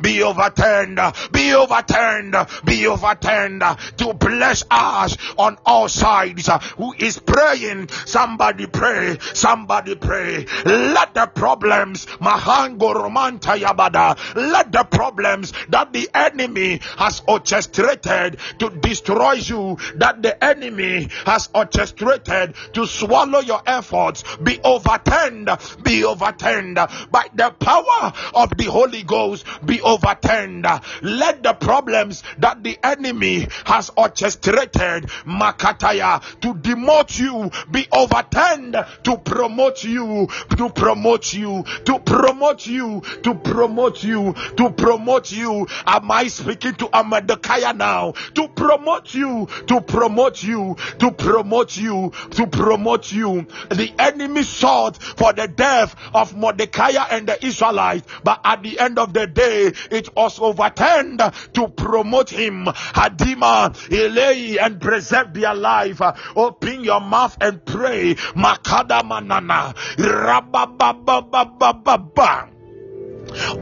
be 0.00 0.22
overturned, 0.22 0.98
be 1.32 1.54
overturned, 1.54 2.34
be 2.64 2.86
overturned 2.86 3.62
to 3.98 4.14
bless 4.14 4.64
us 4.70 5.16
on 5.36 5.58
all 5.66 5.88
sides. 5.88 6.48
Who 6.76 6.94
is 6.98 7.18
praying? 7.18 7.88
Somebody 8.06 8.66
pray, 8.66 9.18
somebody 9.34 9.96
pray. 9.96 10.46
Let 10.64 11.14
the 11.14 11.26
problems, 11.26 12.06
Mahango 12.06 12.94
Romanta 12.94 13.58
Yabada, 13.58 14.16
let 14.34 14.72
the 14.72 14.84
problems 14.84 15.52
that 15.68 15.92
the 15.92 16.08
enemy 16.14 16.80
has 16.96 17.22
orchestrated 17.26 18.38
to 18.58 18.70
destroy 18.70 19.32
you, 19.32 19.76
that 19.96 20.22
the 20.22 20.42
enemy 20.42 21.08
has 21.26 21.48
orchestrated 21.54 22.54
to 22.72 22.86
swallow 22.86 23.40
your 23.40 23.60
efforts, 23.66 24.24
be 24.38 24.58
overturned, 24.64 25.50
be 25.82 26.04
overturned 26.04 26.76
by 27.10 27.26
the 27.34 27.50
power 27.60 28.12
of 28.34 28.56
the 28.56 28.64
Holy 28.64 29.02
Ghost, 29.02 29.17
be 29.64 29.80
overturned. 29.80 30.66
Let 31.02 31.42
the 31.42 31.54
problems 31.54 32.22
that 32.38 32.62
the 32.62 32.78
enemy 32.82 33.48
has 33.64 33.90
orchestrated, 33.96 35.04
Makataya, 35.24 36.22
to 36.40 36.54
demote 36.54 37.18
you, 37.18 37.50
be 37.70 37.86
overturned 37.92 38.76
to 39.04 39.18
promote 39.18 39.84
you, 39.84 40.28
to 40.56 40.68
promote 40.70 41.32
you, 41.32 41.64
to 41.84 41.98
promote 41.98 42.66
you, 42.66 43.02
to 43.22 43.34
promote 43.34 44.02
you, 44.02 44.34
to 44.56 44.70
promote 44.70 45.32
you. 45.32 45.66
Am 45.86 46.10
I 46.10 46.28
speaking 46.28 46.74
to 46.76 46.86
Amadakaya 46.86 47.76
now? 47.76 48.12
To 48.34 48.48
promote 48.48 49.14
you, 49.14 49.48
to 49.66 49.80
promote 49.80 50.42
you, 50.42 50.76
to 50.98 51.10
promote 51.10 51.76
you, 51.76 52.12
to 52.32 52.46
promote 52.46 53.12
you. 53.12 53.46
The 53.70 53.92
enemy 53.98 54.42
sought 54.42 55.02
for 55.02 55.32
the 55.32 55.48
death 55.48 55.94
of 56.14 56.36
Mordecai 56.36 56.90
and 57.10 57.26
the 57.28 57.44
Israelites, 57.44 58.06
but 58.24 58.40
at 58.44 58.62
the 58.62 58.78
end 58.78 58.97
of 58.98 59.14
the 59.14 59.26
day, 59.26 59.72
it 59.90 60.14
was 60.14 60.38
overturned 60.38 61.22
to 61.54 61.68
promote 61.68 62.28
him. 62.30 62.66
Hadima, 62.66 63.70
Elei, 63.88 64.58
and 64.60 64.80
preserve 64.80 65.34
their 65.34 65.54
life. 65.54 66.00
Open 66.36 66.84
your 66.84 67.00
mouth 67.00 67.36
and 67.40 67.64
pray. 67.64 68.14
Makada 68.14 69.02
manana. 69.04 69.74
Rababababababa. 69.96 72.57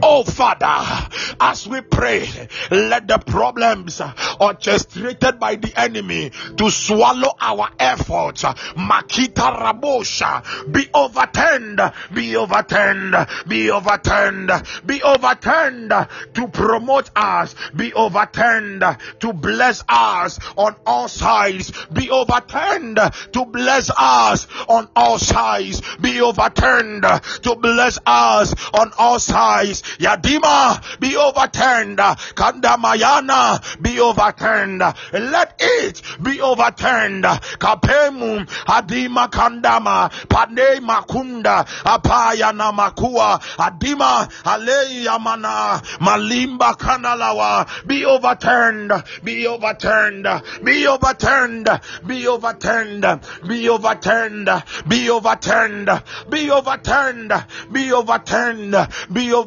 Oh 0.01 0.23
Father, 0.23 1.09
as 1.39 1.67
we 1.67 1.81
pray, 1.81 2.27
let 2.71 3.07
the 3.07 3.17
problems 3.17 4.01
orchestrated 4.39 5.39
by 5.39 5.55
the 5.55 5.73
enemy 5.79 6.31
to 6.57 6.69
swallow 6.69 7.33
our 7.39 7.69
efforts, 7.79 8.43
Makita 8.43 9.57
Rabosha, 9.59 10.71
be 10.71 10.87
overturned, 10.93 11.81
be 12.13 12.35
overturned, 12.35 13.15
be 13.47 13.71
overturned, 13.71 14.51
be 14.85 15.01
overturned 15.03 15.89
to 16.33 16.47
promote 16.47 17.09
us, 17.15 17.55
be 17.75 17.93
overturned 17.93 18.83
to 19.19 19.33
bless 19.33 19.83
us 19.89 20.39
on 20.55 20.75
all 20.85 21.07
sides, 21.07 21.71
be 21.87 22.09
overturned 22.09 22.99
to 23.33 23.45
bless 23.45 23.89
us 23.97 24.47
on 24.69 24.87
all 24.95 25.17
sides, 25.17 25.81
be 25.97 26.21
overturned 26.21 27.03
to 27.43 27.55
bless 27.55 27.99
us 28.05 28.53
on 28.73 28.91
all 28.97 29.19
sides 29.19 29.56
Yadima 29.63 30.99
be 30.99 31.15
overturned. 31.17 31.97
Kandamayana 31.97 33.81
be 33.81 33.99
overturned. 33.99 34.79
Let 35.13 35.55
it 35.59 36.01
be 36.21 36.41
overturned. 36.41 37.23
Kapemu 37.23 38.45
Adima 38.65 39.29
Kandama 39.29 40.09
Pande 40.27 40.79
Makunda 40.79 41.65
Apayana 41.83 42.73
Makua 42.73 43.39
Adima 43.57 44.29
Alei 44.43 45.05
Yamana 45.05 45.81
Malimba 45.99 46.73
Kanalawa 46.77 47.67
be 47.87 48.05
overturned. 48.05 48.91
Be 49.23 49.47
overturned. 49.47 50.27
Be 50.63 50.87
overturned. 50.87 51.69
Be 52.05 52.27
overturned. 52.27 53.05
Be 53.47 53.69
overturned. 53.69 54.49
Be 54.87 55.09
overturned. 55.09 55.89
Be 56.29 56.49
overturned. 56.51 57.31
Be 57.71 57.91
overturned. 57.91 58.87
Be 59.11 59.33
overturned 59.33 59.46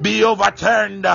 be 0.00 0.24
overturned 0.24 1.06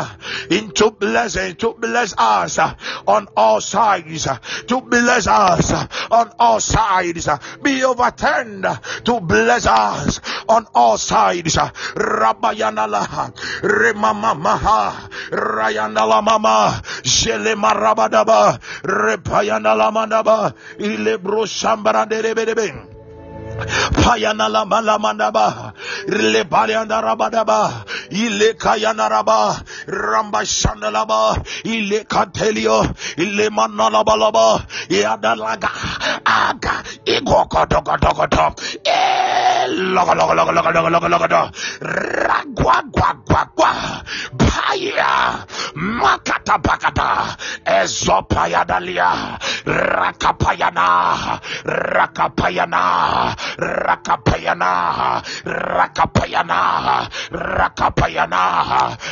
into 0.50 0.92
blessing, 0.92 1.56
to 1.56 1.74
bless 1.74 2.14
us 2.18 2.60
on 3.08 3.28
all 3.36 3.62
sides, 3.62 4.28
to 4.68 4.82
bless 4.82 5.28
us 5.28 5.72
on 6.12 6.32
all 6.40 6.60
sides, 6.60 7.30
be 7.62 7.84
overturned 7.84 8.66
to 9.06 9.20
bless 9.20 9.66
us 9.66 10.20
on 10.48 10.66
all 10.74 10.98
sides. 10.98 11.56
Rabayanala, 11.56 13.34
Remama 13.62 14.38
Maha, 14.38 15.10
Rayanala 15.32 16.24
Mama, 16.24 16.82
Jelema 17.04 17.72
Rabadaba, 17.74 18.60
Repayanala 18.82 19.92
Manaba, 19.92 20.54
Ilebro 20.78 21.46
Shambara 21.46 22.08
de 22.08 22.93
Payana 23.58 24.50
la 24.50 24.66
malamandaba, 24.66 25.74
le 26.08 26.44
palianda 26.46 27.02
rabadaba, 27.02 27.86
ile 28.10 28.54
kayana 28.56 29.10
raba, 29.10 29.56
ramba 29.88 30.42
shandalaba, 30.46 31.38
ile 31.64 32.04
katelio, 32.06 32.84
ile 33.18 33.50
manalabalaba, 33.50 34.66
yadalaga, 34.90 35.70
aga, 36.26 36.84
igoko 37.06 37.66
dogo 37.70 37.98
dogo 37.98 38.28
dogo, 38.28 38.56
eh, 38.86 39.68
logo 39.70 40.14
logo 40.16 40.34
logo 40.34 40.52
logo 40.52 40.72
logo 40.72 40.90
logo 40.90 41.08
logo 41.08 41.28
logo, 41.28 41.52
ragwa 41.82 42.84
gwa 42.92 43.14
gwa 43.26 43.46
gwa, 43.56 43.72
paya, 44.38 45.46
makata 45.76 46.58
bakata, 46.58 47.38
ezopayadalia, 47.66 49.40
rakapayana, 49.66 51.40
rakapayana, 51.64 53.36
rakapayana 53.58 55.22
rakapayana 55.46 56.62
rakapayana 57.32 58.44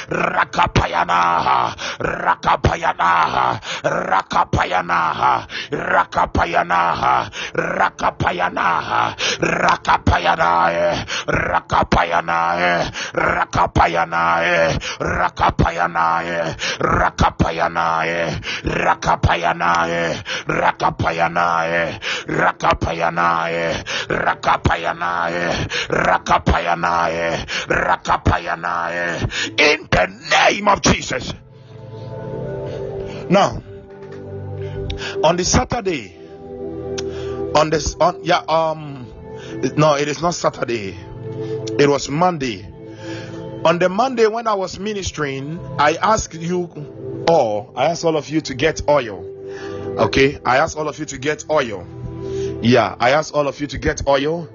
rakapayana 0.10 1.22
rakapayana 2.00 3.12
rakapayana 3.84 5.02
rakapayana 5.72 6.82
rakapayana 7.56 8.70
rakapayana 9.52 10.80
rakapayana 11.28 12.42
rakapayana 13.14 14.24
rakapayana 15.12 16.08
rakapayana 16.82 18.08
rakapayana 18.64 19.72
rakapayana 20.48 21.46
rakapayana 22.28 23.28
rakapayanae, 24.22 25.68
rakapayanae, 25.90 27.46
rakapayanae, 27.68 29.22
in 29.60 29.88
the 29.90 30.08
name 30.30 30.68
of 30.68 30.82
Jesus. 30.82 31.34
Now, 33.30 33.62
on 35.24 35.38
the 35.38 35.44
Saturday, 35.44 36.18
on 37.56 37.70
this, 37.70 37.96
on 37.96 38.24
yeah, 38.24 38.44
um, 38.48 39.08
no, 39.76 39.96
it 39.96 40.08
is 40.08 40.22
not 40.22 40.36
Saturday, 40.36 40.98
it 41.80 41.90
was 41.90 42.10
Monday. 42.10 42.68
On 43.64 43.78
the 43.78 43.90
Monday 43.90 44.26
when 44.28 44.48
I 44.48 44.56
was 44.56 44.80
ministering, 44.80 45.60
I 45.78 45.94
asked 46.02 46.34
you 46.34 46.70
all, 47.28 47.72
I 47.76 47.86
asked 47.86 48.04
all 48.04 48.18
of 48.18 48.28
you 48.28 48.42
to 48.42 48.56
get 48.56 48.82
oil. 48.90 49.28
Okay, 50.00 50.40
I 50.44 50.58
asked 50.58 50.78
all 50.78 50.88
of 50.88 50.98
you 50.98 51.06
to 51.06 51.18
get 51.18 51.46
oil 51.50 51.86
yeah, 52.62 52.96
I 53.00 53.12
asked 53.12 53.34
all 53.34 53.48
of 53.48 53.60
you 53.60 53.68
to 53.68 53.78
get 53.78 54.08
oil, 54.08 54.48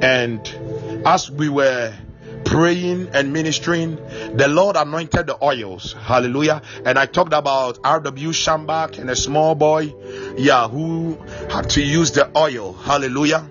and 0.00 0.40
as 1.06 1.30
we 1.30 1.48
were 1.48 1.94
praying 2.44 3.10
and 3.12 3.32
ministering, 3.32 3.96
the 4.34 4.48
Lord 4.48 4.76
anointed 4.76 5.26
the 5.26 5.42
oils. 5.42 5.92
Hallelujah. 5.92 6.62
And 6.84 6.98
I 6.98 7.06
talked 7.06 7.32
about 7.32 7.78
R.W. 7.84 8.30
Schambach 8.30 8.98
and 8.98 9.10
a 9.10 9.16
small 9.16 9.54
boy, 9.54 9.94
yeah, 10.36 10.68
who 10.68 11.18
had 11.50 11.70
to 11.70 11.82
use 11.82 12.12
the 12.12 12.30
oil. 12.36 12.72
Hallelujah 12.72 13.48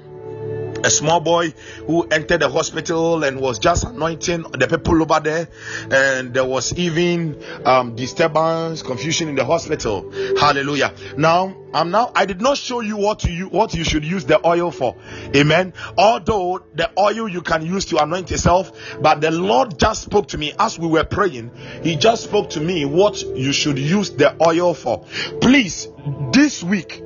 a 0.83 0.89
small 0.89 1.19
boy 1.19 1.53
who 1.85 2.03
entered 2.07 2.41
the 2.41 2.49
hospital 2.49 3.23
and 3.23 3.39
was 3.39 3.59
just 3.59 3.83
anointing 3.83 4.43
the 4.43 4.67
people 4.67 5.01
over 5.01 5.19
there. 5.19 5.47
And 5.91 6.33
there 6.33 6.45
was 6.45 6.73
even 6.77 7.41
um, 7.65 7.95
disturbance 7.95 8.81
confusion 8.81 9.29
in 9.29 9.35
the 9.35 9.45
hospital. 9.45 10.11
Hallelujah. 10.39 10.93
Now 11.17 11.55
i'm 11.73 11.91
now 11.91 12.11
i 12.15 12.25
did 12.25 12.39
not 12.41 12.57
show 12.57 12.79
you 12.79 12.95
what 12.95 13.25
you 13.25 13.47
what 13.47 13.73
you 13.73 13.83
should 13.83 14.05
use 14.05 14.25
the 14.25 14.45
oil 14.45 14.71
for. 14.71 14.95
Amen. 15.35 15.73
Although 15.97 16.63
the 16.73 16.89
oil 16.97 17.27
you 17.27 17.41
can 17.41 17.65
use 17.65 17.85
to 17.85 18.01
anoint 18.01 18.31
yourself 18.31 18.71
but 19.01 19.21
the 19.21 19.31
lord 19.31 19.77
just 19.77 20.03
spoke 20.03 20.29
to 20.29 20.37
me 20.37 20.53
as 20.57 20.79
we 20.79 20.87
were 20.87 21.03
praying. 21.03 21.51
He 21.83 21.95
just 21.97 22.23
spoke 22.23 22.51
to 22.51 22.61
me 22.61 22.85
what 22.85 23.21
you 23.21 23.51
should 23.51 23.77
use 23.77 24.11
the 24.11 24.35
oil 24.41 24.73
for. 24.73 25.05
Please 25.41 25.87
this 26.31 26.63
week 26.63 27.01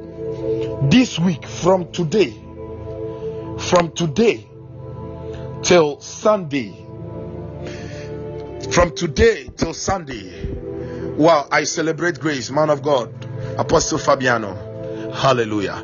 this 0.89 1.17
week 1.19 1.45
from 1.45 1.91
today 1.91 2.33
from 3.69 3.91
today 3.91 4.47
till 5.63 5.99
Sunday. 6.01 6.85
From 8.71 8.95
today 8.95 9.49
till 9.55 9.73
Sunday. 9.73 10.51
Wow, 11.17 11.47
I 11.51 11.63
celebrate 11.65 12.19
grace, 12.19 12.49
man 12.49 12.69
of 12.69 12.81
God, 12.81 13.13
Apostle 13.57 13.97
Fabiano. 13.97 15.11
Hallelujah. 15.13 15.77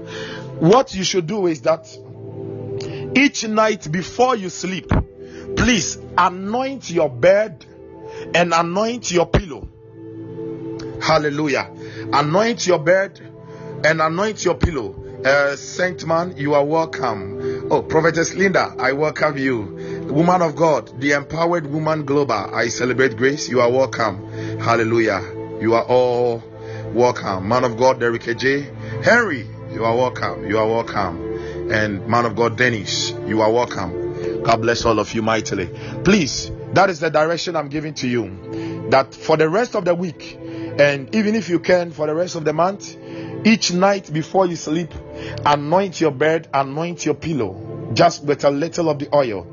What 0.60 0.96
you 0.96 1.04
should 1.04 1.28
do 1.28 1.48
is 1.48 1.62
that 1.62 1.88
each 3.16 3.48
night 3.48 3.92
before 3.92 4.36
you 4.36 4.50
sleep, 4.50 4.90
please 5.56 5.98
anoint 6.18 6.90
your 6.90 7.10
bed 7.10 7.66
and 8.34 8.54
anoint 8.54 9.12
your 9.12 9.28
pillow. 9.28 9.68
Hallelujah. 11.02 11.72
Anoint 12.14 12.66
your 12.66 12.80
bed 12.80 13.20
and 13.84 14.02
anoint 14.02 14.44
your 14.44 14.56
pillow. 14.56 14.96
Uh, 15.24 15.56
Saint 15.56 16.06
man, 16.06 16.36
you 16.38 16.54
are 16.54 16.64
welcome. 16.64 17.37
Oh, 17.70 17.82
Prophetess 17.82 18.34
Linda, 18.34 18.74
I 18.80 18.94
welcome 18.94 19.38
you. 19.38 20.08
Woman 20.10 20.42
of 20.42 20.56
God, 20.56 21.02
the 21.02 21.12
empowered 21.12 21.68
woman 21.68 22.06
global, 22.06 22.56
I 22.56 22.70
celebrate 22.70 23.18
grace. 23.18 23.50
You 23.50 23.60
are 23.60 23.70
welcome. 23.70 24.26
Hallelujah. 24.58 25.22
You 25.60 25.74
are 25.74 25.84
all 25.84 26.42
welcome. 26.94 27.50
Man 27.50 27.66
of 27.66 27.76
God, 27.76 28.00
Derek 28.00 28.24
J. 28.38 28.72
Henry, 29.04 29.46
you 29.74 29.84
are 29.84 29.94
welcome. 29.98 30.48
You 30.48 30.60
are 30.60 30.66
welcome. 30.66 31.70
And 31.70 32.08
man 32.08 32.26
of 32.26 32.38
God, 32.38 32.58
Dennis, 32.58 33.12
you 33.26 33.42
are 33.42 33.52
welcome. 33.52 34.44
God 34.44 34.62
bless 34.62 34.86
all 34.86 34.98
of 34.98 35.14
you 35.14 35.22
mightily. 35.22 35.70
Please, 36.06 36.50
that 36.72 36.90
is 36.90 37.02
the 37.02 37.10
direction 37.10 37.58
I'm 37.58 37.68
giving 37.68 37.96
to 37.96 38.08
you. 38.08 38.88
That 38.92 39.14
for 39.14 39.36
the 39.36 39.50
rest 39.50 39.76
of 39.76 39.84
the 39.84 39.94
week, 39.94 40.40
and 40.42 41.14
even 41.14 41.36
if 41.36 41.50
you 41.50 41.60
can 41.60 41.92
for 41.92 42.08
the 42.08 42.16
rest 42.16 42.36
of 42.36 42.46
the 42.46 42.54
month, 42.54 42.96
each 43.46 43.72
night 43.72 44.12
before 44.12 44.46
you 44.46 44.56
sleep, 44.56 44.94
anoint 45.46 46.02
your 46.02 46.12
bed, 46.12 46.48
anoint 46.54 47.06
your 47.06 47.16
pillow, 47.16 47.90
just 47.94 48.24
with 48.24 48.44
a 48.44 48.50
little 48.52 48.90
of 48.90 49.00
the 49.00 49.14
oil. 49.16 49.48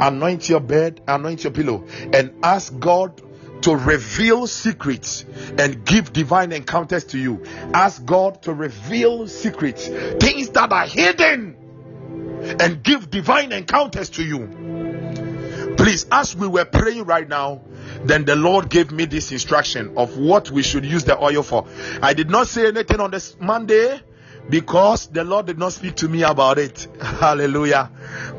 Anoint 0.00 0.48
your 0.48 0.60
bed, 0.60 1.00
anoint 1.06 1.44
your 1.44 1.52
pillow, 1.52 1.84
and 2.12 2.32
ask 2.42 2.78
God 2.78 3.20
to 3.62 3.74
reveal 3.74 4.46
secrets 4.46 5.24
and 5.58 5.84
give 5.84 6.12
divine 6.12 6.52
encounters 6.52 7.04
to 7.04 7.18
you. 7.18 7.42
Ask 7.72 8.04
God 8.04 8.42
to 8.42 8.52
reveal 8.52 9.26
secrets, 9.26 9.88
things 9.88 10.50
that 10.50 10.70
are 10.70 10.86
hidden, 10.86 11.56
and 12.60 12.82
give 12.82 13.10
divine 13.10 13.52
encounters 13.52 14.10
to 14.10 14.22
you. 14.22 14.83
Please, 15.84 16.06
as 16.10 16.34
we 16.34 16.48
were 16.48 16.64
praying 16.64 17.04
right 17.04 17.28
now, 17.28 17.60
then 18.04 18.24
the 18.24 18.34
Lord 18.34 18.70
gave 18.70 18.90
me 18.90 19.04
this 19.04 19.32
instruction 19.32 19.98
of 19.98 20.16
what 20.16 20.50
we 20.50 20.62
should 20.62 20.82
use 20.82 21.04
the 21.04 21.22
oil 21.22 21.42
for. 21.42 21.66
I 22.00 22.14
did 22.14 22.30
not 22.30 22.46
say 22.46 22.68
anything 22.68 23.00
on 23.00 23.10
this 23.10 23.36
Monday 23.38 24.00
because 24.48 25.08
the 25.08 25.24
Lord 25.24 25.44
did 25.44 25.58
not 25.58 25.74
speak 25.74 25.96
to 25.96 26.08
me 26.08 26.22
about 26.22 26.56
it. 26.56 26.88
Hallelujah. 27.02 27.90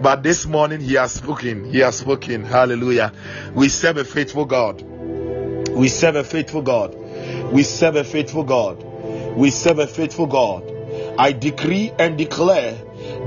But 0.02 0.24
this 0.24 0.48
morning 0.48 0.82
He 0.82 0.96
has 0.96 1.12
spoken. 1.12 1.66
He 1.66 1.82
has 1.82 1.98
spoken. 1.98 2.46
Hallelujah. 2.46 3.14
We 3.54 3.70
serve 3.70 3.98
a 3.98 4.06
faithful 4.06 4.46
God. 4.46 4.82
We 4.82 5.88
serve 5.88 6.16
a 6.16 6.24
faithful 6.24 6.64
God. 6.64 6.96
We 6.96 7.62
serve 7.62 7.98
a 7.98 8.04
faithful 8.04 8.44
God. 8.44 8.84
We 9.36 9.52
serve 9.52 9.78
a 9.78 9.86
faithful 9.86 10.26
God. 10.26 10.64
I 11.20 11.32
decree 11.32 11.92
and 12.00 12.18
declare 12.18 12.76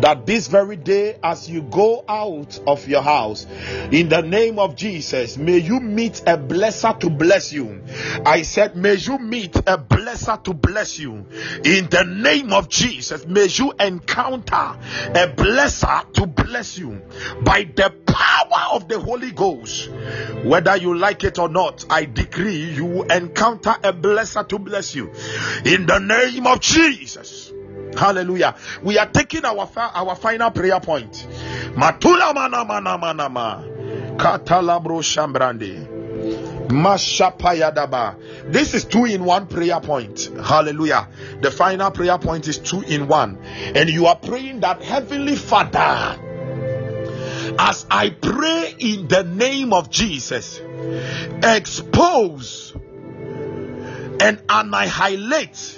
that 0.00 0.26
this 0.26 0.46
very 0.48 0.76
day, 0.76 1.18
as 1.22 1.48
you 1.48 1.62
go 1.62 2.04
out 2.08 2.60
of 2.66 2.86
your 2.88 3.02
house, 3.02 3.46
in 3.90 4.08
the 4.08 4.22
name 4.22 4.58
of 4.58 4.76
Jesus, 4.76 5.36
may 5.36 5.58
you 5.58 5.80
meet 5.80 6.20
a 6.20 6.38
blesser 6.38 6.98
to 7.00 7.10
bless 7.10 7.52
you. 7.52 7.82
I 8.24 8.42
said, 8.42 8.76
may 8.76 8.94
you 8.94 9.18
meet 9.18 9.56
a 9.56 9.78
blesser 9.78 10.42
to 10.44 10.54
bless 10.54 10.98
you. 10.98 11.26
In 11.64 11.88
the 11.90 12.04
name 12.04 12.52
of 12.52 12.68
Jesus, 12.68 13.26
may 13.26 13.46
you 13.46 13.72
encounter 13.80 14.54
a 14.54 15.28
blesser 15.34 16.12
to 16.14 16.26
bless 16.26 16.78
you 16.78 17.02
by 17.42 17.64
the 17.64 17.90
power 18.06 18.74
of 18.74 18.88
the 18.88 18.98
Holy 18.98 19.32
Ghost. 19.32 19.90
Whether 20.44 20.76
you 20.76 20.96
like 20.96 21.24
it 21.24 21.38
or 21.38 21.48
not, 21.48 21.84
I 21.90 22.04
decree 22.04 22.72
you 22.74 23.04
encounter 23.04 23.74
a 23.82 23.92
blesser 23.92 24.46
to 24.48 24.58
bless 24.58 24.94
you. 24.94 25.12
In 25.64 25.86
the 25.86 25.98
name 25.98 26.46
of 26.46 26.60
Jesus. 26.60 27.47
Hallelujah. 27.98 28.54
We 28.82 28.96
are 28.96 29.06
taking 29.10 29.44
our 29.44 29.68
our 29.76 30.14
final 30.14 30.52
prayer 30.52 30.78
point. 30.78 31.26
Matula 31.74 32.32
mana 32.32 32.64
mana 32.64 32.96
mana 32.96 33.28
ma. 33.28 33.62
Katalabro 34.16 35.02
shambrande. 35.02 35.96
Mashapayadaba. 36.68 38.52
This 38.52 38.74
is 38.74 38.84
two 38.84 39.04
in 39.04 39.24
one 39.24 39.48
prayer 39.48 39.80
point. 39.80 40.30
Hallelujah. 40.44 41.08
The 41.40 41.50
final 41.50 41.90
prayer 41.90 42.18
point 42.18 42.46
is 42.46 42.58
two 42.58 42.82
in 42.82 43.08
one. 43.08 43.38
And 43.38 43.90
you 43.90 44.06
are 44.06 44.16
praying 44.16 44.60
that 44.60 44.80
Heavenly 44.80 45.34
Father, 45.34 46.20
as 47.58 47.84
I 47.90 48.10
pray 48.10 48.76
in 48.78 49.08
the 49.08 49.24
name 49.24 49.72
of 49.72 49.90
Jesus, 49.90 50.60
expose 51.42 52.76
and 54.20 54.40
annihilate 54.48 55.77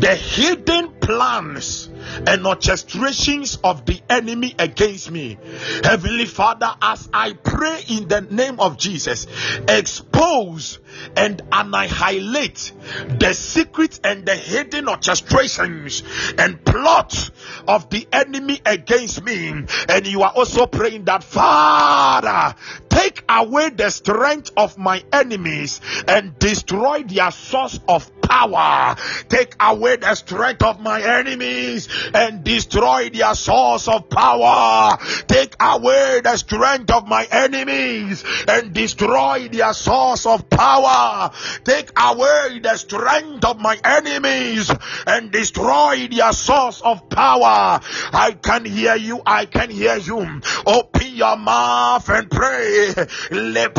the 0.00 0.14
hidden 0.14 0.90
plans 1.00 1.88
and 1.88 2.44
orchestrations 2.44 3.58
of 3.64 3.84
the 3.86 4.00
enemy 4.08 4.54
against 4.58 5.10
me. 5.10 5.38
Heavenly 5.82 6.26
Father, 6.26 6.72
as 6.80 7.08
I 7.12 7.32
pray 7.32 7.82
in 7.88 8.08
the 8.08 8.20
name 8.20 8.60
of 8.60 8.78
Jesus, 8.78 9.26
expose 9.66 10.78
and 11.16 11.42
annihilate 11.50 12.72
the 13.18 13.32
secret 13.32 14.00
and 14.04 14.24
the 14.26 14.36
hidden 14.36 14.86
orchestrations 14.86 16.04
and 16.38 16.64
plot 16.64 17.30
of 17.66 17.90
the 17.90 18.06
enemy 18.12 18.60
against 18.64 19.24
me. 19.24 19.48
And 19.88 20.06
you 20.06 20.22
are 20.22 20.32
also 20.34 20.66
praying 20.66 21.04
that, 21.04 21.24
Father, 21.24 22.54
take 22.88 23.24
away 23.28 23.70
the 23.70 23.90
strength 23.90 24.50
of 24.56 24.78
my 24.78 25.02
enemies 25.12 25.80
and 26.06 26.38
destroy 26.38 27.02
their 27.02 27.30
source 27.30 27.80
of 27.88 28.17
power. 28.28 28.94
Take 29.28 29.54
away 29.60 29.96
the 29.96 30.14
strength 30.14 30.62
of 30.62 30.80
my 30.80 31.00
enemies 31.00 31.88
and 32.12 32.44
destroy 32.44 33.08
their 33.10 33.34
source 33.34 33.88
of 33.88 34.08
power. 34.10 34.98
Take 35.26 35.54
away 35.60 36.20
the 36.22 36.36
strength 36.36 36.90
of 36.90 37.08
my 37.08 37.24
enemies 37.30 38.24
and 38.46 38.72
destroy 38.74 39.48
their 39.48 39.72
source 39.72 40.26
of 40.26 40.50
power. 40.50 41.30
Take 41.64 41.90
away 41.98 42.60
the 42.62 42.76
strength 42.76 43.44
of 43.44 43.58
my 43.58 43.78
enemies 43.82 44.70
and 45.06 45.30
destroy 45.30 46.08
their 46.08 46.32
source 46.32 46.82
of 46.82 47.08
power. 47.08 47.80
I 48.12 48.36
can 48.42 48.64
hear 48.64 48.96
you. 48.96 49.22
I 49.24 49.46
can 49.46 49.70
hear 49.70 49.96
you. 49.96 50.40
Open 50.66 51.14
your 51.14 51.36
mouth 51.36 52.08
and 52.08 52.30
pray. 52.30 52.92
Let 53.30 53.74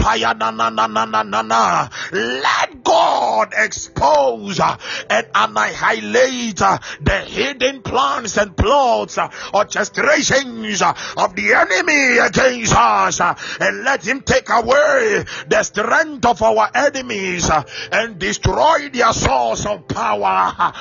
God 2.84 3.54
expose 3.56 4.39
Uh, 4.40 4.78
and 5.10 5.28
annihilate 5.36 6.62
uh, 6.62 6.78
the 7.02 7.20
hidden 7.20 7.82
plans 7.82 8.38
and 8.38 8.56
plots, 8.56 9.18
uh, 9.18 9.28
orchestrations 9.54 10.82
of 11.18 11.36
the 11.36 11.54
enemy 11.54 12.20
against 12.20 12.74
us, 12.74 13.20
and 13.60 13.84
let 13.84 14.06
him 14.06 14.22
take 14.22 14.48
away 14.50 15.26
the 15.48 15.64
strength 15.64 16.26
of 16.26 16.42
our 16.42 16.70
enemies 16.74 17.50
and 17.92 18.18
destroy 18.18 18.88
their 18.90 19.12
source 19.12 19.66
of 19.66 19.86
power. 19.88 20.54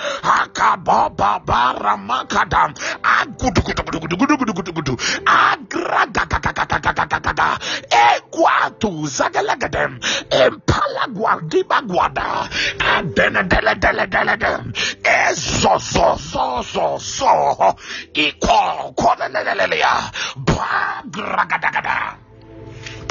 Equatu 7.89 9.09
Zagalagadem. 9.09 9.97
Empalaguardibaguada 10.31 12.49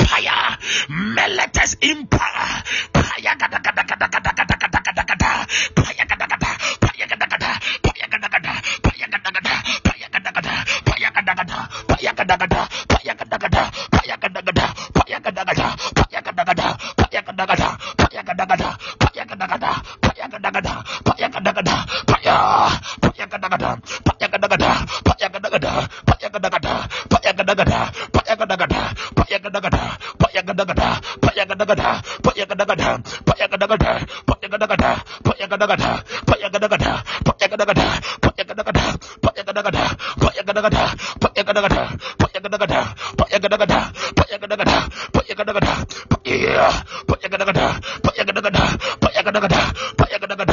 Paya 0.08 0.56
Meletes 0.88 1.76
Impa 1.84 2.64
Paya 2.96 3.36
Gada 3.36 3.60
Gada 3.60 3.84
Gada 3.84 4.08
Gada 4.08 4.32
Gada 4.32 4.56
Gada 4.56 4.80
Gada 4.82 5.04
Gada 5.04 5.32
Paya 5.76 6.04
Gada 6.08 6.26
Gada 6.26 6.52
Paya 6.80 7.06
Gada 7.06 7.26
Gada 7.28 7.52
Paya 7.84 8.06
Gada 8.08 8.28
Gada 8.32 8.54
Paya 8.82 9.06
Gada 9.12 9.20
Gada 9.30 9.44
Paya 9.84 10.08
Gada 10.08 10.32
Gada 10.32 10.56
Paya 10.88 12.12
Gada 12.16 12.36
Gada 12.36 12.58
Paya 12.88 13.26
Gada 13.26 13.26
Paya 13.26 13.26
Gada 13.26 13.66
Paya 13.90 14.16
Gada 14.26 14.68
Paya 14.96 15.20
Gada 15.22 15.58
Paya 15.98 16.20
Gada 16.32 16.68
Paya 16.98 17.22
Gada 17.22 17.68
Paya 17.98 18.22
Gada 18.24 18.70
Paya 18.98 19.24
Gada 19.26 20.07
Paya 23.58 24.28
Gada 24.30 24.48
Gada 24.48 24.72
Paya 25.02 25.28
Gada 25.34 25.50
Gada 25.50 25.74
Paya 26.06 26.30
Gada 26.30 26.50
Gada 26.50 26.74
Paya 27.10 27.32
Gada 27.34 27.54
Gada 27.58 27.82
Paya 28.14 28.36
Gada 28.38 28.56
Gada 28.56 28.82
Paya 29.18 29.38
Gada 29.42 29.58
Gada 29.58 29.82
Paya 30.22 30.44
Gada 30.46 31.66
Gada 31.66 31.90
Paya 32.14 32.46
Gada 32.46 32.66
Gada 32.66 32.78
Paya 33.26 33.50
Gada 50.20 50.36
Gada 50.38 50.47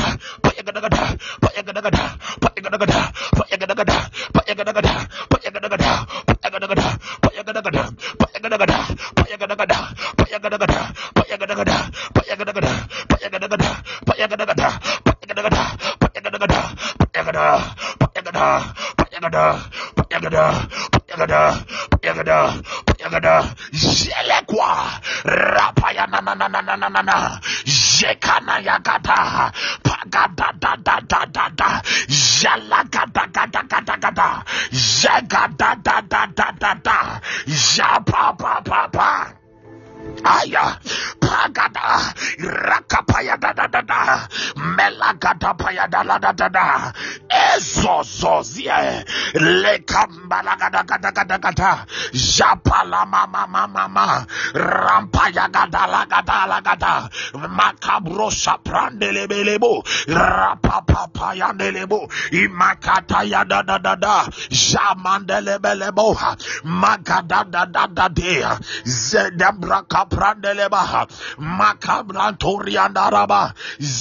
Jelekwa 23.73 25.01
Rapaya 25.25 26.07
na 26.07 26.21
na 26.21 26.35
na 26.35 26.49
na 26.49 26.61
na 26.63 26.77
na 26.77 26.89
na 26.89 27.03
na 27.03 27.41
Jekana 27.65 28.59
yakata 28.63 29.53
Pagada 29.83 30.53
da 30.61 30.77
da 30.77 31.01
da 31.01 31.25
da 31.27 31.49
da 31.57 31.64
gada 34.75 35.49
Jagada 35.55 35.83
da 35.83 36.01
da 36.03 36.27
da 36.27 36.51
da 36.59 36.75
da 36.75 37.21
Japa 37.47 38.37
pa 38.39 38.61
pa 38.61 38.89
pa 38.93 39.33
Aya, 40.25 40.79
pagada, 41.19 42.13
rakapaya 42.39 43.41
da 43.41 43.53
da 43.53 43.67
da 43.67 43.81
da, 43.81 44.04
Melakata, 44.57 44.57
Melakata 44.57 45.55
Payadaladada, 45.57 46.93
Ezozozia, 47.29 49.05
Lekambalagadagadagadagata, 49.35 51.87
Japala 52.13 53.07
Mama 53.07 53.47
Mama, 53.47 54.27
Rampayagadalagadalagada, 54.55 57.11
Macabro 57.49 58.31
Saprandelebelebo, 58.31 59.83
Rapapapayandelebo, 60.09 62.09
Imakata 62.33 63.25
Yadadada, 63.25 64.29
Jamandelebelebo, 64.51 66.17
Magadadadadadea, 66.65 68.59
Zedabra 68.85 69.83
Caprandeleba, 69.89 71.07
Macabrantoriandaraba, 71.39 73.55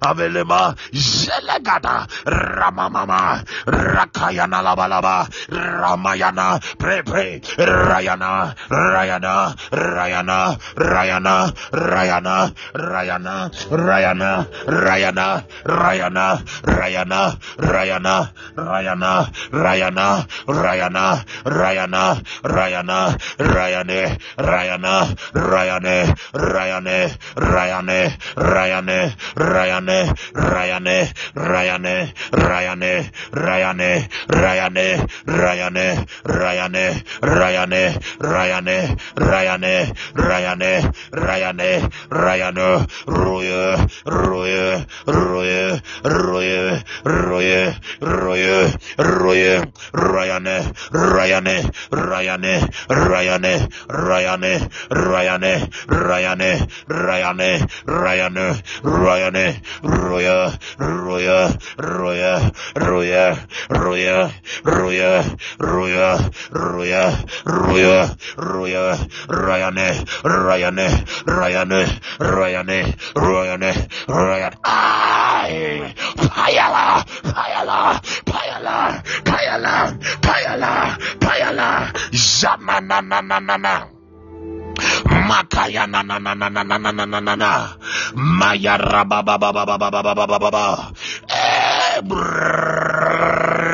avelema 0.00 0.74
zelegada 0.92 2.06
ramamama 2.26 3.42
rakayana 3.66 4.62
labalaba 4.62 5.28
ramayana 5.50 6.60
pre 6.78 7.02
pre 7.02 7.40
rayana 7.58 8.54
rayana 8.70 9.54
rayana 9.72 10.38
rayana 10.76 11.36
rayana 11.72 12.36
rayana 12.72 13.36
rayana 13.70 14.16
rayana 14.66 15.28
rayana 15.64 16.26
rayana 16.72 17.18
rayana 17.62 18.40
rayana 18.72 19.16
rayana 19.52 20.06
rayana 20.42 21.04
rayana 21.44 22.04
rayana 22.44 23.00
rayane 23.38 24.00
rayana 24.38 24.94
rayane 25.34 25.96
rayane 26.34 26.98
rayane 27.36 28.00
rayane 28.36 29.00
rayane 29.42 29.98
rayane 30.34 30.98
rayane 31.34 31.96
rayane 32.32 32.94
rayane 33.32 33.92
rayane 34.32 34.98
rayane 35.26 35.96
rayane 36.26 36.86
rayane 37.32 37.84
rayane 38.20 38.78
rayane 39.16 39.76
rayane 40.14 40.74
rayane 41.12 41.72
rayane 42.10 42.68
ruye 43.06 43.64
ruye 44.06 44.64
ruye 45.06 45.62
ruye 46.04 46.82
ruye 47.04 47.62
ruye 48.00 48.56
ruye 48.98 49.54
rayane 49.92 50.56
rayane 50.92 51.56
rayane 51.92 52.54
rayane 52.90 53.54
rayane 53.80 54.54
rayane 55.00 55.52
rayane 55.88 56.52
rayane 56.88 57.50
rayane 57.86 59.31
rayane 59.32 59.62
ruye 59.82 60.36
ruye 60.78 61.38
ruye 61.78 62.34
ruye 62.76 63.24
ruye 63.70 64.32
ruye 64.64 65.24
ruye 65.60 66.12
ruye 66.52 67.04
ruye 67.46 67.96
ruye 68.36 68.84
rayane 69.28 69.88
rayane 70.24 70.86
rayane 71.26 71.80
rayane 72.18 72.80
rayane 73.16 73.70
rayane 74.08 74.56
ay 74.64 75.54
payala 76.28 77.04
payala 77.32 78.00
payala 78.28 78.76
payala 79.24 79.74
payala 80.20 80.72
payala 81.20 81.68
zamana 82.12 83.00
na 83.00 83.20
na 83.20 83.38
na 83.40 83.56
na 83.56 83.74
Makaya 85.28 85.86
na 85.86 86.02
na 86.02 86.18
na 86.18 86.34
na 86.34 86.48
na 86.48 86.62
na 86.64 86.76
na 86.78 86.90
na 86.92 87.04
na 87.06 87.20
na 87.20 87.34
na 87.36 87.52
Maya 88.14 88.76
raba 88.76 89.22
ba 89.22 89.36
ba 89.38 89.50
ba 89.52 89.64
ba 89.64 89.76
ba 89.78 89.88
ba 89.90 90.00
ba 90.02 90.14
ba 90.14 90.26
ba 90.26 90.38
ba 90.38 90.50
ba 90.50 90.66
Jela 92.02 93.71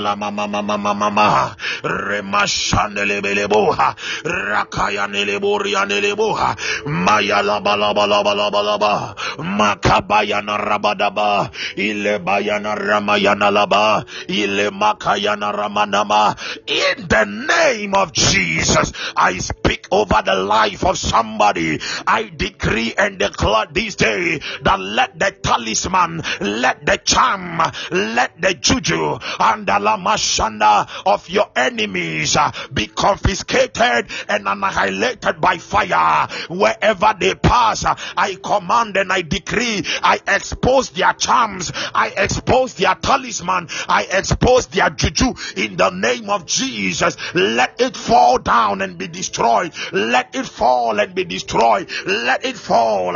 lama 0.00 0.30
mama 0.30 0.62
mama 0.62 0.94
mama 0.94 1.56
Remashane 1.82 3.04
lebeleboha 3.04 3.94
Rakaya 4.24 5.06
neleboria 5.08 5.86
neleboha 5.86 6.56
Maya 6.86 7.42
laba 7.42 7.76
laba 7.76 8.06
laba 8.06 8.34
laba 8.34 8.62
laba 8.62 9.14
Makabaya 9.38 10.44
na 10.44 10.56
rabadaba. 10.58 11.50
Ile 11.76 12.18
bayana 12.18 12.74
ramayana 12.74 13.50
laba 13.50 14.04
Ile 14.28 14.70
makayana 14.70 15.52
ramanama. 15.52 16.36
In 16.66 17.08
the 17.08 17.24
name 17.24 17.94
of 17.94 18.12
Jesus 18.12 18.92
I 19.16 19.38
speak 19.38 19.88
over 19.90 20.22
the 20.24 20.34
life 20.34 20.84
of 20.84 20.98
somebody. 20.98 21.80
I 22.06 22.30
decree 22.34 22.94
and 22.96 23.18
declare 23.18 23.66
this 23.70 23.94
day 23.96 24.40
that 24.62 24.80
let 24.80 25.13
the 25.18 25.30
talisman, 25.42 26.22
let 26.40 26.84
the 26.84 26.96
charm, 26.98 27.60
let 27.90 28.40
the 28.40 28.54
juju 28.54 29.18
and 29.40 29.66
the 29.66 29.72
lamashanda 29.72 30.88
of 31.06 31.28
your 31.28 31.50
enemies 31.56 32.36
uh, 32.36 32.50
be 32.72 32.86
confiscated 32.86 34.08
and 34.28 34.48
annihilated 34.48 35.40
by 35.40 35.58
fire 35.58 36.28
wherever 36.48 37.14
they 37.18 37.34
pass. 37.34 37.84
uh, 37.84 37.94
I 38.16 38.36
command 38.36 38.96
and 38.96 39.12
I 39.12 39.22
decree, 39.22 39.82
I 40.02 40.20
expose 40.26 40.90
their 40.90 41.12
charms, 41.14 41.72
I 41.94 42.12
expose 42.16 42.74
their 42.74 42.94
talisman, 42.94 43.68
I 43.88 44.06
expose 44.10 44.66
their 44.68 44.90
juju 44.90 45.34
in 45.56 45.76
the 45.76 45.90
name 45.90 46.30
of 46.30 46.46
Jesus. 46.46 47.16
Let 47.34 47.80
it 47.80 47.96
fall 47.96 48.38
down 48.38 48.82
and 48.82 48.98
be 48.98 49.08
destroyed. 49.08 49.72
Let 49.92 50.34
it 50.34 50.46
fall 50.46 50.98
and 51.00 51.14
be 51.14 51.24
destroyed. 51.24 51.90
Let 52.06 52.44
it 52.44 52.56
fall. 52.56 53.14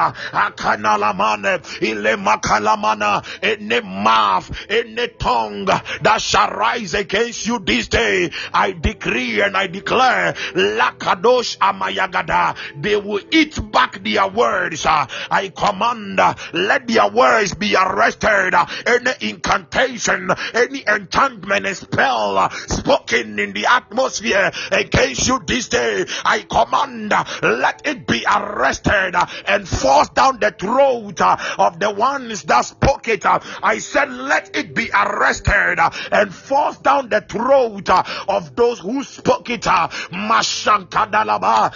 Ile 1.82 2.16
makalamana, 2.16 3.24
any 3.42 3.80
mouth, 3.80 4.50
any 4.68 5.08
tongue 5.08 5.64
that 5.66 6.18
shall 6.20 6.50
rise 6.50 6.94
against 6.94 7.46
you 7.46 7.58
this 7.58 7.88
day. 7.88 8.30
I 8.52 8.72
decree 8.72 9.40
and 9.42 9.56
I 9.56 9.66
declare, 9.66 10.32
Lakadosh 10.54 11.58
Amayagada, 11.58 12.56
they 12.80 12.96
will 12.96 13.20
eat 13.30 13.58
back 13.72 14.02
their 14.02 14.28
words. 14.28 14.84
Uh, 14.86 15.06
I 15.30 15.48
command, 15.48 16.20
uh, 16.20 16.34
let 16.52 16.86
their 16.86 17.08
words 17.10 17.54
be 17.54 17.74
arrested. 17.76 18.54
Uh, 18.54 18.66
Any 18.86 19.30
incantation, 19.30 20.30
any 20.54 20.84
enchantment 20.86 21.66
spell 21.76 22.50
spoken 22.50 23.38
in 23.38 23.52
the 23.52 23.66
atmosphere 23.66 24.50
against 24.72 25.26
you 25.28 25.40
this 25.46 25.68
day, 25.68 26.04
I 26.24 26.40
command, 26.42 27.12
let 27.42 27.86
it 27.86 28.06
be 28.06 28.24
arrested 28.24 29.14
and 29.46 29.68
forced 29.68 30.14
down 30.14 30.38
the 30.40 30.50
throat 30.50 31.20
uh, 31.20 31.36
of 31.68 31.78
the 31.78 31.90
ones 31.90 32.42
that 32.44 32.62
spoke 32.62 33.08
it. 33.08 33.24
uh. 33.26 33.40
I 33.62 33.78
said, 33.78 34.10
let 34.10 34.56
it 34.56 34.74
be 34.74 34.90
arrested 34.90 35.78
and 36.10 36.34
forced 36.34 36.82
down 36.82 37.08
the 37.10 37.20
throat 37.20 37.90
uh, 37.90 38.02
of 38.28 38.56
those 38.56 38.78
who 38.78 39.04
spoke 39.04 39.50
it. 39.50 39.66
uh. 39.66 39.88
Mashankadalaba, 39.88 41.72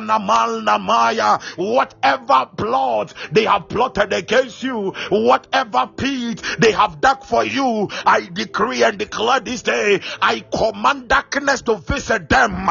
Namaya, 0.00 1.40
whatever 1.56 2.46
plot 2.56 3.14
they 3.30 3.44
have 3.44 3.68
plotted 3.68 4.12
against 4.12 4.62
you, 4.62 4.92
whatever 5.10 5.86
pit 5.96 6.42
they 6.58 6.72
have 6.72 7.00
dug 7.00 7.24
for 7.24 7.44
you, 7.44 7.88
I 8.06 8.28
decree 8.32 8.82
and 8.82 8.98
declare 8.98 9.40
this 9.40 9.62
day, 9.62 10.00
I 10.22 10.40
command 10.40 11.08
darkness 11.08 11.62
to 11.62 11.76
visit 11.76 12.28
them. 12.28 12.66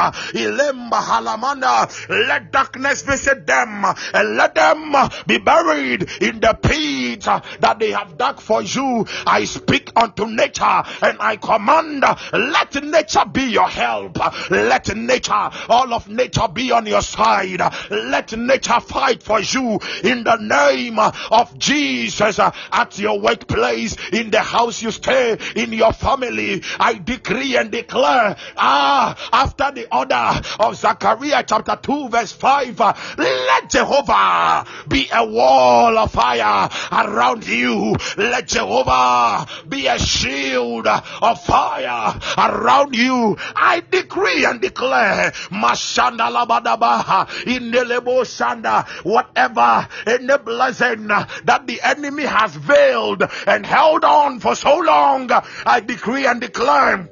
Let 2.08 2.52
darkness 2.52 3.02
visit 3.02 3.46
them 3.46 3.84
and 4.14 4.36
let 4.36 4.54
them 4.54 4.94
be 5.26 5.38
buried 5.38 6.10
in 6.20 6.39
the 6.40 6.54
pit 6.54 6.80
pit 7.20 7.28
uh, 7.28 7.40
that 7.60 7.78
they 7.78 7.90
have 7.90 8.16
dug 8.16 8.40
for 8.40 8.62
you, 8.62 9.06
I 9.26 9.44
speak 9.44 9.90
unto 9.96 10.26
nature 10.26 10.82
and 11.02 11.18
I 11.20 11.36
command, 11.36 12.04
let 12.32 12.82
nature 12.82 13.24
be 13.30 13.44
your 13.44 13.68
help. 13.68 14.18
Let 14.50 14.94
nature, 14.96 15.50
all 15.68 15.92
of 15.94 16.08
nature 16.08 16.48
be 16.52 16.72
on 16.72 16.86
your 16.86 17.02
side. 17.02 17.60
Let 17.90 18.36
nature 18.36 18.80
fight 18.80 19.22
for 19.22 19.40
you 19.40 19.78
in 20.04 20.24
the 20.24 20.36
name 20.36 20.98
of 20.98 21.58
Jesus 21.58 22.38
at 22.38 22.98
your 22.98 23.20
workplace, 23.20 23.96
in 24.12 24.30
the 24.30 24.40
house 24.40 24.82
you 24.82 24.90
stay, 24.90 25.38
in 25.56 25.72
your 25.72 25.92
family. 25.92 26.62
I 26.78 26.94
decree 26.94 27.56
and 27.56 27.70
declare, 27.70 28.36
ah, 28.56 29.16
after 29.32 29.70
the 29.72 29.94
order 29.94 30.40
of 30.60 30.76
Zechariah 30.76 31.44
chapter 31.46 31.78
2, 31.80 32.08
verse 32.08 32.32
5, 32.32 32.78
let 33.18 33.70
Jehovah 33.70 34.66
be 34.88 35.08
a 35.12 35.24
wall 35.24 35.98
of 35.98 36.12
fire 36.12 36.29
around 36.38 37.46
you. 37.46 37.96
Let 38.16 38.48
Jehovah 38.48 39.46
be 39.68 39.86
a 39.86 39.98
shield 39.98 40.86
of 40.86 41.44
fire 41.44 42.18
around 42.38 42.94
you. 42.94 43.36
I 43.56 43.82
decree 43.90 44.44
and 44.44 44.60
declare, 44.60 45.32
Mashanda 45.50 46.30
Labadabaha, 46.30 47.46
in 47.46 47.70
the 47.70 47.84
Lebo 47.84 48.22
Shanda, 48.22 48.86
whatever 49.04 49.88
in 50.06 50.26
the 50.26 50.38
blessing 50.38 51.08
that 51.08 51.66
the 51.66 51.80
enemy 51.82 52.24
has 52.24 52.54
veiled 52.54 53.22
and 53.46 53.66
held 53.66 54.04
on 54.04 54.40
for 54.40 54.54
so 54.54 54.78
long, 54.78 55.30
I 55.66 55.80
decree 55.80 56.26
and 56.26 56.40
declare 56.40 57.08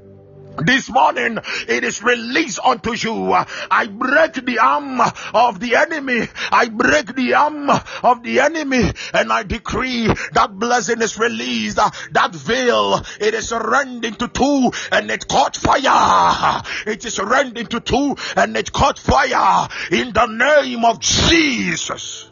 this 0.64 0.88
morning 0.88 1.38
it 1.68 1.84
is 1.84 2.02
released 2.02 2.58
unto 2.64 2.94
you. 2.94 3.32
I 3.32 3.86
break 3.86 4.44
the 4.44 4.58
arm 4.58 5.00
of 5.34 5.60
the 5.60 5.76
enemy. 5.76 6.28
I 6.50 6.68
break 6.68 7.14
the 7.14 7.34
arm 7.34 7.70
of 7.70 8.22
the 8.22 8.40
enemy 8.40 8.90
and 9.12 9.32
I 9.32 9.42
decree 9.42 10.06
that 10.32 10.50
blessing 10.58 11.02
is 11.02 11.18
released. 11.18 11.76
That 11.76 12.34
veil 12.34 13.02
it 13.20 13.34
is 13.34 13.52
rent 13.52 14.04
into 14.04 14.28
two 14.28 14.72
and 14.92 15.10
it 15.10 15.28
caught 15.28 15.56
fire. 15.56 16.62
It 16.86 17.04
is 17.04 17.18
rent 17.18 17.58
into 17.58 17.80
two 17.80 18.16
and 18.36 18.56
it 18.56 18.72
caught 18.72 18.98
fire 18.98 19.68
in 19.90 20.12
the 20.12 20.26
name 20.26 20.84
of 20.84 21.00
Jesus. 21.00 22.30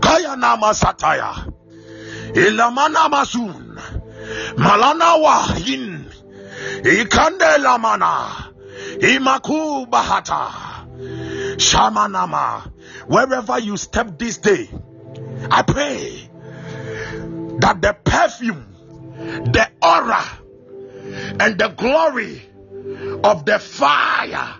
Kaya 0.00 0.36
nama 0.36 0.74
sataya. 0.74 1.52
Ilamana 2.34 3.08
masun. 3.10 4.04
Malanawa 4.56 5.68
in 5.68 6.13
ikandela 6.84 7.78
mana 7.80 8.52
imaku 9.00 9.86
bahata 9.86 10.52
shamanama. 11.56 12.70
Wherever 13.06 13.58
you 13.58 13.76
step 13.76 14.18
this 14.18 14.38
day 14.38 14.68
i 15.50 15.62
pray 15.62 16.28
that 17.60 17.80
the 17.82 17.96
perfume 18.04 18.64
the 19.52 19.68
aura 19.82 20.22
and 21.40 21.58
the 21.58 21.68
glory 21.68 22.42
of 23.22 23.44
the 23.44 23.58
fire 23.58 24.54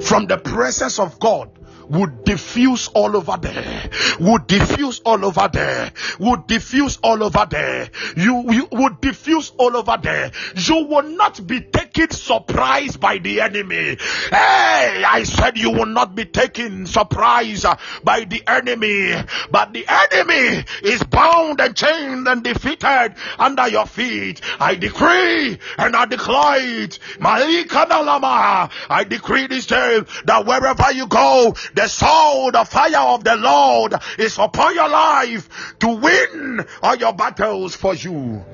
from 0.00 0.26
the 0.26 0.38
presence 0.38 0.98
of 0.98 1.18
god 1.18 1.50
would 1.88 2.24
diffuse 2.24 2.88
all 2.88 3.16
over 3.16 3.36
there, 3.40 3.90
would 4.20 4.46
diffuse 4.46 5.00
all 5.00 5.24
over 5.24 5.48
there, 5.52 5.92
would 6.18 6.46
diffuse 6.46 6.98
all 7.02 7.22
over 7.22 7.46
there. 7.48 7.90
You, 8.16 8.50
you 8.50 8.68
would 8.72 9.00
diffuse 9.00 9.52
all 9.58 9.76
over 9.76 9.98
there. 10.02 10.32
You 10.56 10.86
will 10.86 11.02
not 11.02 11.46
be 11.46 11.60
taken 11.60 12.10
surprised 12.10 13.00
by 13.00 13.18
the 13.18 13.40
enemy. 13.40 13.96
Hey, 14.30 15.04
I 15.06 15.24
said 15.24 15.58
you 15.58 15.70
will 15.70 15.86
not 15.86 16.14
be 16.14 16.24
taken 16.24 16.86
surprise 16.86 17.64
by 18.02 18.24
the 18.24 18.42
enemy, 18.46 19.14
but 19.50 19.72
the 19.72 19.84
enemy 19.88 20.64
is 20.82 21.02
bound 21.04 21.60
and 21.60 21.76
chained 21.76 22.26
and 22.28 22.42
defeated 22.42 23.14
under 23.38 23.68
your 23.68 23.86
feet. 23.86 24.40
I 24.58 24.74
decree 24.74 25.58
and 25.78 25.96
I 25.96 26.06
declare 26.06 26.82
it. 26.84 26.98
I 27.20 29.04
decree 29.08 29.46
this 29.46 29.66
day 29.66 30.00
that 30.24 30.46
wherever 30.46 30.92
you 30.92 31.06
go, 31.06 31.54
the 31.74 31.88
sword, 31.88 32.54
the 32.54 32.64
fire 32.64 33.14
of 33.14 33.24
the 33.24 33.36
Lord 33.36 33.94
is 34.18 34.38
upon 34.38 34.74
your 34.74 34.88
life 34.88 35.76
to 35.80 35.88
win 35.88 36.66
all 36.82 36.96
your 36.96 37.12
battles 37.12 37.74
for 37.74 37.94
you. 37.94 38.44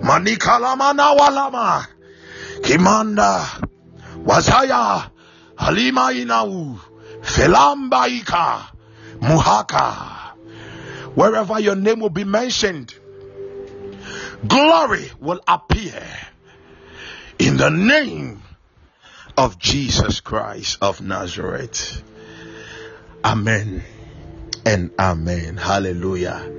Manikalamana 0.00 1.16
walama. 1.16 1.86
Kimanda. 2.60 3.68
Wazaya. 4.24 5.10
Halima 5.56 6.12
inau. 6.12 6.78
Felambaika. 7.22 8.70
Muhaka. 9.20 10.18
Wherever 11.14 11.58
your 11.58 11.74
name 11.74 12.00
will 12.00 12.10
be 12.10 12.22
mentioned, 12.22 12.94
glory 14.46 15.10
will 15.18 15.40
appear 15.48 16.06
in 17.40 17.56
the 17.56 17.70
name 17.70 18.42
of 19.36 19.58
Jesus 19.58 20.20
Christ 20.20 20.78
of 20.80 21.00
Nazareth. 21.00 22.02
Amen 23.24 23.84
and 24.66 24.92
amen. 25.00 25.58
Hallelujah. 25.58 26.50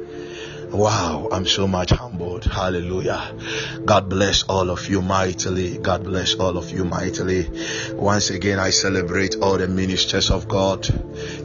Wow, 0.71 1.29
I'm 1.31 1.47
so 1.47 1.67
much 1.67 1.89
humbled. 1.89 2.45
Hallelujah. 2.45 3.35
God 3.85 4.07
bless 4.07 4.43
all 4.43 4.69
of 4.69 4.87
you 4.87 5.01
mightily. 5.01 5.79
God 5.79 6.03
bless 6.03 6.35
all 6.35 6.57
of 6.59 6.69
you 6.69 6.85
mightily. 6.85 7.49
Once 7.93 8.29
again, 8.29 8.59
I 8.59 8.69
celebrate 8.69 9.37
all 9.37 9.57
the 9.57 9.67
ministers 9.67 10.29
of 10.29 10.47
God. 10.47 10.87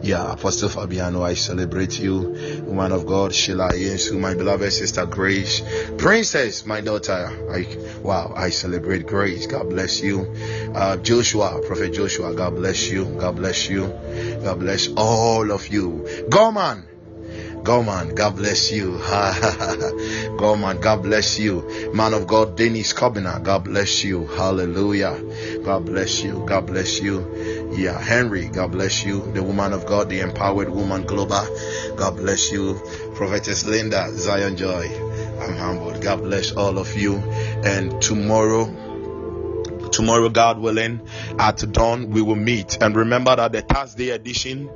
Yeah, 0.02 0.30
Apostle 0.30 0.68
Fabiano, 0.68 1.22
I 1.22 1.34
celebrate 1.34 1.98
you. 1.98 2.64
Woman 2.66 2.92
of 2.92 3.06
God, 3.06 3.34
Sheila 3.34 3.70
Yensu, 3.72 4.20
my 4.20 4.34
beloved 4.34 4.70
sister 4.70 5.06
Grace. 5.06 5.62
Princess, 5.96 6.66
my 6.66 6.82
daughter. 6.82 7.30
I, 7.50 7.66
wow, 8.02 8.34
I 8.36 8.50
celebrate 8.50 9.06
Grace. 9.06 9.46
God 9.46 9.70
bless 9.70 10.02
you. 10.02 10.34
Uh, 10.74 10.98
Joshua, 10.98 11.62
Prophet 11.66 11.94
Joshua, 11.94 12.34
God 12.34 12.56
bless 12.56 12.90
you. 12.90 13.06
God 13.06 13.36
bless 13.36 13.70
you. 13.70 13.86
God 14.44 14.60
bless 14.60 14.88
all 14.96 15.50
of 15.50 15.68
you. 15.68 16.06
Gorman. 16.28 16.93
Gorman, 17.64 18.14
God 18.14 18.36
bless 18.36 18.70
you. 18.70 18.98
Gorman, 20.36 20.80
God 20.82 21.02
bless 21.02 21.38
you. 21.38 21.90
Man 21.94 22.12
of 22.12 22.26
God, 22.26 22.56
Dennis 22.58 22.92
Kobina, 22.92 23.42
God 23.42 23.64
bless 23.64 24.04
you. 24.04 24.26
Hallelujah. 24.26 25.18
God 25.64 25.86
bless 25.86 26.22
you. 26.22 26.44
God 26.46 26.66
bless 26.66 27.00
you. 27.00 27.72
Yeah, 27.72 27.98
Henry, 27.98 28.48
God 28.48 28.72
bless 28.72 29.02
you. 29.06 29.22
The 29.32 29.42
woman 29.42 29.72
of 29.72 29.86
God, 29.86 30.10
the 30.10 30.20
empowered 30.20 30.68
woman 30.68 31.04
global. 31.04 31.46
God 31.96 32.16
bless 32.18 32.52
you. 32.52 32.78
Prophetess 33.14 33.64
Linda, 33.64 34.10
Zion 34.12 34.58
Joy. 34.58 34.86
I'm 35.40 35.56
humbled. 35.56 36.02
God 36.02 36.20
bless 36.20 36.52
all 36.52 36.78
of 36.78 36.94
you. 36.98 37.16
And 37.16 38.02
tomorrow, 38.02 38.66
tomorrow, 39.94 40.28
God 40.28 40.58
willing, 40.58 41.00
at 41.38 41.58
dawn, 41.72 42.10
we 42.10 42.20
will 42.20 42.34
meet. 42.34 42.82
And 42.82 42.96
remember 42.96 43.36
that 43.36 43.52
the 43.52 43.62
Thursday 43.62 44.10
edition 44.10 44.68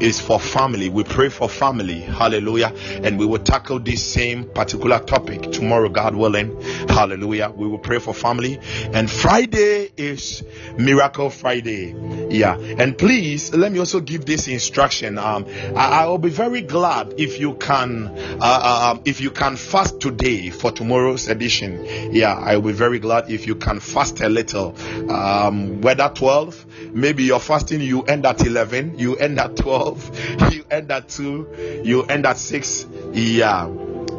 is 0.00 0.20
for 0.20 0.40
family. 0.40 0.88
We 0.88 1.04
pray 1.04 1.28
for 1.28 1.48
family. 1.48 2.00
Hallelujah. 2.00 2.72
And 3.02 3.18
we 3.18 3.26
will 3.26 3.38
tackle 3.38 3.78
this 3.80 4.04
same 4.04 4.48
particular 4.48 4.98
topic 4.98 5.52
tomorrow, 5.52 5.88
God 5.88 6.14
willing. 6.14 6.60
Hallelujah. 6.88 7.50
We 7.54 7.66
will 7.66 7.78
pray 7.78 7.98
for 7.98 8.14
family. 8.14 8.58
And 8.92 9.10
Friday 9.10 9.90
is 9.96 10.42
Miracle 10.78 11.30
Friday. 11.30 11.94
Yeah. 12.30 12.56
And 12.56 12.96
please, 12.96 13.52
let 13.54 13.72
me 13.72 13.78
also 13.78 14.00
give 14.00 14.24
this 14.24 14.48
instruction. 14.48 15.18
Um, 15.18 15.46
I, 15.76 16.02
I 16.02 16.06
will 16.06 16.18
be 16.18 16.30
very 16.30 16.62
glad 16.62 17.14
if 17.18 17.38
you 17.38 17.54
can, 17.54 18.06
uh, 18.06 18.38
uh, 18.40 18.92
um, 18.92 19.02
if 19.04 19.20
you 19.20 19.30
can 19.30 19.56
fast 19.56 20.00
today 20.00 20.50
for 20.50 20.72
tomorrow's 20.72 21.28
edition. 21.28 21.84
Yeah. 22.12 22.34
I 22.34 22.56
will 22.56 22.70
be 22.70 22.72
very 22.72 22.98
glad 22.98 23.30
if 23.30 23.46
you 23.46 23.56
can 23.56 23.80
fast 23.80 24.20
a 24.20 24.28
little 24.28 24.61
um, 25.08 25.80
whether 25.80 26.08
12, 26.08 26.92
maybe 26.92 27.24
you're 27.24 27.40
fasting, 27.40 27.80
you 27.80 28.02
end 28.02 28.26
at 28.26 28.46
11, 28.46 28.98
you 28.98 29.16
end 29.16 29.38
at 29.38 29.56
12, 29.56 30.52
you 30.52 30.64
end 30.70 30.90
at 30.90 31.08
2, 31.08 31.82
you 31.84 32.02
end 32.04 32.26
at 32.26 32.36
6. 32.36 32.86
Yeah. 33.12 33.66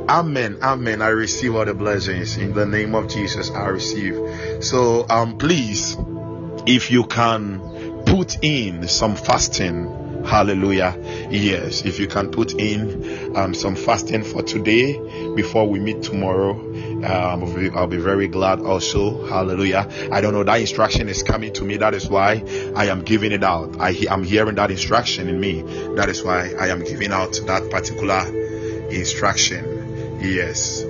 Amen. 0.10 0.58
Amen. 0.62 1.02
I 1.02 1.08
receive 1.08 1.56
all 1.56 1.66
the 1.66 1.74
blessings 1.74 2.36
in 2.38 2.54
the 2.54 2.66
name 2.66 2.94
of 2.94 3.08
Jesus. 3.08 3.50
I 3.52 3.68
receive. 3.68 4.20
So, 4.62 5.06
um, 5.10 5.38
please, 5.38 5.96
if 6.66 6.92
you 6.92 7.06
can 7.06 8.04
put 8.06 8.44
in 8.44 8.88
some 8.88 9.16
fasting, 9.16 10.03
Hallelujah. 10.26 10.98
Yes, 11.30 11.86
if 11.86 12.00
you 12.00 12.08
can 12.08 12.32
put 12.32 12.54
in 12.54 13.36
um, 13.36 13.54
some 13.54 13.76
fasting 13.76 14.24
for 14.24 14.42
today 14.42 14.98
before 15.36 15.68
we 15.68 15.80
meet 15.80 16.04
tomorrow, 16.04 16.52
um, 16.52 17.74
I'll, 17.76 17.88
be, 17.88 17.98
very 17.98 18.28
glad 18.28 18.62
also. 18.62 19.26
Hallelujah. 19.28 19.90
I 20.12 20.22
don't 20.22 20.34
know, 20.34 20.44
that 20.44 20.60
instruction 20.60 21.10
is 21.10 21.24
coming 21.24 21.54
to 21.54 21.64
me. 21.64 21.78
That 21.78 21.94
is 21.94 22.10
why 22.10 22.44
I 22.76 22.88
am 22.88 23.04
giving 23.04 23.32
it 23.32 23.44
out. 23.44 23.80
I 23.80 23.92
am 24.10 24.24
hearing 24.24 24.56
that 24.56 24.72
instruction 24.72 25.28
in 25.28 25.40
me. 25.40 25.62
That 25.96 26.10
is 26.10 26.24
why 26.24 26.54
I 26.60 26.68
am 26.70 26.84
giving 26.84 27.12
out 27.12 27.40
that 27.46 27.70
particular 27.70 28.26
instruction. 28.90 30.20
Yes. 30.22 30.84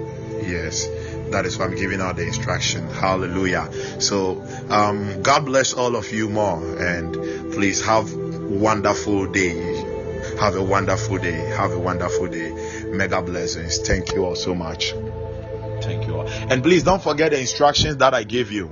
Yes 0.44 0.88
that 1.34 1.46
is 1.46 1.58
why 1.58 1.66
I'm 1.66 1.76
giving 1.76 2.00
out 2.00 2.16
the 2.16 2.28
instruction. 2.28 2.88
Hallelujah. 2.88 3.68
So, 4.00 4.42
um, 4.70 5.24
God 5.24 5.46
bless 5.46 5.74
all 5.74 5.96
of 5.96 6.12
you 6.14 6.30
more 6.30 6.62
and 6.78 7.14
please 7.52 7.84
have 7.84 8.23
wonderful 8.48 9.28
day. 9.28 9.84
Have 10.40 10.56
a 10.56 10.64
wonderful 10.64 11.18
day. 11.18 11.50
Have 11.56 11.72
a 11.72 11.80
wonderful 11.80 12.28
day. 12.28 12.52
Mega 12.88 13.22
blessings. 13.22 13.78
Thank 13.80 14.14
you 14.14 14.26
all 14.26 14.36
so 14.36 14.56
much. 14.56 14.94
Thank 15.82 16.08
you 16.08 16.16
all. 16.16 16.28
And 16.28 16.64
please 16.64 16.84
don't 16.84 17.02
forget 17.02 17.32
the 17.32 17.40
instructions 17.40 17.98
that 17.98 18.14
I 18.14 18.24
gave 18.24 18.52
you 18.52 18.70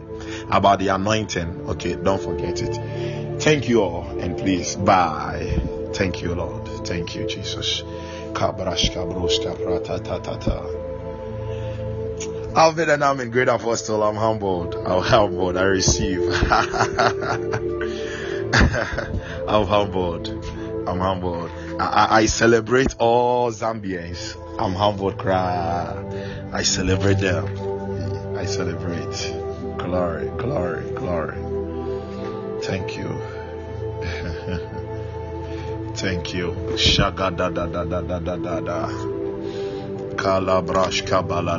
about 0.49 0.79
the 0.79 0.89
anointing. 0.89 1.69
Okay, 1.69 1.95
don't 1.95 2.21
forget 2.21 2.61
it. 2.61 3.41
Thank 3.41 3.67
you 3.67 3.81
all. 3.81 4.03
And 4.19 4.37
please, 4.37 4.75
bye. 4.75 5.59
Thank 5.93 6.21
you, 6.21 6.35
Lord. 6.35 6.67
Thank 6.87 7.15
you, 7.15 7.27
Jesus. 7.27 7.83
Alvin 12.55 12.89
and 12.89 13.03
I'm 13.03 13.19
in 13.19 13.29
great 13.29 13.47
apostle. 13.47 14.03
I'm 14.03 14.15
humbled. 14.15 14.75
I'm 14.75 15.01
humbled. 15.03 15.57
I 15.57 15.63
receive. 15.63 16.21
I'm 18.53 19.65
humbled. 19.65 20.27
I'm 20.87 20.99
humbled. 20.99 21.49
I, 21.79 21.85
I, 21.85 22.17
I 22.17 22.25
celebrate 22.25 22.95
all 22.99 23.51
Zambians. 23.51 24.35
I'm 24.59 24.73
humbled, 24.73 25.17
cry. 25.17 25.95
I 26.51 26.63
celebrate 26.63 27.19
them. 27.19 27.45
I 28.37 28.45
celebrate. 28.45 29.33
Glory, 29.77 30.29
glory, 30.37 30.83
glory. 30.91 31.37
Thank 32.63 32.97
you. 32.97 33.09
Thank 35.95 36.33
you. 36.33 36.51
Shaga 36.75 37.35
da 37.35 37.49
da 37.49 37.65
da 37.67 37.85
da 37.85 38.01
da 38.01 38.19
da 38.19 38.59
da. 38.59 38.87
Kalabrash 40.15 41.03
kabala. 41.07 41.57